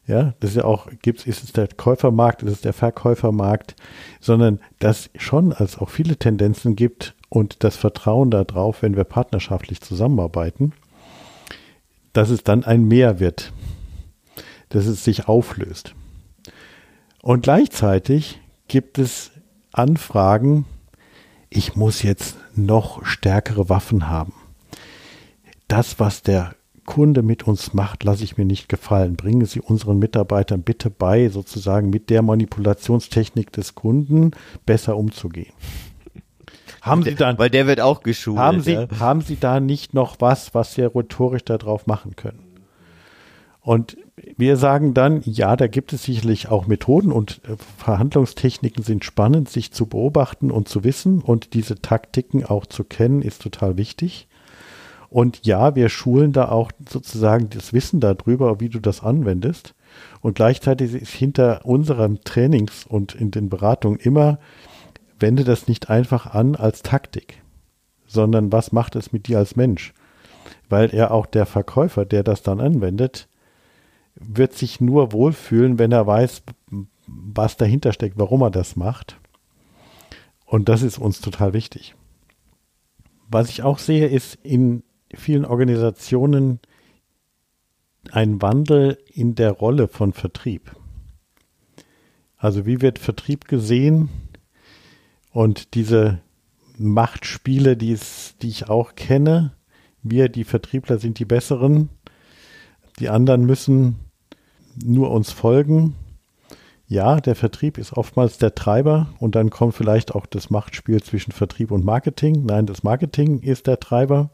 ja, 0.05 0.33
das 0.39 0.51
ist 0.51 0.57
ja 0.57 0.65
auch, 0.65 0.87
gibt's, 1.01 1.25
ist 1.25 1.43
es 1.43 1.53
der 1.53 1.67
Käufermarkt, 1.67 2.43
ist 2.43 2.51
es 2.51 2.61
der 2.61 2.73
Verkäufermarkt, 2.73 3.75
sondern 4.19 4.59
dass 4.79 5.09
schon 5.17 5.53
als 5.53 5.77
auch 5.77 5.89
viele 5.89 6.17
Tendenzen 6.17 6.75
gibt 6.75 7.15
und 7.29 7.63
das 7.63 7.77
Vertrauen 7.77 8.29
darauf, 8.29 8.81
wenn 8.81 8.97
wir 8.97 9.05
partnerschaftlich 9.05 9.81
zusammenarbeiten, 9.81 10.73
dass 12.11 12.29
es 12.29 12.43
dann 12.43 12.63
ein 12.63 12.85
Mehr 12.85 13.19
wird, 13.19 13.53
dass 14.69 14.85
es 14.85 15.03
sich 15.03 15.27
auflöst. 15.27 15.95
Und 17.21 17.43
gleichzeitig 17.43 18.41
gibt 18.67 18.99
es 18.99 19.31
Anfragen, 19.71 20.65
ich 21.55 21.75
muss 21.75 22.01
jetzt 22.01 22.35
noch 22.55 23.05
stärkere 23.05 23.69
Waffen 23.69 24.09
haben. 24.09 24.33
Das, 25.67 25.99
was 25.99 26.23
der 26.23 26.55
Kunde 26.85 27.21
mit 27.21 27.43
uns 27.47 27.73
macht, 27.73 28.03
lasse 28.03 28.23
ich 28.23 28.37
mir 28.37 28.45
nicht 28.45 28.67
gefallen. 28.67 29.15
Bringen 29.15 29.45
Sie 29.45 29.61
unseren 29.61 29.99
Mitarbeitern 29.99 30.63
bitte 30.63 30.89
bei, 30.89 31.29
sozusagen 31.29 31.89
mit 31.89 32.09
der 32.09 32.21
Manipulationstechnik 32.21 33.51
des 33.51 33.75
Kunden 33.75 34.31
besser 34.65 34.97
umzugehen. 34.97 35.53
Haben 36.81 37.03
Sie 37.03 37.15
dann, 37.15 37.37
weil 37.37 37.49
der 37.49 37.67
wird 37.67 37.79
auch 37.79 38.03
geschult. 38.03 38.37
Haben 38.37 38.61
Sie, 38.61 38.73
ja. 38.73 38.87
haben 38.99 39.21
Sie 39.21 39.39
da 39.39 39.61
nicht 39.61 39.93
noch 39.93 40.17
was, 40.19 40.53
was 40.53 40.73
Sie 40.73 40.81
rhetorisch 40.81 41.45
darauf 41.45 41.87
machen 41.87 42.17
können? 42.17 42.42
Und 43.63 43.97
wir 44.37 44.57
sagen 44.57 44.93
dann, 44.93 45.21
ja, 45.23 45.55
da 45.55 45.67
gibt 45.67 45.93
es 45.93 46.03
sicherlich 46.03 46.49
auch 46.49 46.67
Methoden 46.67 47.13
und 47.13 47.41
äh, 47.45 47.55
Verhandlungstechniken 47.77 48.83
sind 48.83 49.05
spannend, 49.05 49.49
sich 49.49 49.71
zu 49.71 49.85
beobachten 49.85 50.51
und 50.51 50.67
zu 50.67 50.83
wissen 50.83 51.21
und 51.21 51.53
diese 51.53 51.81
Taktiken 51.81 52.45
auch 52.45 52.65
zu 52.65 52.83
kennen, 52.83 53.21
ist 53.21 53.41
total 53.41 53.77
wichtig. 53.77 54.27
Und 55.09 55.45
ja, 55.45 55.75
wir 55.75 55.87
schulen 55.87 56.33
da 56.33 56.49
auch 56.49 56.71
sozusagen 56.89 57.49
das 57.51 57.71
Wissen 57.71 58.01
darüber, 58.01 58.59
wie 58.59 58.69
du 58.69 58.79
das 58.79 59.01
anwendest. 59.01 59.75
Und 60.21 60.35
gleichzeitig 60.35 60.93
ist 60.93 61.13
hinter 61.13 61.65
unseren 61.65 62.19
Trainings 62.23 62.85
und 62.85 63.15
in 63.15 63.31
den 63.31 63.47
Beratungen 63.47 63.99
immer, 63.99 64.39
wende 65.19 65.45
das 65.45 65.67
nicht 65.67 65.89
einfach 65.89 66.25
an 66.33 66.55
als 66.55 66.81
Taktik, 66.81 67.43
sondern 68.07 68.51
was 68.51 68.71
macht 68.71 68.95
es 68.95 69.13
mit 69.13 69.27
dir 69.27 69.37
als 69.37 69.55
Mensch? 69.55 69.93
Weil 70.67 70.89
er 70.93 71.11
auch 71.11 71.27
der 71.27 71.45
Verkäufer, 71.45 72.05
der 72.05 72.23
das 72.23 72.41
dann 72.41 72.59
anwendet, 72.59 73.27
wird 74.15 74.53
sich 74.53 74.79
nur 74.79 75.11
wohlfühlen, 75.11 75.79
wenn 75.79 75.91
er 75.91 76.07
weiß, 76.07 76.43
was 77.07 77.57
dahinter 77.57 77.93
steckt, 77.93 78.17
warum 78.17 78.41
er 78.41 78.51
das 78.51 78.75
macht. 78.75 79.19
Und 80.45 80.69
das 80.69 80.83
ist 80.83 80.97
uns 80.97 81.19
total 81.19 81.53
wichtig. 81.53 81.95
Was 83.27 83.49
ich 83.49 83.63
auch 83.63 83.79
sehe, 83.79 84.07
ist 84.07 84.35
in 84.43 84.83
vielen 85.13 85.45
Organisationen 85.45 86.59
ein 88.11 88.41
Wandel 88.41 88.97
in 89.13 89.35
der 89.35 89.51
Rolle 89.51 89.87
von 89.87 90.13
Vertrieb. 90.13 90.75
Also 92.37 92.65
wie 92.65 92.81
wird 92.81 92.99
Vertrieb 92.99 93.47
gesehen 93.47 94.09
und 95.31 95.73
diese 95.75 96.21
Machtspiele, 96.77 97.77
die, 97.77 97.93
es, 97.93 98.35
die 98.41 98.49
ich 98.49 98.69
auch 98.69 98.95
kenne, 98.95 99.55
wir, 100.01 100.27
die 100.27 100.43
Vertriebler, 100.43 100.99
sind 100.99 101.17
die 101.19 101.25
Besseren, 101.25 101.89
die 102.99 103.09
anderen 103.09 103.45
müssen 103.45 103.99
nur 104.83 105.11
uns 105.11 105.31
folgen. 105.31 105.95
ja, 106.87 107.19
der 107.19 107.35
Vertrieb 107.35 107.77
ist 107.77 107.93
oftmals 107.93 108.37
der 108.37 108.55
Treiber 108.55 109.07
und 109.19 109.35
dann 109.35 109.49
kommt 109.49 109.73
vielleicht 109.73 110.13
auch 110.13 110.25
das 110.25 110.49
Machtspiel 110.49 111.01
zwischen 111.01 111.31
Vertrieb 111.31 111.71
und 111.71 111.83
Marketing. 111.83 112.45
Nein, 112.45 112.65
das 112.65 112.83
Marketing 112.83 113.39
ist 113.39 113.67
der 113.67 113.79
Treiber. 113.79 114.29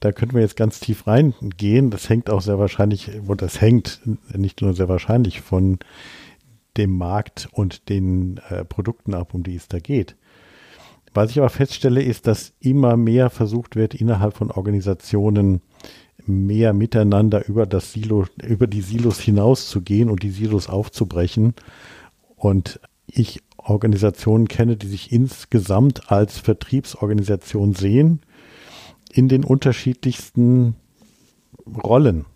Da 0.00 0.12
könnten 0.12 0.34
wir 0.34 0.42
jetzt 0.42 0.56
ganz 0.56 0.80
tief 0.80 1.06
reingehen. 1.06 1.90
Das 1.90 2.08
hängt 2.08 2.28
auch 2.28 2.42
sehr 2.42 2.58
wahrscheinlich, 2.58 3.10
und 3.26 3.40
das 3.40 3.60
hängt 3.60 4.00
nicht 4.34 4.62
nur 4.62 4.74
sehr 4.74 4.88
wahrscheinlich 4.88 5.40
von 5.40 5.78
dem 6.76 6.96
Markt 6.96 7.48
und 7.52 7.88
den 7.88 8.40
äh, 8.48 8.64
Produkten 8.64 9.14
ab, 9.14 9.32
um 9.32 9.44
die 9.44 9.54
es 9.54 9.68
da 9.68 9.78
geht. 9.78 10.16
Was 11.14 11.30
ich 11.30 11.38
aber 11.38 11.50
feststelle, 11.50 12.02
ist, 12.02 12.26
dass 12.26 12.52
immer 12.58 12.96
mehr 12.96 13.30
versucht 13.30 13.76
wird, 13.76 13.94
innerhalb 13.94 14.36
von 14.36 14.50
Organisationen 14.50 15.62
mehr 16.26 16.72
miteinander 16.72 17.46
über 17.46 17.66
das 17.66 17.92
Silo, 17.92 18.26
über 18.42 18.66
die 18.66 18.80
Silos 18.80 19.20
hinauszugehen 19.20 20.10
und 20.10 20.22
die 20.22 20.30
Silos 20.30 20.68
aufzubrechen. 20.68 21.54
Und 22.36 22.80
ich 23.06 23.42
Organisationen 23.56 24.48
kenne, 24.48 24.76
die 24.76 24.86
sich 24.86 25.12
insgesamt 25.12 26.10
als 26.10 26.38
Vertriebsorganisation 26.38 27.74
sehen, 27.74 28.20
in 29.12 29.28
den 29.28 29.44
unterschiedlichsten 29.44 30.74
Rollen. 31.82 32.26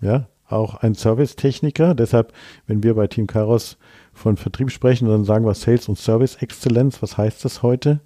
Ja, 0.00 0.28
auch 0.48 0.76
ein 0.76 0.94
Servicetechniker. 0.94 1.94
Deshalb, 1.94 2.32
wenn 2.66 2.82
wir 2.82 2.94
bei 2.94 3.06
Team 3.06 3.26
Karos 3.26 3.76
von 4.12 4.36
Vertrieb 4.36 4.70
sprechen, 4.70 5.08
dann 5.08 5.24
sagen 5.24 5.44
wir 5.44 5.54
Sales 5.54 5.88
und 5.88 5.98
Service 5.98 6.36
Exzellenz. 6.36 7.02
Was 7.02 7.18
heißt 7.18 7.44
das 7.44 7.62
heute? 7.62 8.00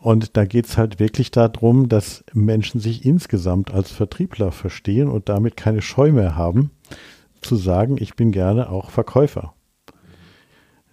Und 0.00 0.36
da 0.36 0.44
geht 0.44 0.66
es 0.66 0.78
halt 0.78 1.00
wirklich 1.00 1.30
darum, 1.30 1.88
dass 1.88 2.24
Menschen 2.32 2.80
sich 2.80 3.04
insgesamt 3.04 3.72
als 3.72 3.90
Vertriebler 3.90 4.52
verstehen 4.52 5.08
und 5.08 5.28
damit 5.28 5.56
keine 5.56 5.82
Scheu 5.82 6.12
mehr 6.12 6.36
haben, 6.36 6.70
zu 7.40 7.56
sagen, 7.56 7.96
ich 7.98 8.14
bin 8.14 8.30
gerne 8.30 8.70
auch 8.70 8.90
Verkäufer. 8.90 9.54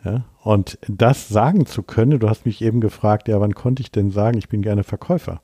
Ja, 0.03 0.25
und 0.43 0.77
das 0.87 1.29
sagen 1.29 1.65
zu 1.65 1.81
können, 1.81 2.19
du 2.19 2.29
hast 2.29 2.45
mich 2.45 2.61
eben 2.61 2.79
gefragt, 2.79 3.27
ja, 3.27 3.39
wann 3.41 3.55
konnte 3.55 3.81
ich 3.81 3.91
denn 3.91 4.11
sagen, 4.11 4.37
ich 4.37 4.49
bin 4.49 4.61
gerne 4.61 4.83
Verkäufer? 4.83 5.41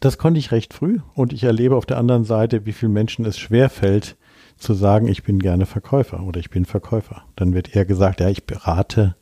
Das 0.00 0.16
konnte 0.16 0.38
ich 0.38 0.52
recht 0.52 0.72
früh 0.72 1.00
und 1.14 1.32
ich 1.32 1.44
erlebe 1.44 1.76
auf 1.76 1.84
der 1.84 1.98
anderen 1.98 2.24
Seite, 2.24 2.64
wie 2.64 2.72
vielen 2.72 2.92
Menschen 2.92 3.26
es 3.26 3.38
schwerfällt, 3.38 4.16
zu 4.56 4.74
sagen, 4.74 5.08
ich 5.08 5.24
bin 5.24 5.38
gerne 5.38 5.66
Verkäufer 5.66 6.22
oder 6.22 6.40
ich 6.40 6.50
bin 6.50 6.64
Verkäufer. 6.64 7.24
Dann 7.36 7.52
wird 7.52 7.74
eher 7.74 7.84
gesagt, 7.84 8.20
ja, 8.20 8.28
ich 8.28 8.46
berate 8.46 9.16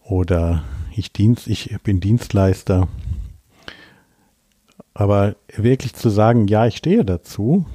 oder 0.00 0.64
ich, 0.96 1.12
Dienst, 1.12 1.46
ich 1.48 1.76
bin 1.82 2.00
Dienstleister. 2.00 2.88
Aber 4.92 5.36
wirklich 5.54 5.94
zu 5.94 6.08
sagen, 6.08 6.46
ja, 6.46 6.66
ich 6.66 6.76
stehe 6.76 7.04
dazu, 7.04 7.66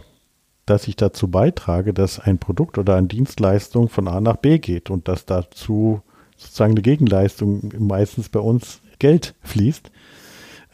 dass 0.66 0.88
ich 0.88 0.96
dazu 0.96 1.28
beitrage, 1.28 1.94
dass 1.94 2.20
ein 2.20 2.38
Produkt 2.38 2.78
oder 2.78 2.96
eine 2.96 3.08
Dienstleistung 3.08 3.90
von 3.90 4.08
A 4.08 4.22
nach 4.22 4.38
B 4.38 4.60
geht 4.60 4.90
und 4.90 5.08
dass 5.08 5.26
dazu 5.26 6.02
sozusagen 6.38 6.72
eine 6.74 6.82
Gegenleistung 6.82 7.74
meistens 7.78 8.30
bei 8.30 8.40
uns 8.40 8.82
Geld 9.00 9.36
fließt 9.42 9.92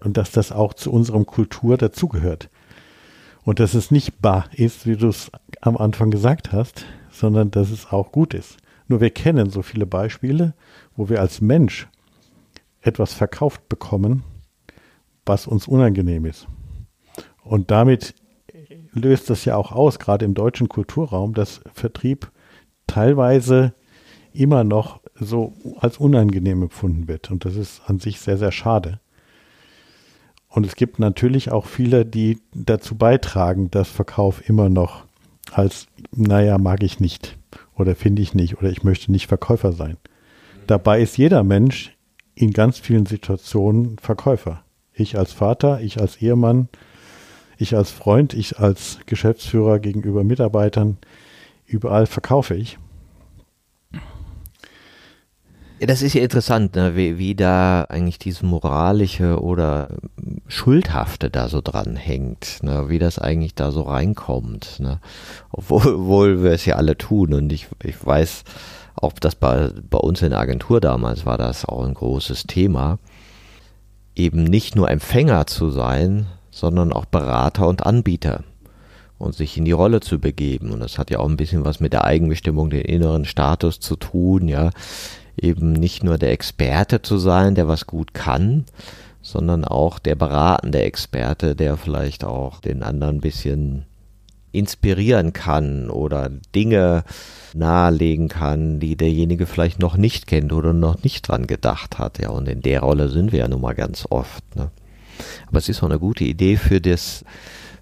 und 0.03 0.17
dass 0.17 0.31
das 0.31 0.51
auch 0.51 0.73
zu 0.73 0.91
unserem 0.91 1.25
Kultur 1.25 1.77
dazugehört. 1.77 2.49
Und 3.43 3.59
dass 3.59 3.73
es 3.73 3.91
nicht 3.91 4.21
bar 4.21 4.49
ist, 4.53 4.85
wie 4.85 4.97
du 4.97 5.07
es 5.07 5.31
am 5.61 5.77
Anfang 5.77 6.11
gesagt 6.11 6.51
hast, 6.51 6.85
sondern 7.11 7.51
dass 7.51 7.69
es 7.69 7.91
auch 7.91 8.11
gut 8.11 8.33
ist. 8.33 8.57
Nur 8.87 9.01
wir 9.01 9.11
kennen 9.11 9.49
so 9.49 9.61
viele 9.61 9.85
Beispiele, 9.85 10.53
wo 10.95 11.09
wir 11.09 11.21
als 11.21 11.41
Mensch 11.41 11.87
etwas 12.85 13.13
verkauft 13.13 13.67
bekommen, 13.67 14.23
was 15.25 15.47
uns 15.47 15.67
unangenehm 15.67 16.25
ist. 16.25 16.47
Und 17.43 17.71
damit 17.71 18.15
löst 18.93 19.29
das 19.29 19.45
ja 19.45 19.55
auch 19.55 19.71
aus, 19.71 19.99
gerade 19.99 20.25
im 20.25 20.33
deutschen 20.33 20.69
Kulturraum, 20.69 21.33
dass 21.33 21.61
Vertrieb 21.73 22.31
teilweise 22.87 23.73
immer 24.33 24.63
noch 24.63 25.01
so 25.15 25.53
als 25.77 25.97
unangenehm 25.97 26.61
empfunden 26.63 27.07
wird. 27.07 27.31
Und 27.31 27.45
das 27.45 27.55
ist 27.55 27.81
an 27.87 27.99
sich 27.99 28.19
sehr, 28.19 28.37
sehr 28.37 28.51
schade. 28.51 28.99
Und 30.47 30.65
es 30.65 30.75
gibt 30.75 30.99
natürlich 30.99 31.51
auch 31.51 31.65
viele, 31.65 32.05
die 32.05 32.39
dazu 32.53 32.95
beitragen, 32.95 33.71
dass 33.71 33.89
Verkauf 33.89 34.47
immer 34.47 34.69
noch 34.69 35.03
als, 35.51 35.87
naja, 36.11 36.57
mag 36.57 36.83
ich 36.83 36.99
nicht 36.99 37.37
oder 37.75 37.95
finde 37.95 38.21
ich 38.21 38.33
nicht 38.33 38.57
oder 38.57 38.69
ich 38.69 38.83
möchte 38.83 39.11
nicht 39.11 39.27
Verkäufer 39.27 39.73
sein. 39.73 39.97
Dabei 40.67 41.01
ist 41.01 41.17
jeder 41.17 41.43
Mensch 41.43 41.95
in 42.35 42.51
ganz 42.51 42.77
vielen 42.79 43.05
Situationen 43.05 43.97
Verkäufer. 43.97 44.63
Ich 44.93 45.17
als 45.17 45.33
Vater, 45.33 45.81
ich 45.81 45.99
als 45.99 46.21
Ehemann, 46.21 46.69
ich 47.57 47.75
als 47.75 47.91
Freund, 47.91 48.33
ich 48.33 48.59
als 48.59 48.99
Geschäftsführer 49.05 49.79
gegenüber 49.79 50.23
Mitarbeitern, 50.23 50.97
überall 51.65 52.05
verkaufe 52.05 52.55
ich. 52.55 52.77
Ja, 55.79 55.87
das 55.87 56.01
ist 56.01 56.13
ja 56.13 56.21
interessant, 56.21 56.75
ne? 56.75 56.95
wie, 56.95 57.17
wie 57.17 57.35
da 57.35 57.83
eigentlich 57.89 58.17
dieses 58.17 58.43
moralische 58.43 59.41
oder 59.41 59.89
Schuldhafte 60.47 61.29
da 61.29 61.49
so 61.49 61.59
dran 61.59 61.97
hängt, 61.97 62.63
ne? 62.63 62.87
wie 62.87 62.97
das 62.97 63.19
eigentlich 63.19 63.55
da 63.55 63.71
so 63.71 63.81
reinkommt. 63.81 64.79
Ne? 64.79 65.01
Obwohl, 65.51 65.95
obwohl 65.95 66.43
wir 66.43 66.51
es 66.51 66.65
ja 66.65 66.75
alle 66.75 66.97
tun 66.97 67.33
und 67.33 67.51
ich, 67.51 67.67
ich 67.83 68.05
weiß, 68.05 68.45
auch 68.95 69.13
das 69.13 69.35
bei, 69.35 69.71
bei 69.89 69.97
uns 69.97 70.21
in 70.21 70.31
der 70.31 70.39
Agentur 70.39 70.81
damals 70.81 71.25
war 71.25 71.37
das 71.37 71.65
auch 71.65 71.85
ein 71.85 71.93
großes 71.93 72.43
Thema, 72.43 72.99
eben 74.15 74.43
nicht 74.43 74.75
nur 74.75 74.89
Empfänger 74.89 75.47
zu 75.47 75.69
sein, 75.69 76.27
sondern 76.51 76.93
auch 76.93 77.05
Berater 77.05 77.67
und 77.67 77.85
Anbieter 77.85 78.43
und 79.17 79.35
sich 79.35 79.57
in 79.57 79.65
die 79.65 79.71
Rolle 79.71 79.99
zu 79.99 80.19
begeben. 80.19 80.71
Und 80.71 80.79
das 80.79 80.97
hat 80.97 81.09
ja 81.09 81.19
auch 81.19 81.27
ein 81.27 81.37
bisschen 81.37 81.65
was 81.65 81.79
mit 81.79 81.93
der 81.93 82.05
Eigenbestimmung, 82.05 82.69
den 82.69 82.81
inneren 82.81 83.25
Status 83.25 83.79
zu 83.79 83.95
tun, 83.95 84.47
ja. 84.47 84.71
Eben 85.37 85.73
nicht 85.73 86.01
nur 86.01 86.17
der 86.17 86.31
Experte 86.31 87.01
zu 87.01 87.17
sein, 87.17 87.55
der 87.55 87.67
was 87.67 87.87
gut 87.87 88.13
kann, 88.13 88.63
sondern 89.21 89.65
auch 89.65 89.99
der 89.99 90.15
beratende 90.15 90.81
Experte, 90.81 91.55
der 91.57 91.75
vielleicht 91.75 92.23
auch 92.23 92.61
den 92.61 92.83
anderen 92.83 93.17
ein 93.17 93.21
bisschen 93.21 93.85
inspirieren 94.55 95.33
kann 95.33 95.89
oder 95.89 96.29
Dinge 96.53 97.03
nahelegen 97.53 98.27
kann, 98.27 98.79
die 98.79 98.95
derjenige 98.95 99.45
vielleicht 99.45 99.79
noch 99.79 99.97
nicht 99.97 100.27
kennt 100.27 100.51
oder 100.53 100.73
noch 100.73 101.03
nicht 101.03 101.27
dran 101.27 101.47
gedacht 101.47 101.99
hat. 101.99 102.19
Ja, 102.19 102.29
und 102.29 102.47
in 102.47 102.61
der 102.61 102.81
Rolle 102.81 103.09
sind 103.09 103.31
wir 103.31 103.39
ja 103.39 103.47
nun 103.47 103.61
mal 103.61 103.75
ganz 103.75 104.05
oft. 104.09 104.55
Ne? 104.55 104.71
Aber 105.47 105.57
es 105.57 105.69
ist 105.69 105.81
auch 105.81 105.89
eine 105.89 105.99
gute 105.99 106.23
Idee 106.23 106.57
für 106.57 106.81
das, 106.81 107.23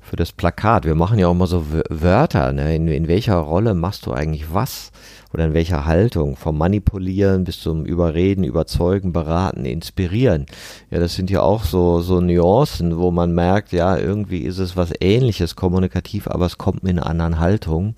für 0.01 0.15
das 0.15 0.31
Plakat. 0.31 0.85
Wir 0.85 0.95
machen 0.95 1.19
ja 1.19 1.27
auch 1.27 1.33
mal 1.33 1.47
so 1.47 1.65
Wörter. 1.89 2.53
Ne? 2.53 2.75
In, 2.75 2.87
in 2.87 3.07
welcher 3.07 3.35
Rolle 3.35 3.73
machst 3.73 4.05
du 4.05 4.13
eigentlich 4.13 4.53
was? 4.53 4.91
Oder 5.33 5.45
in 5.45 5.53
welcher 5.53 5.85
Haltung? 5.85 6.35
Vom 6.35 6.57
Manipulieren 6.57 7.43
bis 7.43 7.59
zum 7.59 7.85
Überreden, 7.85 8.43
Überzeugen, 8.43 9.13
Beraten, 9.13 9.65
Inspirieren. 9.65 10.45
Ja, 10.91 10.99
das 10.99 11.15
sind 11.15 11.31
ja 11.31 11.41
auch 11.41 11.63
so, 11.63 12.01
so 12.01 12.21
Nuancen, 12.21 12.97
wo 12.97 13.09
man 13.09 13.33
merkt, 13.33 13.71
ja, 13.71 13.97
irgendwie 13.97 14.39
ist 14.39 14.59
es 14.59 14.77
was 14.77 14.91
ähnliches 14.99 15.55
kommunikativ, 15.55 16.27
aber 16.27 16.45
es 16.45 16.57
kommt 16.57 16.83
mit 16.83 16.91
einer 16.91 17.07
anderen 17.07 17.39
Haltung 17.39 17.95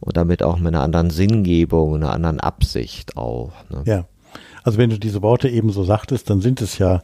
und 0.00 0.16
damit 0.16 0.42
auch 0.42 0.58
mit 0.58 0.68
einer 0.68 0.82
anderen 0.82 1.10
Sinngebung, 1.10 1.94
einer 1.94 2.12
anderen 2.12 2.40
Absicht 2.40 3.16
auch. 3.16 3.52
Ne? 3.70 3.82
Ja. 3.84 4.04
Also 4.64 4.78
wenn 4.78 4.90
du 4.90 4.98
diese 4.98 5.22
Worte 5.22 5.48
eben 5.48 5.70
so 5.70 5.84
sagtest, 5.84 6.30
dann 6.30 6.40
sind 6.40 6.62
es 6.62 6.78
ja 6.78 7.02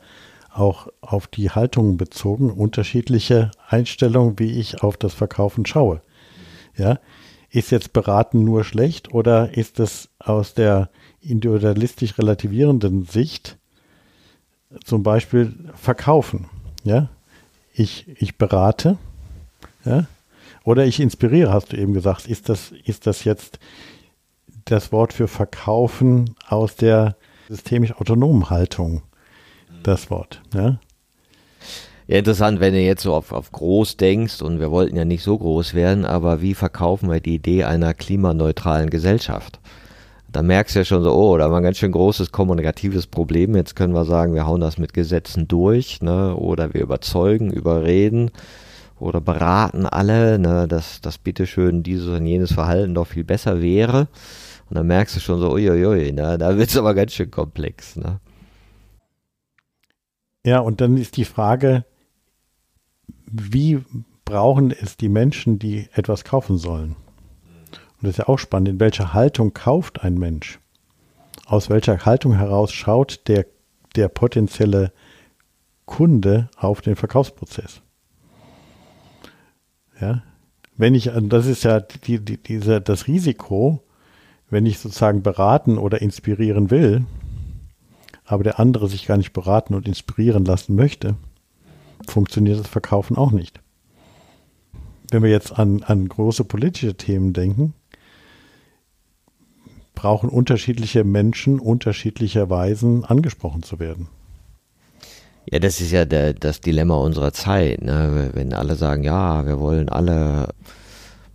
auch 0.52 0.88
auf 1.00 1.26
die 1.26 1.50
Haltungen 1.50 1.96
bezogen 1.96 2.50
unterschiedliche 2.50 3.50
Einstellungen, 3.68 4.38
wie 4.38 4.58
ich 4.58 4.82
auf 4.82 4.96
das 4.96 5.14
Verkaufen 5.14 5.66
schaue. 5.66 6.00
Ja, 6.76 6.98
ist 7.50 7.70
jetzt 7.70 7.92
beraten 7.92 8.44
nur 8.44 8.64
schlecht 8.64 9.12
oder 9.12 9.56
ist 9.56 9.80
es 9.80 10.10
aus 10.18 10.54
der 10.54 10.90
individualistisch 11.20 12.18
relativierenden 12.18 13.04
Sicht 13.04 13.56
zum 14.84 15.02
Beispiel 15.02 15.54
verkaufen? 15.74 16.48
Ja, 16.84 17.08
ich, 17.72 18.06
ich 18.20 18.36
berate, 18.36 18.98
ja, 19.84 20.06
oder 20.64 20.84
ich 20.84 21.00
inspiriere, 21.00 21.52
hast 21.52 21.72
du 21.72 21.78
eben 21.78 21.94
gesagt. 21.94 22.26
Ist 22.26 22.48
das, 22.48 22.72
ist 22.84 23.06
das 23.06 23.24
jetzt 23.24 23.58
das 24.66 24.92
Wort 24.92 25.14
für 25.14 25.28
verkaufen 25.28 26.34
aus 26.46 26.76
der 26.76 27.16
systemisch 27.48 27.92
autonomen 27.92 28.50
Haltung? 28.50 29.02
Das 29.82 30.10
Wort, 30.10 30.42
ja? 30.52 30.78
Ja, 32.08 32.16
interessant, 32.16 32.58
wenn 32.58 32.72
du 32.72 32.80
jetzt 32.80 33.02
so 33.02 33.12
auf, 33.12 33.32
auf 33.32 33.52
groß 33.52 33.98
denkst 33.98 34.40
und 34.40 34.60
wir 34.60 34.70
wollten 34.70 34.96
ja 34.96 35.04
nicht 35.04 35.22
so 35.22 35.36
groß 35.36 35.74
werden, 35.74 36.06
aber 36.06 36.40
wie 36.40 36.54
verkaufen 36.54 37.10
wir 37.10 37.20
die 37.20 37.34
Idee 37.34 37.64
einer 37.64 37.92
klimaneutralen 37.92 38.88
Gesellschaft? 38.88 39.60
Da 40.32 40.42
merkst 40.42 40.74
du 40.74 40.78
ja 40.80 40.84
schon 40.86 41.02
so, 41.02 41.12
oh, 41.14 41.36
da 41.36 41.44
haben 41.44 41.52
wir 41.52 41.58
ein 41.58 41.62
ganz 41.62 41.76
schön 41.76 41.92
großes 41.92 42.32
kommunikatives 42.32 43.06
Problem. 43.06 43.54
Jetzt 43.54 43.76
können 43.76 43.92
wir 43.92 44.06
sagen, 44.06 44.32
wir 44.32 44.46
hauen 44.46 44.62
das 44.62 44.78
mit 44.78 44.94
Gesetzen 44.94 45.48
durch, 45.48 46.00
ne? 46.00 46.34
Oder 46.34 46.72
wir 46.72 46.80
überzeugen, 46.80 47.52
überreden 47.52 48.30
oder 48.98 49.20
beraten 49.20 49.84
alle, 49.84 50.38
ne, 50.38 50.66
dass 50.66 51.02
das 51.02 51.18
bitteschön 51.18 51.82
dieses 51.82 52.08
und 52.08 52.26
jenes 52.26 52.52
Verhalten 52.52 52.94
doch 52.94 53.06
viel 53.06 53.24
besser 53.24 53.60
wäre. 53.60 54.08
Und 54.70 54.78
dann 54.78 54.86
merkst 54.86 55.16
du 55.16 55.20
schon 55.20 55.40
so, 55.40 55.52
uiuiui, 55.52 56.12
ne, 56.12 56.38
da 56.38 56.56
wird 56.56 56.70
es 56.70 56.76
aber 56.78 56.94
ganz 56.94 57.12
schön 57.12 57.30
komplex. 57.30 57.96
Ne? 57.96 58.18
Ja, 60.46 60.60
und 60.60 60.80
dann 60.80 60.96
ist 60.96 61.18
die 61.18 61.26
Frage, 61.26 61.84
wie 63.30 63.84
brauchen 64.24 64.70
es 64.70 64.96
die 64.96 65.08
Menschen, 65.08 65.58
die 65.58 65.88
etwas 65.92 66.24
kaufen 66.24 66.58
sollen? 66.58 66.96
Und 67.70 68.02
das 68.02 68.10
ist 68.10 68.18
ja 68.18 68.28
auch 68.28 68.38
spannend, 68.38 68.68
in 68.68 68.80
welcher 68.80 69.12
Haltung 69.12 69.52
kauft 69.54 70.02
ein 70.02 70.14
Mensch? 70.14 70.58
Aus 71.46 71.70
welcher 71.70 72.04
Haltung 72.04 72.34
heraus 72.34 72.72
schaut 72.72 73.26
der, 73.26 73.46
der 73.96 74.08
potenzielle 74.08 74.92
Kunde 75.86 76.50
auf 76.56 76.80
den 76.80 76.94
Verkaufsprozess? 76.94 77.80
Ja, 80.00 80.22
wenn 80.76 80.94
ich, 80.94 81.10
das 81.12 81.46
ist 81.46 81.64
ja 81.64 81.80
die, 81.80 82.20
die, 82.20 82.36
diese, 82.36 82.80
das 82.80 83.08
Risiko, 83.08 83.82
wenn 84.48 84.64
ich 84.64 84.78
sozusagen 84.78 85.22
beraten 85.22 85.76
oder 85.76 86.00
inspirieren 86.00 86.70
will, 86.70 87.04
aber 88.24 88.44
der 88.44 88.60
andere 88.60 88.88
sich 88.88 89.06
gar 89.06 89.16
nicht 89.16 89.32
beraten 89.32 89.74
und 89.74 89.88
inspirieren 89.88 90.44
lassen 90.44 90.76
möchte, 90.76 91.16
funktioniert 92.10 92.58
das 92.58 92.68
Verkaufen 92.68 93.16
auch 93.16 93.32
nicht. 93.32 93.60
Wenn 95.10 95.22
wir 95.22 95.30
jetzt 95.30 95.58
an, 95.58 95.82
an 95.84 96.08
große 96.08 96.44
politische 96.44 96.94
Themen 96.94 97.32
denken, 97.32 97.74
brauchen 99.94 100.28
unterschiedliche 100.28 101.02
Menschen 101.02 101.58
unterschiedlicherweise 101.58 103.02
angesprochen 103.06 103.62
zu 103.62 103.80
werden. 103.80 104.08
Ja, 105.50 105.58
das 105.58 105.80
ist 105.80 105.92
ja 105.92 106.04
der, 106.04 106.34
das 106.34 106.60
Dilemma 106.60 106.96
unserer 106.96 107.32
Zeit. 107.32 107.82
Ne? 107.82 108.30
Wenn 108.34 108.52
alle 108.52 108.74
sagen, 108.76 109.02
ja, 109.02 109.46
wir 109.46 109.58
wollen 109.58 109.88
alle 109.88 110.50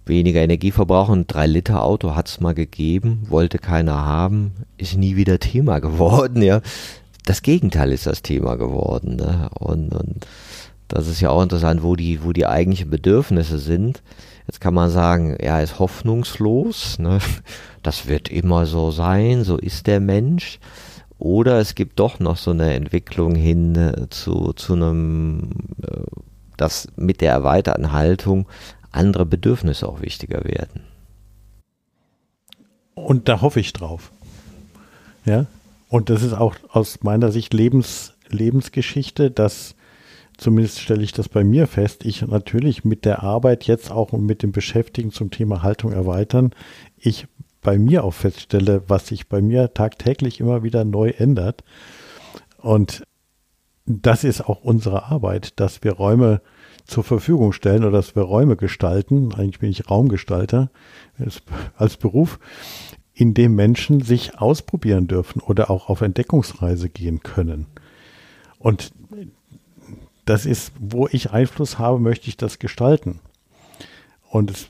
weniger 0.06 0.42
Energie 0.42 0.72
verbrauchen, 0.72 1.28
drei 1.28 1.48
Liter 1.48 1.84
Auto 1.84 2.16
hat 2.16 2.28
es 2.28 2.40
mal 2.40 2.54
gegeben, 2.54 3.24
wollte 3.30 3.58
keiner 3.58 4.06
haben, 4.06 4.52
ist 4.78 4.98
nie 4.98 5.16
wieder 5.16 5.40
Thema 5.40 5.80
geworden. 5.82 6.42
Ja, 6.42 6.62
das 7.26 7.42
Gegenteil 7.42 7.92
ist 7.92 8.06
das 8.06 8.22
Thema 8.22 8.56
geworden. 8.56 9.16
Ne? 9.16 9.50
Und, 9.60 9.94
und 9.94 10.28
das 10.88 11.08
ist 11.08 11.22
ja 11.22 11.30
auch 11.30 11.42
interessant, 11.42 11.84
wo 11.84 11.96
die, 11.96 12.24
wo 12.24 12.34
die 12.34 12.46
eigentlichen 12.46 12.90
Bedürfnisse 12.90 13.58
sind. 13.60 14.02
Jetzt 14.48 14.60
kann 14.60 14.74
man 14.74 14.90
sagen, 14.90 15.36
er 15.36 15.64
ist 15.64 15.80
hoffnungslos, 15.80 17.00
ne? 17.00 17.20
das 17.84 18.08
wird 18.08 18.30
immer 18.30 18.66
so 18.66 18.92
sein, 18.92 19.44
so 19.44 19.58
ist 19.58 19.88
der 19.88 20.00
Mensch. 20.00 20.60
Oder 21.18 21.60
es 21.60 21.76
gibt 21.76 22.00
doch 22.00 22.20
noch 22.20 22.36
so 22.36 22.52
eine 22.52 22.74
Entwicklung 22.74 23.36
hin 23.36 23.76
äh, 23.76 24.10
zu, 24.10 24.52
zu 24.54 24.74
einem, 24.74 25.52
äh, 25.82 26.02
dass 26.58 26.88
mit 26.98 27.22
der 27.22 27.32
erweiterten 27.32 27.94
Haltung 27.94 28.48
andere 28.92 29.26
Bedürfnisse 29.26 29.88
auch 29.88 30.02
wichtiger 30.02 30.44
werden. 30.44 30.82
Und 32.94 33.30
da 33.30 33.42
hoffe 33.42 33.62
ich 33.62 33.72
drauf. 33.72 34.12
Ja. 35.26 35.46
Und 35.94 36.10
das 36.10 36.24
ist 36.24 36.34
auch 36.34 36.56
aus 36.72 37.04
meiner 37.04 37.32
Sicht 37.32 37.54
Lebens, 37.54 38.16
Lebensgeschichte, 38.28 39.30
dass 39.30 39.76
zumindest 40.38 40.80
stelle 40.80 41.04
ich 41.04 41.12
das 41.12 41.30
bei 41.30 41.44
mir 41.44 41.68
fest, 41.68 42.04
ich 42.04 42.26
natürlich 42.26 42.84
mit 42.84 43.06
der 43.06 43.22
Arbeit 43.22 43.66
jetzt 43.66 43.92
auch 43.92 44.12
und 44.12 44.26
mit 44.26 44.42
dem 44.42 44.52
Beschäftigen 44.52 45.12
zum 45.12 45.30
Thema 45.30 45.62
Haltung 45.62 45.92
erweitern, 45.92 46.50
ich 46.98 47.28
bei 47.62 47.78
mir 47.78 48.06
auch 48.06 48.16
feststelle, 48.16 48.82
was 48.88 49.06
sich 49.06 49.30
bei 49.30 49.40
mir 49.40 49.76
tagtäglich 49.76 50.40
immer 50.40 50.64
wieder 50.64 50.84
neu 50.84 51.10
ändert. 51.10 51.64
Und 52.58 53.04
das 53.86 54.24
ist 54.24 54.42
auch 54.42 54.64
unsere 54.64 55.04
Arbeit, 55.12 55.60
dass 55.60 55.84
wir 55.84 55.92
Räume 55.92 56.42
zur 56.88 57.04
Verfügung 57.04 57.54
stellen 57.54 57.84
oder 57.84 57.98
dass 57.98 58.16
wir 58.16 58.24
Räume 58.24 58.56
gestalten. 58.56 59.32
Eigentlich 59.36 59.60
bin 59.60 59.70
ich 59.70 59.92
Raumgestalter 59.92 60.72
als 61.78 61.98
Beruf, 61.98 62.40
in 63.14 63.34
dem 63.34 63.56
Menschen 63.56 64.02
sich 64.02 64.40
ausprobieren 64.40 65.08
dürfen 65.08 65.42
oder 65.42 65.70
auch 65.70 65.90
auf 65.90 66.02
Entdeckungsreise 66.02 66.90
gehen 66.90 67.22
können. 67.22 67.68
Und 68.58 68.92
das 70.26 70.46
ist, 70.46 70.72
wo 70.80 71.08
ich 71.12 71.32
Einfluss 71.32 71.78
habe, 71.80 72.00
möchte 72.00 72.28
ich 72.28 72.38
das 72.38 72.60
gestalten. 72.60 73.20
Und 74.30 74.52
es, 74.52 74.68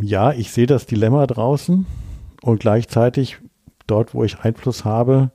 ja, 0.00 0.32
ich 0.32 0.52
sehe 0.52 0.66
das 0.66 0.86
Dilemma 0.86 1.26
draußen 1.26 1.86
und 2.42 2.60
gleichzeitig 2.60 3.38
dort, 3.86 4.14
wo 4.14 4.24
ich 4.24 4.40
Einfluss 4.40 4.84
habe, 4.84 5.30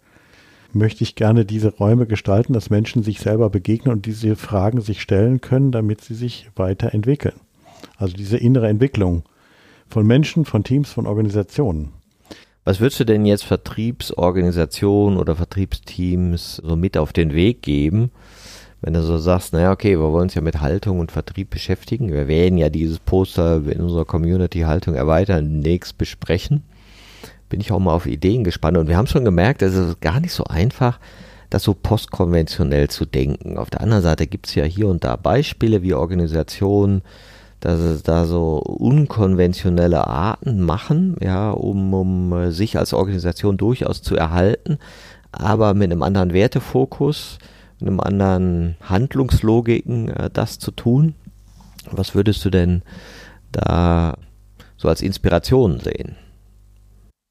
möchte 0.72 1.04
ich 1.04 1.16
gerne 1.16 1.46
diese 1.46 1.76
Räume 1.76 2.06
gestalten, 2.06 2.54
dass 2.54 2.70
Menschen 2.70 3.04
sich 3.04 3.20
selber 3.20 3.50
begegnen 3.50 3.94
und 3.94 4.06
diese 4.06 4.36
Fragen 4.36 4.82
sich 4.82 5.02
stellen 5.02 5.42
können, 5.42 5.72
damit 5.72 6.02
sie 6.02 6.14
sich 6.14 6.50
weiterentwickeln. 6.56 7.36
Also 7.98 8.16
diese 8.16 8.38
innere 8.38 8.70
Entwicklung 8.70 9.24
von 9.88 10.06
Menschen, 10.06 10.46
von 10.46 10.64
Teams, 10.64 10.92
von 10.92 11.08
Organisationen. 11.08 11.92
Was 12.70 12.80
würdest 12.80 13.00
du 13.00 13.04
denn 13.04 13.26
jetzt 13.26 13.46
Vertriebsorganisationen 13.46 15.18
oder 15.18 15.36
Vertriebsteams 15.36 16.58
so 16.58 16.76
mit 16.76 17.00
auf 17.00 17.14
den 17.14 17.34
Weg 17.34 17.64
geben, 17.64 18.12
wenn 18.82 18.94
du 18.94 19.02
so 19.02 19.18
sagst, 19.18 19.54
naja, 19.54 19.72
okay, 19.72 19.98
wir 19.98 20.12
wollen 20.12 20.26
uns 20.26 20.36
ja 20.36 20.42
mit 20.44 20.62
Haltung 20.62 21.00
und 21.00 21.12
Vertrieb 21.12 21.50
beschäftigen. 21.50 22.14
Wir 22.14 22.28
werden 22.28 22.60
ja 22.60 22.70
dieses 22.70 23.00
Poster 23.00 23.64
in 23.66 23.82
unserer 23.82 24.06
Community 24.06 24.60
Haltung 24.60 24.94
erweitern, 24.94 25.46
demnächst 25.46 25.98
besprechen. 25.98 26.62
Bin 27.50 27.60
ich 27.60 27.72
auch 27.72 27.80
mal 27.80 27.96
auf 27.96 28.06
Ideen 28.06 28.44
gespannt. 28.44 28.78
Und 28.78 28.88
wir 28.88 28.98
haben 28.98 29.08
schon 29.08 29.26
gemerkt, 29.26 29.64
es 29.64 29.74
ist 29.74 30.00
gar 30.00 30.20
nicht 30.20 30.34
so 30.34 30.44
einfach, 30.44 31.00
das 31.50 31.64
so 31.64 31.74
postkonventionell 31.74 32.88
zu 32.88 33.08
denken. 33.08 33.58
Auf 33.58 33.72
der 33.72 33.82
anderen 33.82 34.04
Seite 34.04 34.28
gibt 34.28 34.46
es 34.46 34.54
ja 34.54 34.64
hier 34.64 34.90
und 34.90 35.04
da 35.04 35.16
Beispiele, 35.16 35.82
wie 35.82 35.96
Organisationen 35.96 37.02
dass 37.60 37.80
es 37.80 38.04
da 38.04 38.26
so 38.26 38.58
unkonventionelle 38.58 40.08
Arten 40.08 40.62
machen, 40.62 41.18
ja, 41.22 41.52
um, 41.52 41.94
um 41.94 42.52
sich 42.52 42.78
als 42.78 42.94
Organisation 42.94 43.58
durchaus 43.58 44.02
zu 44.02 44.16
erhalten, 44.16 44.78
aber 45.32 45.74
mit 45.74 45.92
einem 45.92 46.04
anderen 46.04 46.34
Wertefokus, 46.34 47.38
einem 47.82 48.00
anderen 48.00 48.76
Handlungslogiken 48.82 50.10
äh, 50.10 50.30
das 50.32 50.60
zu 50.60 50.72
tun. 50.72 51.16
Was 51.92 52.16
würdest 52.16 52.44
du 52.46 52.50
denn 52.50 52.82
da 53.52 54.18
so 54.78 54.88
als 54.88 55.02
Inspiration 55.02 55.80
sehen? 55.80 56.16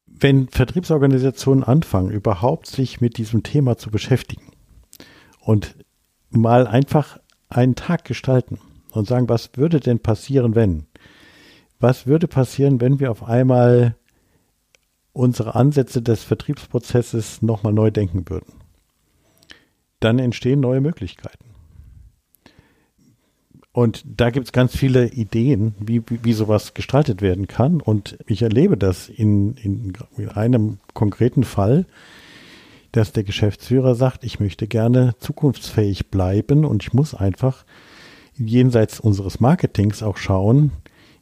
Wenn 0.06 0.48
Vertriebsorganisationen 0.48 1.64
anfangen, 1.64 2.10
überhaupt 2.10 2.66
sich 2.66 3.00
mit 3.00 3.18
diesem 3.18 3.42
Thema 3.42 3.76
zu 3.76 3.90
beschäftigen 3.90 4.52
und 5.40 5.76
mal 6.30 6.66
einfach 6.66 7.18
einen 7.48 7.76
Tag 7.76 8.04
gestalten 8.04 8.58
und 8.98 9.06
sagen, 9.06 9.28
was 9.28 9.50
würde 9.56 9.80
denn 9.80 10.00
passieren, 10.00 10.54
wenn? 10.54 10.86
Was 11.80 12.06
würde 12.06 12.28
passieren, 12.28 12.80
wenn 12.80 13.00
wir 13.00 13.10
auf 13.10 13.22
einmal 13.22 13.94
unsere 15.12 15.54
Ansätze 15.54 16.02
des 16.02 16.24
Vertriebsprozesses 16.24 17.42
nochmal 17.42 17.72
neu 17.72 17.90
denken 17.90 18.28
würden? 18.28 18.52
dann 20.00 20.18
entstehen 20.18 20.60
neue 20.60 20.80
Möglichkeiten. 20.80 21.44
Und 23.72 24.02
da 24.04 24.30
gibt 24.30 24.46
es 24.46 24.52
ganz 24.52 24.76
viele 24.76 25.08
Ideen, 25.08 25.74
wie, 25.78 26.02
wie, 26.08 26.24
wie, 26.24 26.32
sowas 26.32 26.74
gestaltet 26.74 27.22
werden 27.22 27.46
kann. 27.46 27.80
Und 27.80 28.18
ich 28.26 28.42
erlebe 28.42 28.76
das 28.76 29.08
in, 29.08 29.54
in, 29.56 29.92
in 30.16 30.28
einem 30.30 30.78
konkreten 30.94 31.44
Fall, 31.44 31.86
dass 32.90 33.12
der 33.12 33.22
Geschäftsführer 33.22 33.94
sagt, 33.94 34.24
ich 34.24 34.40
möchte 34.40 34.66
gerne 34.66 35.14
zukunftsfähig 35.20 36.08
bleiben 36.08 36.64
und 36.64 36.82
ich 36.82 36.92
muss 36.92 37.14
einfach 37.14 37.64
jenseits 38.38 39.00
unseres 39.00 39.40
Marketings 39.40 40.02
auch 40.02 40.16
schauen, 40.16 40.72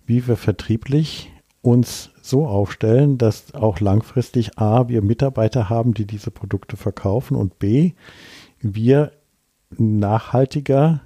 wie 0.07 0.27
wir 0.27 0.37
vertrieblich 0.37 1.33
uns 1.63 2.11
so 2.23 2.47
aufstellen, 2.47 3.19
dass 3.19 3.55
auch 3.55 3.81
langfristig 3.81 4.59
A, 4.59 4.89
wir 4.89 5.03
Mitarbeiter 5.03 5.69
haben, 5.69 5.95
die 5.95 6.07
diese 6.07 6.31
Produkte 6.31 6.77
verkaufen 6.77 7.37
und 7.37 7.59
B, 7.59 7.93
wir 8.61 9.13
nachhaltiger, 9.77 11.01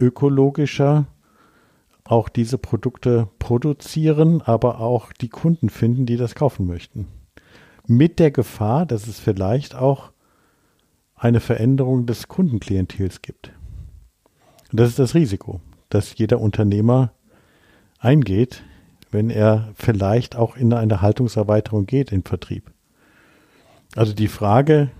ökologischer 0.00 1.06
auch 2.04 2.28
diese 2.28 2.58
Produkte 2.58 3.28
produzieren, 3.38 4.42
aber 4.42 4.80
auch 4.80 5.12
die 5.12 5.28
Kunden 5.28 5.70
finden, 5.70 6.06
die 6.06 6.16
das 6.16 6.34
kaufen 6.34 6.66
möchten. 6.66 7.06
Mit 7.86 8.18
der 8.18 8.32
Gefahr, 8.32 8.86
dass 8.86 9.06
es 9.06 9.20
vielleicht 9.20 9.76
auch 9.76 10.10
eine 11.14 11.40
Veränderung 11.40 12.06
des 12.06 12.26
Kundenklientels 12.26 13.22
gibt. 13.22 13.52
Und 14.72 14.80
das 14.80 14.88
ist 14.88 14.98
das 14.98 15.14
Risiko, 15.14 15.60
dass 15.90 16.18
jeder 16.18 16.40
Unternehmer 16.40 17.12
eingeht, 17.98 18.64
wenn 19.10 19.30
er 19.30 19.68
vielleicht 19.74 20.34
auch 20.34 20.56
in 20.56 20.72
eine 20.72 21.02
Haltungserweiterung 21.02 21.86
geht 21.86 22.10
im 22.10 22.24
Vertrieb. 22.24 22.72
Also 23.94 24.14
die 24.14 24.28
Frage, 24.28 24.90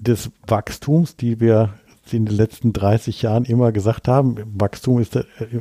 des 0.00 0.30
Wachstums, 0.46 1.16
die 1.16 1.40
wir 1.40 1.74
in 2.10 2.26
den 2.26 2.34
letzten 2.34 2.72
30 2.72 3.22
Jahren 3.22 3.44
immer 3.44 3.70
gesagt 3.70 4.08
haben, 4.08 4.36
Wachstum 4.58 4.98
ist, 4.98 5.16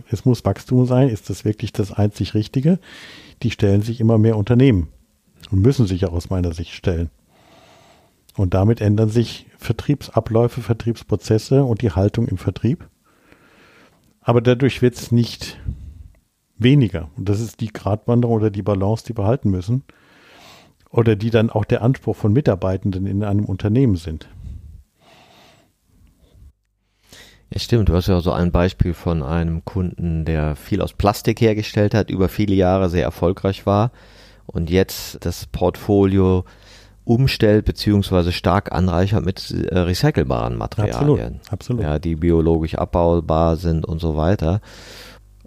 es 0.09 0.25
muss 0.25 0.45
Wachstum 0.45 0.87
sein, 0.87 1.09
ist 1.09 1.29
das 1.29 1.45
wirklich 1.45 1.73
das 1.73 1.91
einzig 1.91 2.33
Richtige? 2.33 2.79
Die 3.43 3.51
stellen 3.51 3.83
sich 3.83 3.99
immer 3.99 4.17
mehr 4.17 4.35
Unternehmen 4.35 4.87
und 5.51 5.61
müssen 5.61 5.85
sich 5.85 6.05
auch 6.05 6.13
aus 6.13 6.31
meiner 6.31 6.53
Sicht 6.53 6.71
stellen. 6.71 7.11
Und 8.35 8.55
damit 8.55 8.81
ändern 8.81 9.09
sich 9.09 9.45
Vertriebsabläufe, 9.59 10.61
Vertriebsprozesse 10.61 11.63
und 11.63 11.81
die 11.81 11.91
Haltung 11.91 12.27
im 12.27 12.37
Vertrieb. 12.37 12.87
Aber 14.21 14.41
dadurch 14.41 14.81
wird 14.81 14.95
es 14.95 15.11
nicht 15.11 15.59
weniger. 16.57 17.09
Und 17.17 17.27
das 17.29 17.41
ist 17.41 17.59
die 17.59 17.71
Gratwanderung 17.71 18.37
oder 18.37 18.49
die 18.49 18.61
Balance, 18.61 19.05
die 19.05 19.17
wir 19.17 19.25
halten 19.25 19.49
müssen 19.49 19.83
oder 20.89 21.15
die 21.15 21.29
dann 21.29 21.49
auch 21.49 21.65
der 21.65 21.81
Anspruch 21.81 22.15
von 22.15 22.33
Mitarbeitenden 22.33 23.05
in 23.05 23.23
einem 23.23 23.45
Unternehmen 23.45 23.97
sind. 23.97 24.29
Ja, 27.51 27.59
stimmt. 27.59 27.89
Du 27.89 27.93
hast 27.93 28.07
ja 28.07 28.21
so 28.21 28.31
ein 28.31 28.51
Beispiel 28.51 28.93
von 28.93 29.23
einem 29.23 29.65
Kunden, 29.65 30.23
der 30.23 30.55
viel 30.55 30.81
aus 30.81 30.93
Plastik 30.93 31.41
hergestellt 31.41 31.93
hat, 31.93 32.09
über 32.09 32.29
viele 32.29 32.55
Jahre 32.55 32.89
sehr 32.89 33.03
erfolgreich 33.03 33.65
war 33.65 33.91
und 34.45 34.69
jetzt 34.69 35.25
das 35.25 35.47
Portfolio 35.47 36.45
umstellt 37.05 37.65
beziehungsweise 37.65 38.31
stark 38.31 38.71
anreichert 38.71 39.25
mit 39.25 39.51
äh, 39.51 39.79
recycelbaren 39.79 40.57
Materialien. 40.57 41.39
Absolut, 41.49 41.53
absolut. 41.53 41.81
Ja, 41.83 41.99
die 41.99 42.15
biologisch 42.15 42.75
abbaubar 42.75 43.55
sind 43.55 43.85
und 43.85 43.99
so 43.99 44.15
weiter. 44.15 44.61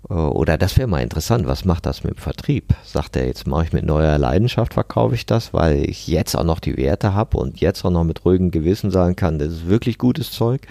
Äh, 0.09 0.15
oder 0.15 0.59
das 0.59 0.77
wäre 0.77 0.89
mal 0.89 1.03
interessant, 1.03 1.47
was 1.47 1.65
macht 1.65 1.87
das 1.87 2.05
mit 2.05 2.15
dem 2.15 2.19
Vertrieb? 2.19 2.75
Sagt 2.85 3.17
er, 3.17 3.27
jetzt 3.27 3.47
mache 3.47 3.65
ich 3.65 3.73
mit 3.73 3.85
neuer 3.85 4.19
Leidenschaft, 4.19 4.75
verkaufe 4.75 5.15
ich 5.15 5.27
das, 5.27 5.55
weil 5.55 5.89
ich 5.89 6.07
jetzt 6.07 6.37
auch 6.37 6.45
noch 6.45 6.61
die 6.61 6.77
Werte 6.77 7.15
habe 7.15 7.37
und 7.39 7.61
jetzt 7.61 7.85
auch 7.85 7.91
noch 7.91 8.05
mit 8.05 8.25
ruhigem 8.25 8.51
Gewissen 8.51 8.91
sagen 8.91 9.17
kann, 9.17 9.39
das 9.39 9.49
ist 9.49 9.69
wirklich 9.69 9.99
gutes 9.99 10.31
Zeug? 10.31 10.63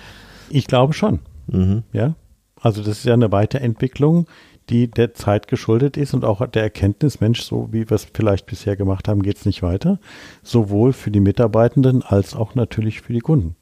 Ich 0.50 0.68
glaube 0.68 0.94
schon. 0.94 1.20
Mhm. 1.48 1.84
Ja. 1.94 2.16
Also 2.60 2.82
das 2.82 3.00
ist 3.00 3.06
ja 3.06 3.14
eine 3.14 3.32
Weiterentwicklung, 3.32 4.28
die 4.72 4.90
der 4.90 5.14
Zeit 5.14 5.48
geschuldet 5.48 5.98
ist 5.98 6.14
und 6.14 6.24
auch 6.24 6.46
der 6.48 6.64
Erkenntnis, 6.64 7.20
Mensch, 7.20 7.42
so 7.42 7.70
wie 7.72 7.90
wir 7.90 7.96
es 7.96 8.08
vielleicht 8.12 8.46
bisher 8.46 8.76
gemacht 8.76 9.08
haben, 9.08 9.22
geht 9.22 9.38
es 9.38 9.46
nicht 9.46 9.62
weiter. 9.62 10.00
Sowohl 10.44 10.94
für 10.94 11.12
die 11.12 11.20
Mitarbeitenden 11.20 12.02
als 12.02 12.36
auch 12.36 12.56
natürlich 12.56 13.02
für 13.02 13.14
die 13.14 13.20
Kunden. 13.20 13.56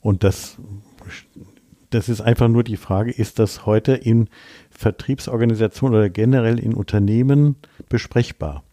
Und 0.00 0.24
das, 0.24 0.56
das 1.90 2.08
ist 2.08 2.20
einfach 2.20 2.48
nur 2.48 2.64
die 2.64 2.76
Frage, 2.76 3.10
ist 3.10 3.38
das 3.38 3.66
heute 3.66 3.92
in 3.92 4.28
Vertriebsorganisationen 4.70 5.98
oder 5.98 6.10
generell 6.10 6.58
in 6.58 6.74
Unternehmen 6.74 7.56
besprechbar? 7.88 8.64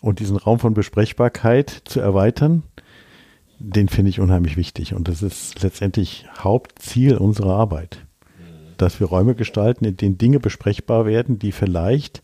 Und 0.00 0.20
diesen 0.20 0.36
Raum 0.36 0.58
von 0.58 0.74
Besprechbarkeit 0.74 1.82
zu 1.84 2.00
erweitern, 2.00 2.62
den 3.58 3.88
finde 3.88 4.10
ich 4.10 4.20
unheimlich 4.20 4.56
wichtig. 4.56 4.94
Und 4.94 5.06
das 5.06 5.22
ist 5.22 5.62
letztendlich 5.62 6.26
Hauptziel 6.38 7.16
unserer 7.16 7.54
Arbeit. 7.54 8.04
Dass 8.76 9.00
wir 9.00 9.06
Räume 9.06 9.34
gestalten, 9.34 9.84
in 9.84 9.96
denen 9.96 10.18
Dinge 10.18 10.40
besprechbar 10.40 11.06
werden, 11.06 11.38
die 11.38 11.52
vielleicht 11.52 12.22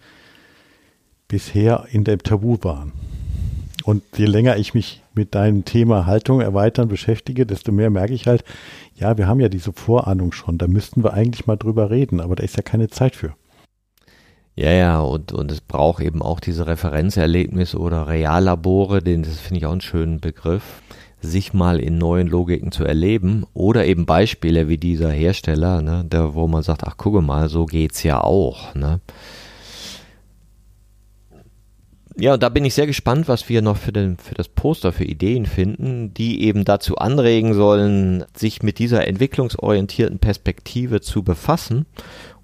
bisher 1.29 1.87
in 1.91 2.05
dem 2.05 2.23
Tabu 2.23 2.59
waren. 2.63 2.93
Und 3.85 4.03
je 4.17 4.27
länger 4.27 4.57
ich 4.57 4.75
mich 4.75 5.03
mit 5.15 5.35
deinem 5.35 5.65
Thema 5.65 6.07
Haltung 6.07 6.41
erweitern 6.41 6.89
beschäftige, 6.89 7.47
desto 7.47 7.73
mehr 7.73 7.91
merke 7.91 8.13
ich 8.13 8.27
halt, 8.27 8.45
ja, 8.95 9.17
wir 9.17 9.27
haben 9.27 9.41
ja 9.41 9.49
diese 9.49 9.73
Vorahnung 9.73 10.33
schon, 10.33 10.59
da 10.59 10.67
müssten 10.67 11.03
wir 11.03 11.15
eigentlich 11.15 11.47
mal 11.47 11.57
drüber 11.57 11.91
reden, 11.91 12.21
aber 12.21 12.37
da 12.37 12.43
ist 12.43 12.57
ja 12.57 12.63
keine 12.63 12.89
Zeit 12.89 13.17
für. 13.17 13.35
Ja, 14.57 14.73
ja, 14.73 15.01
und, 15.01 15.33
und 15.33 15.53
es 15.53 15.61
braucht 15.61 16.03
eben 16.03 16.21
auch 16.21 16.41
diese 16.41 16.67
Referenzerlebnisse 16.67 17.79
oder 17.79 18.09
Reallabore, 18.09 19.03
den, 19.03 19.23
das 19.23 19.39
finde 19.39 19.61
ich 19.61 19.67
auch 19.67 19.73
einen 19.73 19.81
schönen 19.81 20.21
Begriff 20.21 20.83
sich 21.21 21.53
mal 21.53 21.81
in 21.81 21.99
neuen 21.99 22.29
Logiken 22.29 22.71
zu 22.71 22.85
erleben 22.85 23.45
oder 23.55 23.87
eben 23.87 24.07
Beispiele 24.07 24.69
wie 24.69 24.79
dieser 24.79 25.11
Hersteller, 25.11 25.83
ne, 25.83 26.05
der, 26.05 26.35
wo 26.35 26.47
man 26.47 26.63
sagt, 26.63 26.85
ach 26.85 26.97
gucke 26.97 27.23
mal, 27.23 27.49
so 27.49 27.67
geht's 27.67 28.03
ja 28.03 28.21
auch. 28.21 28.75
Ne. 28.75 29.01
Ja, 32.21 32.37
da 32.37 32.49
bin 32.49 32.65
ich 32.65 32.75
sehr 32.75 32.89
gespannt, 32.89 33.29
was 33.29 33.49
wir 33.49 33.63
noch 33.63 33.77
für, 33.77 33.93
den, 33.93 34.17
für 34.17 34.35
das 34.35 34.49
Poster 34.49 34.91
für 34.91 35.05
Ideen 35.05 35.47
finden, 35.47 36.13
die 36.15 36.43
eben 36.43 36.65
dazu 36.65 36.97
anregen 36.97 37.55
sollen, 37.55 38.25
sich 38.35 38.61
mit 38.63 38.81
dieser 38.81 39.07
entwicklungsorientierten 39.07 40.19
Perspektive 40.19 41.01
zu 41.01 41.23
befassen 41.23 41.87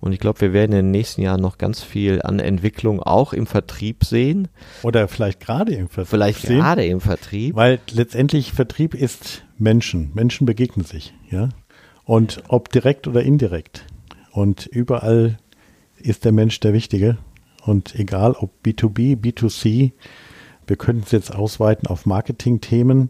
und 0.04 0.12
ich 0.12 0.20
glaube, 0.20 0.42
wir 0.42 0.52
werden 0.52 0.72
in 0.72 0.84
den 0.84 0.90
nächsten 0.90 1.22
Jahren 1.22 1.40
noch 1.40 1.56
ganz 1.56 1.82
viel 1.82 2.20
an 2.20 2.38
Entwicklung 2.38 3.02
auch 3.02 3.32
im 3.32 3.46
Vertrieb 3.46 4.04
sehen. 4.04 4.48
Oder 4.82 5.08
vielleicht 5.08 5.40
gerade 5.40 5.72
im 5.72 5.88
Vertrieb. 5.88 6.10
Vielleicht 6.10 6.42
sehen, 6.42 6.58
gerade 6.58 6.84
im 6.84 7.00
Vertrieb. 7.00 7.56
Weil 7.56 7.78
letztendlich 7.90 8.52
Vertrieb 8.52 8.94
ist 8.94 9.44
Menschen. 9.56 10.10
Menschen 10.12 10.44
begegnen 10.44 10.84
sich, 10.84 11.14
ja. 11.30 11.48
Und 12.04 12.42
ob 12.48 12.68
direkt 12.68 13.08
oder 13.08 13.22
indirekt. 13.22 13.86
Und 14.30 14.66
überall 14.66 15.38
ist 15.96 16.26
der 16.26 16.32
Mensch 16.32 16.60
der 16.60 16.74
Wichtige. 16.74 17.16
Und 17.64 17.94
egal 17.94 18.32
ob 18.32 18.50
B2B, 18.62 19.16
B2C, 19.18 19.92
wir 20.66 20.76
könnten 20.76 21.04
es 21.04 21.12
jetzt 21.12 21.34
ausweiten 21.34 21.88
auf 21.88 22.04
Marketing-Themen. 22.04 23.08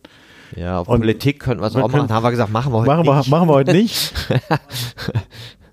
Ja, 0.55 0.79
auf 0.79 0.87
und 0.87 1.01
Politik 1.01 1.41
könnten 1.41 1.61
wir 1.61 1.67
es 1.67 1.75
auch 1.75 1.91
machen. 1.91 2.09
Haben 2.09 2.23
wir 2.23 2.31
gesagt, 2.31 2.53
machen 2.53 2.73
wir 2.73 2.83
heute 2.83 2.87
machen 2.87 3.01
nicht. 3.01 3.27
Wir, 3.27 3.31
machen 3.37 3.49
wir 3.49 3.55
heute 3.55 3.73
nicht. 3.73 4.15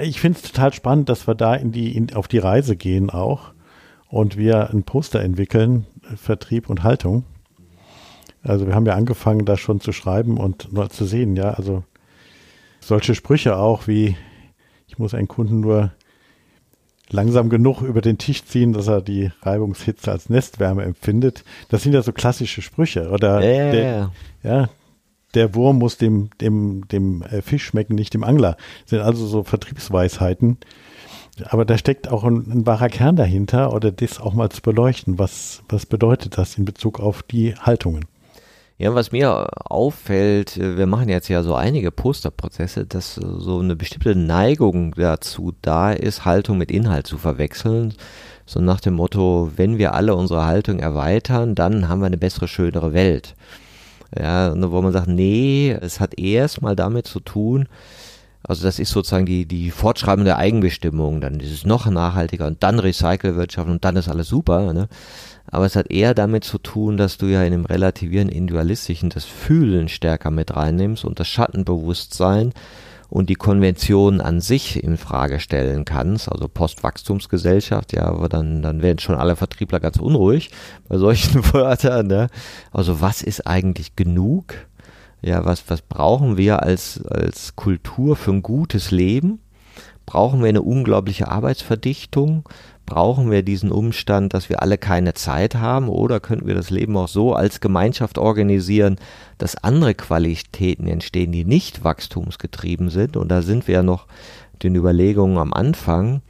ich 0.00 0.20
finde 0.20 0.38
es 0.38 0.50
total 0.50 0.72
spannend, 0.72 1.08
dass 1.08 1.26
wir 1.26 1.34
da 1.34 1.54
in 1.54 1.72
die, 1.72 1.96
in, 1.96 2.14
auf 2.14 2.28
die 2.28 2.38
Reise 2.38 2.76
gehen 2.76 3.10
auch 3.10 3.52
und 4.08 4.36
wir 4.36 4.70
ein 4.70 4.84
Poster 4.84 5.20
entwickeln, 5.20 5.86
Vertrieb 6.16 6.68
und 6.70 6.82
Haltung. 6.82 7.24
Also 8.42 8.66
wir 8.66 8.74
haben 8.74 8.86
ja 8.86 8.94
angefangen, 8.94 9.44
da 9.44 9.56
schon 9.56 9.80
zu 9.80 9.92
schreiben 9.92 10.36
und 10.36 10.72
nur 10.72 10.90
zu 10.90 11.06
sehen, 11.06 11.34
ja, 11.34 11.50
also 11.52 11.82
solche 12.80 13.14
Sprüche 13.14 13.56
auch 13.56 13.86
wie, 13.86 14.16
ich 14.86 14.98
muss 14.98 15.14
einen 15.14 15.28
Kunden 15.28 15.60
nur 15.60 15.92
langsam 17.10 17.48
genug 17.48 17.82
über 17.82 18.00
den 18.00 18.18
Tisch 18.18 18.44
ziehen, 18.44 18.72
dass 18.72 18.88
er 18.88 19.00
die 19.00 19.30
Reibungshitze 19.42 20.10
als 20.10 20.28
Nestwärme 20.28 20.82
empfindet. 20.82 21.44
Das 21.68 21.82
sind 21.82 21.92
ja 21.92 22.02
so 22.02 22.12
klassische 22.12 22.62
Sprüche. 22.62 23.10
Oder 23.10 23.40
ja, 23.40 23.72
der, 23.72 24.12
ja, 24.42 24.68
der 25.34 25.54
Wurm 25.54 25.78
muss 25.78 25.98
dem, 25.98 26.30
dem, 26.40 26.86
dem 26.88 27.22
äh, 27.22 27.42
Fisch 27.42 27.64
schmecken, 27.64 27.94
nicht 27.94 28.14
dem 28.14 28.24
Angler. 28.24 28.56
Das 28.82 28.90
sind 28.90 29.00
also 29.00 29.26
so 29.26 29.42
Vertriebsweisheiten. 29.42 30.58
Aber 31.46 31.64
da 31.64 31.76
steckt 31.76 32.08
auch 32.08 32.24
ein, 32.24 32.46
ein, 32.48 32.66
wahrer 32.66 32.88
Kern 32.88 33.16
dahinter 33.16 33.72
oder 33.72 33.90
das 33.90 34.20
auch 34.20 34.34
mal 34.34 34.50
zu 34.50 34.62
beleuchten. 34.62 35.18
Was, 35.18 35.62
was 35.68 35.86
bedeutet 35.86 36.38
das 36.38 36.56
in 36.56 36.64
Bezug 36.64 37.00
auf 37.00 37.22
die 37.22 37.54
Haltungen? 37.56 38.04
Ja, 38.76 38.92
was 38.92 39.12
mir 39.12 39.48
auffällt, 39.70 40.56
äh, 40.56 40.76
wir 40.76 40.86
machen 40.86 41.08
jetzt 41.08 41.28
ja 41.28 41.42
so 41.42 41.54
einige 41.54 41.90
Posterprozesse, 41.90 42.86
dass 42.86 43.14
so 43.14 43.60
eine 43.60 43.76
bestimmte 43.76 44.16
Neigung 44.16 44.94
dazu 44.96 45.52
da 45.62 45.92
ist, 45.92 46.24
Haltung 46.24 46.58
mit 46.58 46.70
Inhalt 46.70 47.06
zu 47.06 47.18
verwechseln. 47.18 47.94
So 48.46 48.60
nach 48.60 48.80
dem 48.80 48.94
Motto, 48.94 49.50
wenn 49.56 49.78
wir 49.78 49.94
alle 49.94 50.14
unsere 50.14 50.44
Haltung 50.44 50.78
erweitern, 50.80 51.54
dann 51.54 51.88
haben 51.88 52.00
wir 52.00 52.06
eine 52.06 52.18
bessere, 52.18 52.48
schönere 52.48 52.92
Welt. 52.92 53.34
Ja, 54.16 54.54
wo 54.56 54.82
man 54.82 54.92
sagt, 54.92 55.08
nee, 55.08 55.76
es 55.80 56.00
hat 56.00 56.18
erst 56.18 56.62
mal 56.62 56.76
damit 56.76 57.06
zu 57.06 57.20
tun, 57.20 57.68
also 58.46 58.64
das 58.64 58.78
ist 58.78 58.90
sozusagen 58.90 59.24
die, 59.24 59.46
die 59.46 59.70
fortschreibende 59.70 60.36
Eigenbestimmung, 60.36 61.22
dann 61.22 61.40
ist 61.40 61.50
es 61.50 61.64
noch 61.64 61.86
nachhaltiger 61.86 62.46
und 62.46 62.62
dann 62.62 62.78
Recycelwirtschaft 62.78 63.68
und 63.68 63.84
dann 63.86 63.96
ist 63.96 64.08
alles 64.08 64.28
super. 64.28 64.74
Ne? 64.74 64.88
Aber 65.46 65.64
es 65.64 65.76
hat 65.76 65.90
eher 65.90 66.12
damit 66.12 66.44
zu 66.44 66.58
tun, 66.58 66.98
dass 66.98 67.16
du 67.16 67.26
ja 67.26 67.42
in 67.42 67.52
dem 67.52 67.64
relativieren 67.64 68.28
Individualistischen 68.28 69.08
das 69.08 69.24
Fühlen 69.24 69.88
stärker 69.88 70.30
mit 70.30 70.54
reinnimmst 70.54 71.06
und 71.06 71.20
das 71.20 71.28
Schattenbewusstsein 71.28 72.52
und 73.14 73.30
die 73.30 73.36
Konvention 73.36 74.20
an 74.20 74.40
sich 74.40 74.82
in 74.82 74.96
Frage 74.96 75.38
stellen 75.38 75.84
kannst, 75.84 76.28
also 76.28 76.48
Postwachstumsgesellschaft, 76.48 77.92
ja, 77.92 78.06
aber 78.06 78.28
dann, 78.28 78.60
dann 78.60 78.82
werden 78.82 78.98
schon 78.98 79.14
alle 79.14 79.36
Vertriebler 79.36 79.78
ganz 79.78 79.98
unruhig 79.98 80.50
bei 80.88 80.98
solchen 80.98 81.44
Wörtern. 81.52 82.08
Ne? 82.08 82.26
Also 82.72 83.00
was 83.00 83.22
ist 83.22 83.46
eigentlich 83.46 83.94
genug? 83.94 84.54
Ja, 85.22 85.44
was, 85.44 85.70
was 85.70 85.80
brauchen 85.80 86.36
wir 86.36 86.64
als, 86.64 87.06
als 87.06 87.54
Kultur 87.54 88.16
für 88.16 88.32
ein 88.32 88.42
gutes 88.42 88.90
Leben? 88.90 89.38
Brauchen 90.06 90.40
wir 90.40 90.48
eine 90.48 90.62
unglaubliche 90.62 91.28
Arbeitsverdichtung? 91.28 92.48
Brauchen 92.86 93.30
wir 93.30 93.42
diesen 93.42 93.72
Umstand, 93.72 94.34
dass 94.34 94.50
wir 94.50 94.60
alle 94.60 94.76
keine 94.76 95.14
Zeit 95.14 95.54
haben? 95.54 95.88
Oder 95.88 96.20
könnten 96.20 96.46
wir 96.46 96.54
das 96.54 96.68
Leben 96.68 96.96
auch 96.96 97.08
so 97.08 97.32
als 97.32 97.60
Gemeinschaft 97.60 98.18
organisieren, 98.18 98.96
dass 99.38 99.56
andere 99.56 99.94
Qualitäten 99.94 100.86
entstehen, 100.86 101.32
die 101.32 101.46
nicht 101.46 101.82
wachstumsgetrieben 101.82 102.90
sind? 102.90 103.16
Und 103.16 103.28
da 103.28 103.40
sind 103.40 103.66
wir 103.68 103.76
ja 103.76 103.82
noch 103.82 104.06
den 104.62 104.74
Überlegungen 104.74 105.38
am 105.38 105.54
Anfang. 105.54 106.20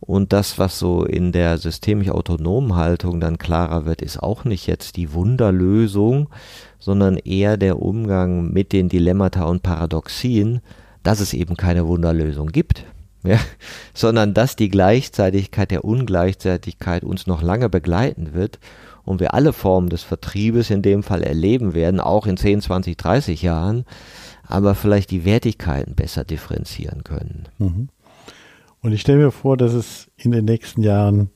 Und 0.00 0.32
das, 0.32 0.56
was 0.58 0.78
so 0.78 1.04
in 1.04 1.32
der 1.32 1.58
systemisch 1.58 2.10
autonomen 2.10 2.76
Haltung 2.76 3.18
dann 3.18 3.36
klarer 3.36 3.84
wird, 3.84 4.00
ist 4.00 4.22
auch 4.22 4.44
nicht 4.44 4.68
jetzt 4.68 4.96
die 4.96 5.12
Wunderlösung, 5.12 6.28
sondern 6.78 7.16
eher 7.16 7.56
der 7.56 7.82
Umgang 7.82 8.52
mit 8.52 8.72
den 8.72 8.88
Dilemmata 8.88 9.44
und 9.44 9.64
Paradoxien, 9.64 10.60
dass 11.02 11.18
es 11.18 11.34
eben 11.34 11.56
keine 11.56 11.88
Wunderlösung 11.88 12.48
gibt 12.48 12.84
ja, 13.22 13.38
sondern 13.94 14.34
dass 14.34 14.56
die 14.56 14.68
Gleichzeitigkeit 14.68 15.70
der 15.70 15.84
Ungleichzeitigkeit 15.84 17.04
uns 17.04 17.26
noch 17.26 17.42
lange 17.42 17.68
begleiten 17.68 18.34
wird 18.34 18.58
und 19.04 19.20
wir 19.20 19.34
alle 19.34 19.52
Formen 19.52 19.88
des 19.88 20.02
Vertriebes 20.02 20.70
in 20.70 20.82
dem 20.82 21.02
Fall 21.02 21.22
erleben 21.22 21.74
werden, 21.74 22.00
auch 22.00 22.26
in 22.26 22.36
10, 22.36 22.60
20, 22.60 22.96
30 22.96 23.42
Jahren, 23.42 23.84
aber 24.44 24.74
vielleicht 24.74 25.10
die 25.10 25.24
Wertigkeiten 25.24 25.94
besser 25.94 26.24
differenzieren 26.24 27.04
können. 27.04 27.48
Mhm. 27.58 27.88
Und 28.80 28.92
ich 28.92 29.00
stelle 29.00 29.18
mir 29.18 29.30
vor, 29.32 29.56
dass 29.56 29.72
es 29.72 30.08
in 30.16 30.30
den 30.30 30.44
nächsten 30.44 30.82
Jahren 30.82 31.30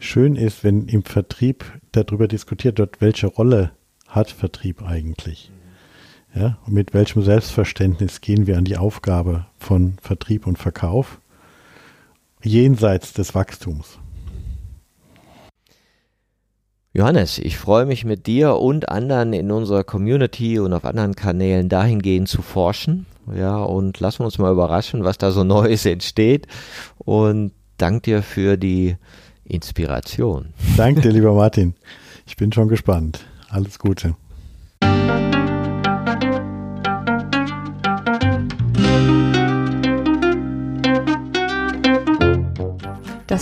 schön 0.00 0.36
ist, 0.36 0.64
wenn 0.64 0.86
im 0.88 1.04
Vertrieb 1.04 1.64
darüber 1.92 2.28
diskutiert 2.28 2.78
wird, 2.78 3.00
welche 3.00 3.28
Rolle 3.28 3.72
hat 4.08 4.30
Vertrieb 4.30 4.82
eigentlich. 4.82 5.50
Ja, 6.34 6.56
und 6.66 6.72
mit 6.72 6.94
welchem 6.94 7.22
Selbstverständnis 7.22 8.20
gehen 8.20 8.46
wir 8.46 8.56
an 8.56 8.64
die 8.64 8.78
Aufgabe 8.78 9.46
von 9.58 9.96
Vertrieb 10.00 10.46
und 10.46 10.58
Verkauf 10.58 11.18
jenseits 12.42 13.12
des 13.12 13.34
Wachstums? 13.34 13.98
Johannes, 16.94 17.38
ich 17.38 17.56
freue 17.56 17.86
mich 17.86 18.04
mit 18.04 18.26
dir 18.26 18.56
und 18.56 18.90
anderen 18.90 19.32
in 19.32 19.50
unserer 19.50 19.82
Community 19.82 20.58
und 20.58 20.72
auf 20.74 20.84
anderen 20.84 21.14
Kanälen 21.14 21.68
dahingehend 21.68 22.28
zu 22.28 22.42
forschen, 22.42 23.06
Ja, 23.34 23.62
und 23.62 23.98
lassen 24.00 24.20
wir 24.20 24.26
uns 24.26 24.38
mal 24.38 24.52
überraschen, 24.52 25.04
was 25.04 25.16
da 25.16 25.30
so 25.30 25.44
Neues 25.44 25.86
entsteht. 25.86 26.46
Und 26.98 27.52
danke 27.78 28.02
dir 28.02 28.22
für 28.22 28.56
die 28.58 28.96
Inspiration. 29.44 30.52
Danke 30.76 31.00
dir, 31.00 31.12
lieber 31.12 31.32
Martin. 31.32 31.74
Ich 32.26 32.36
bin 32.36 32.52
schon 32.52 32.68
gespannt. 32.68 33.20
Alles 33.48 33.78
Gute. 33.78 34.14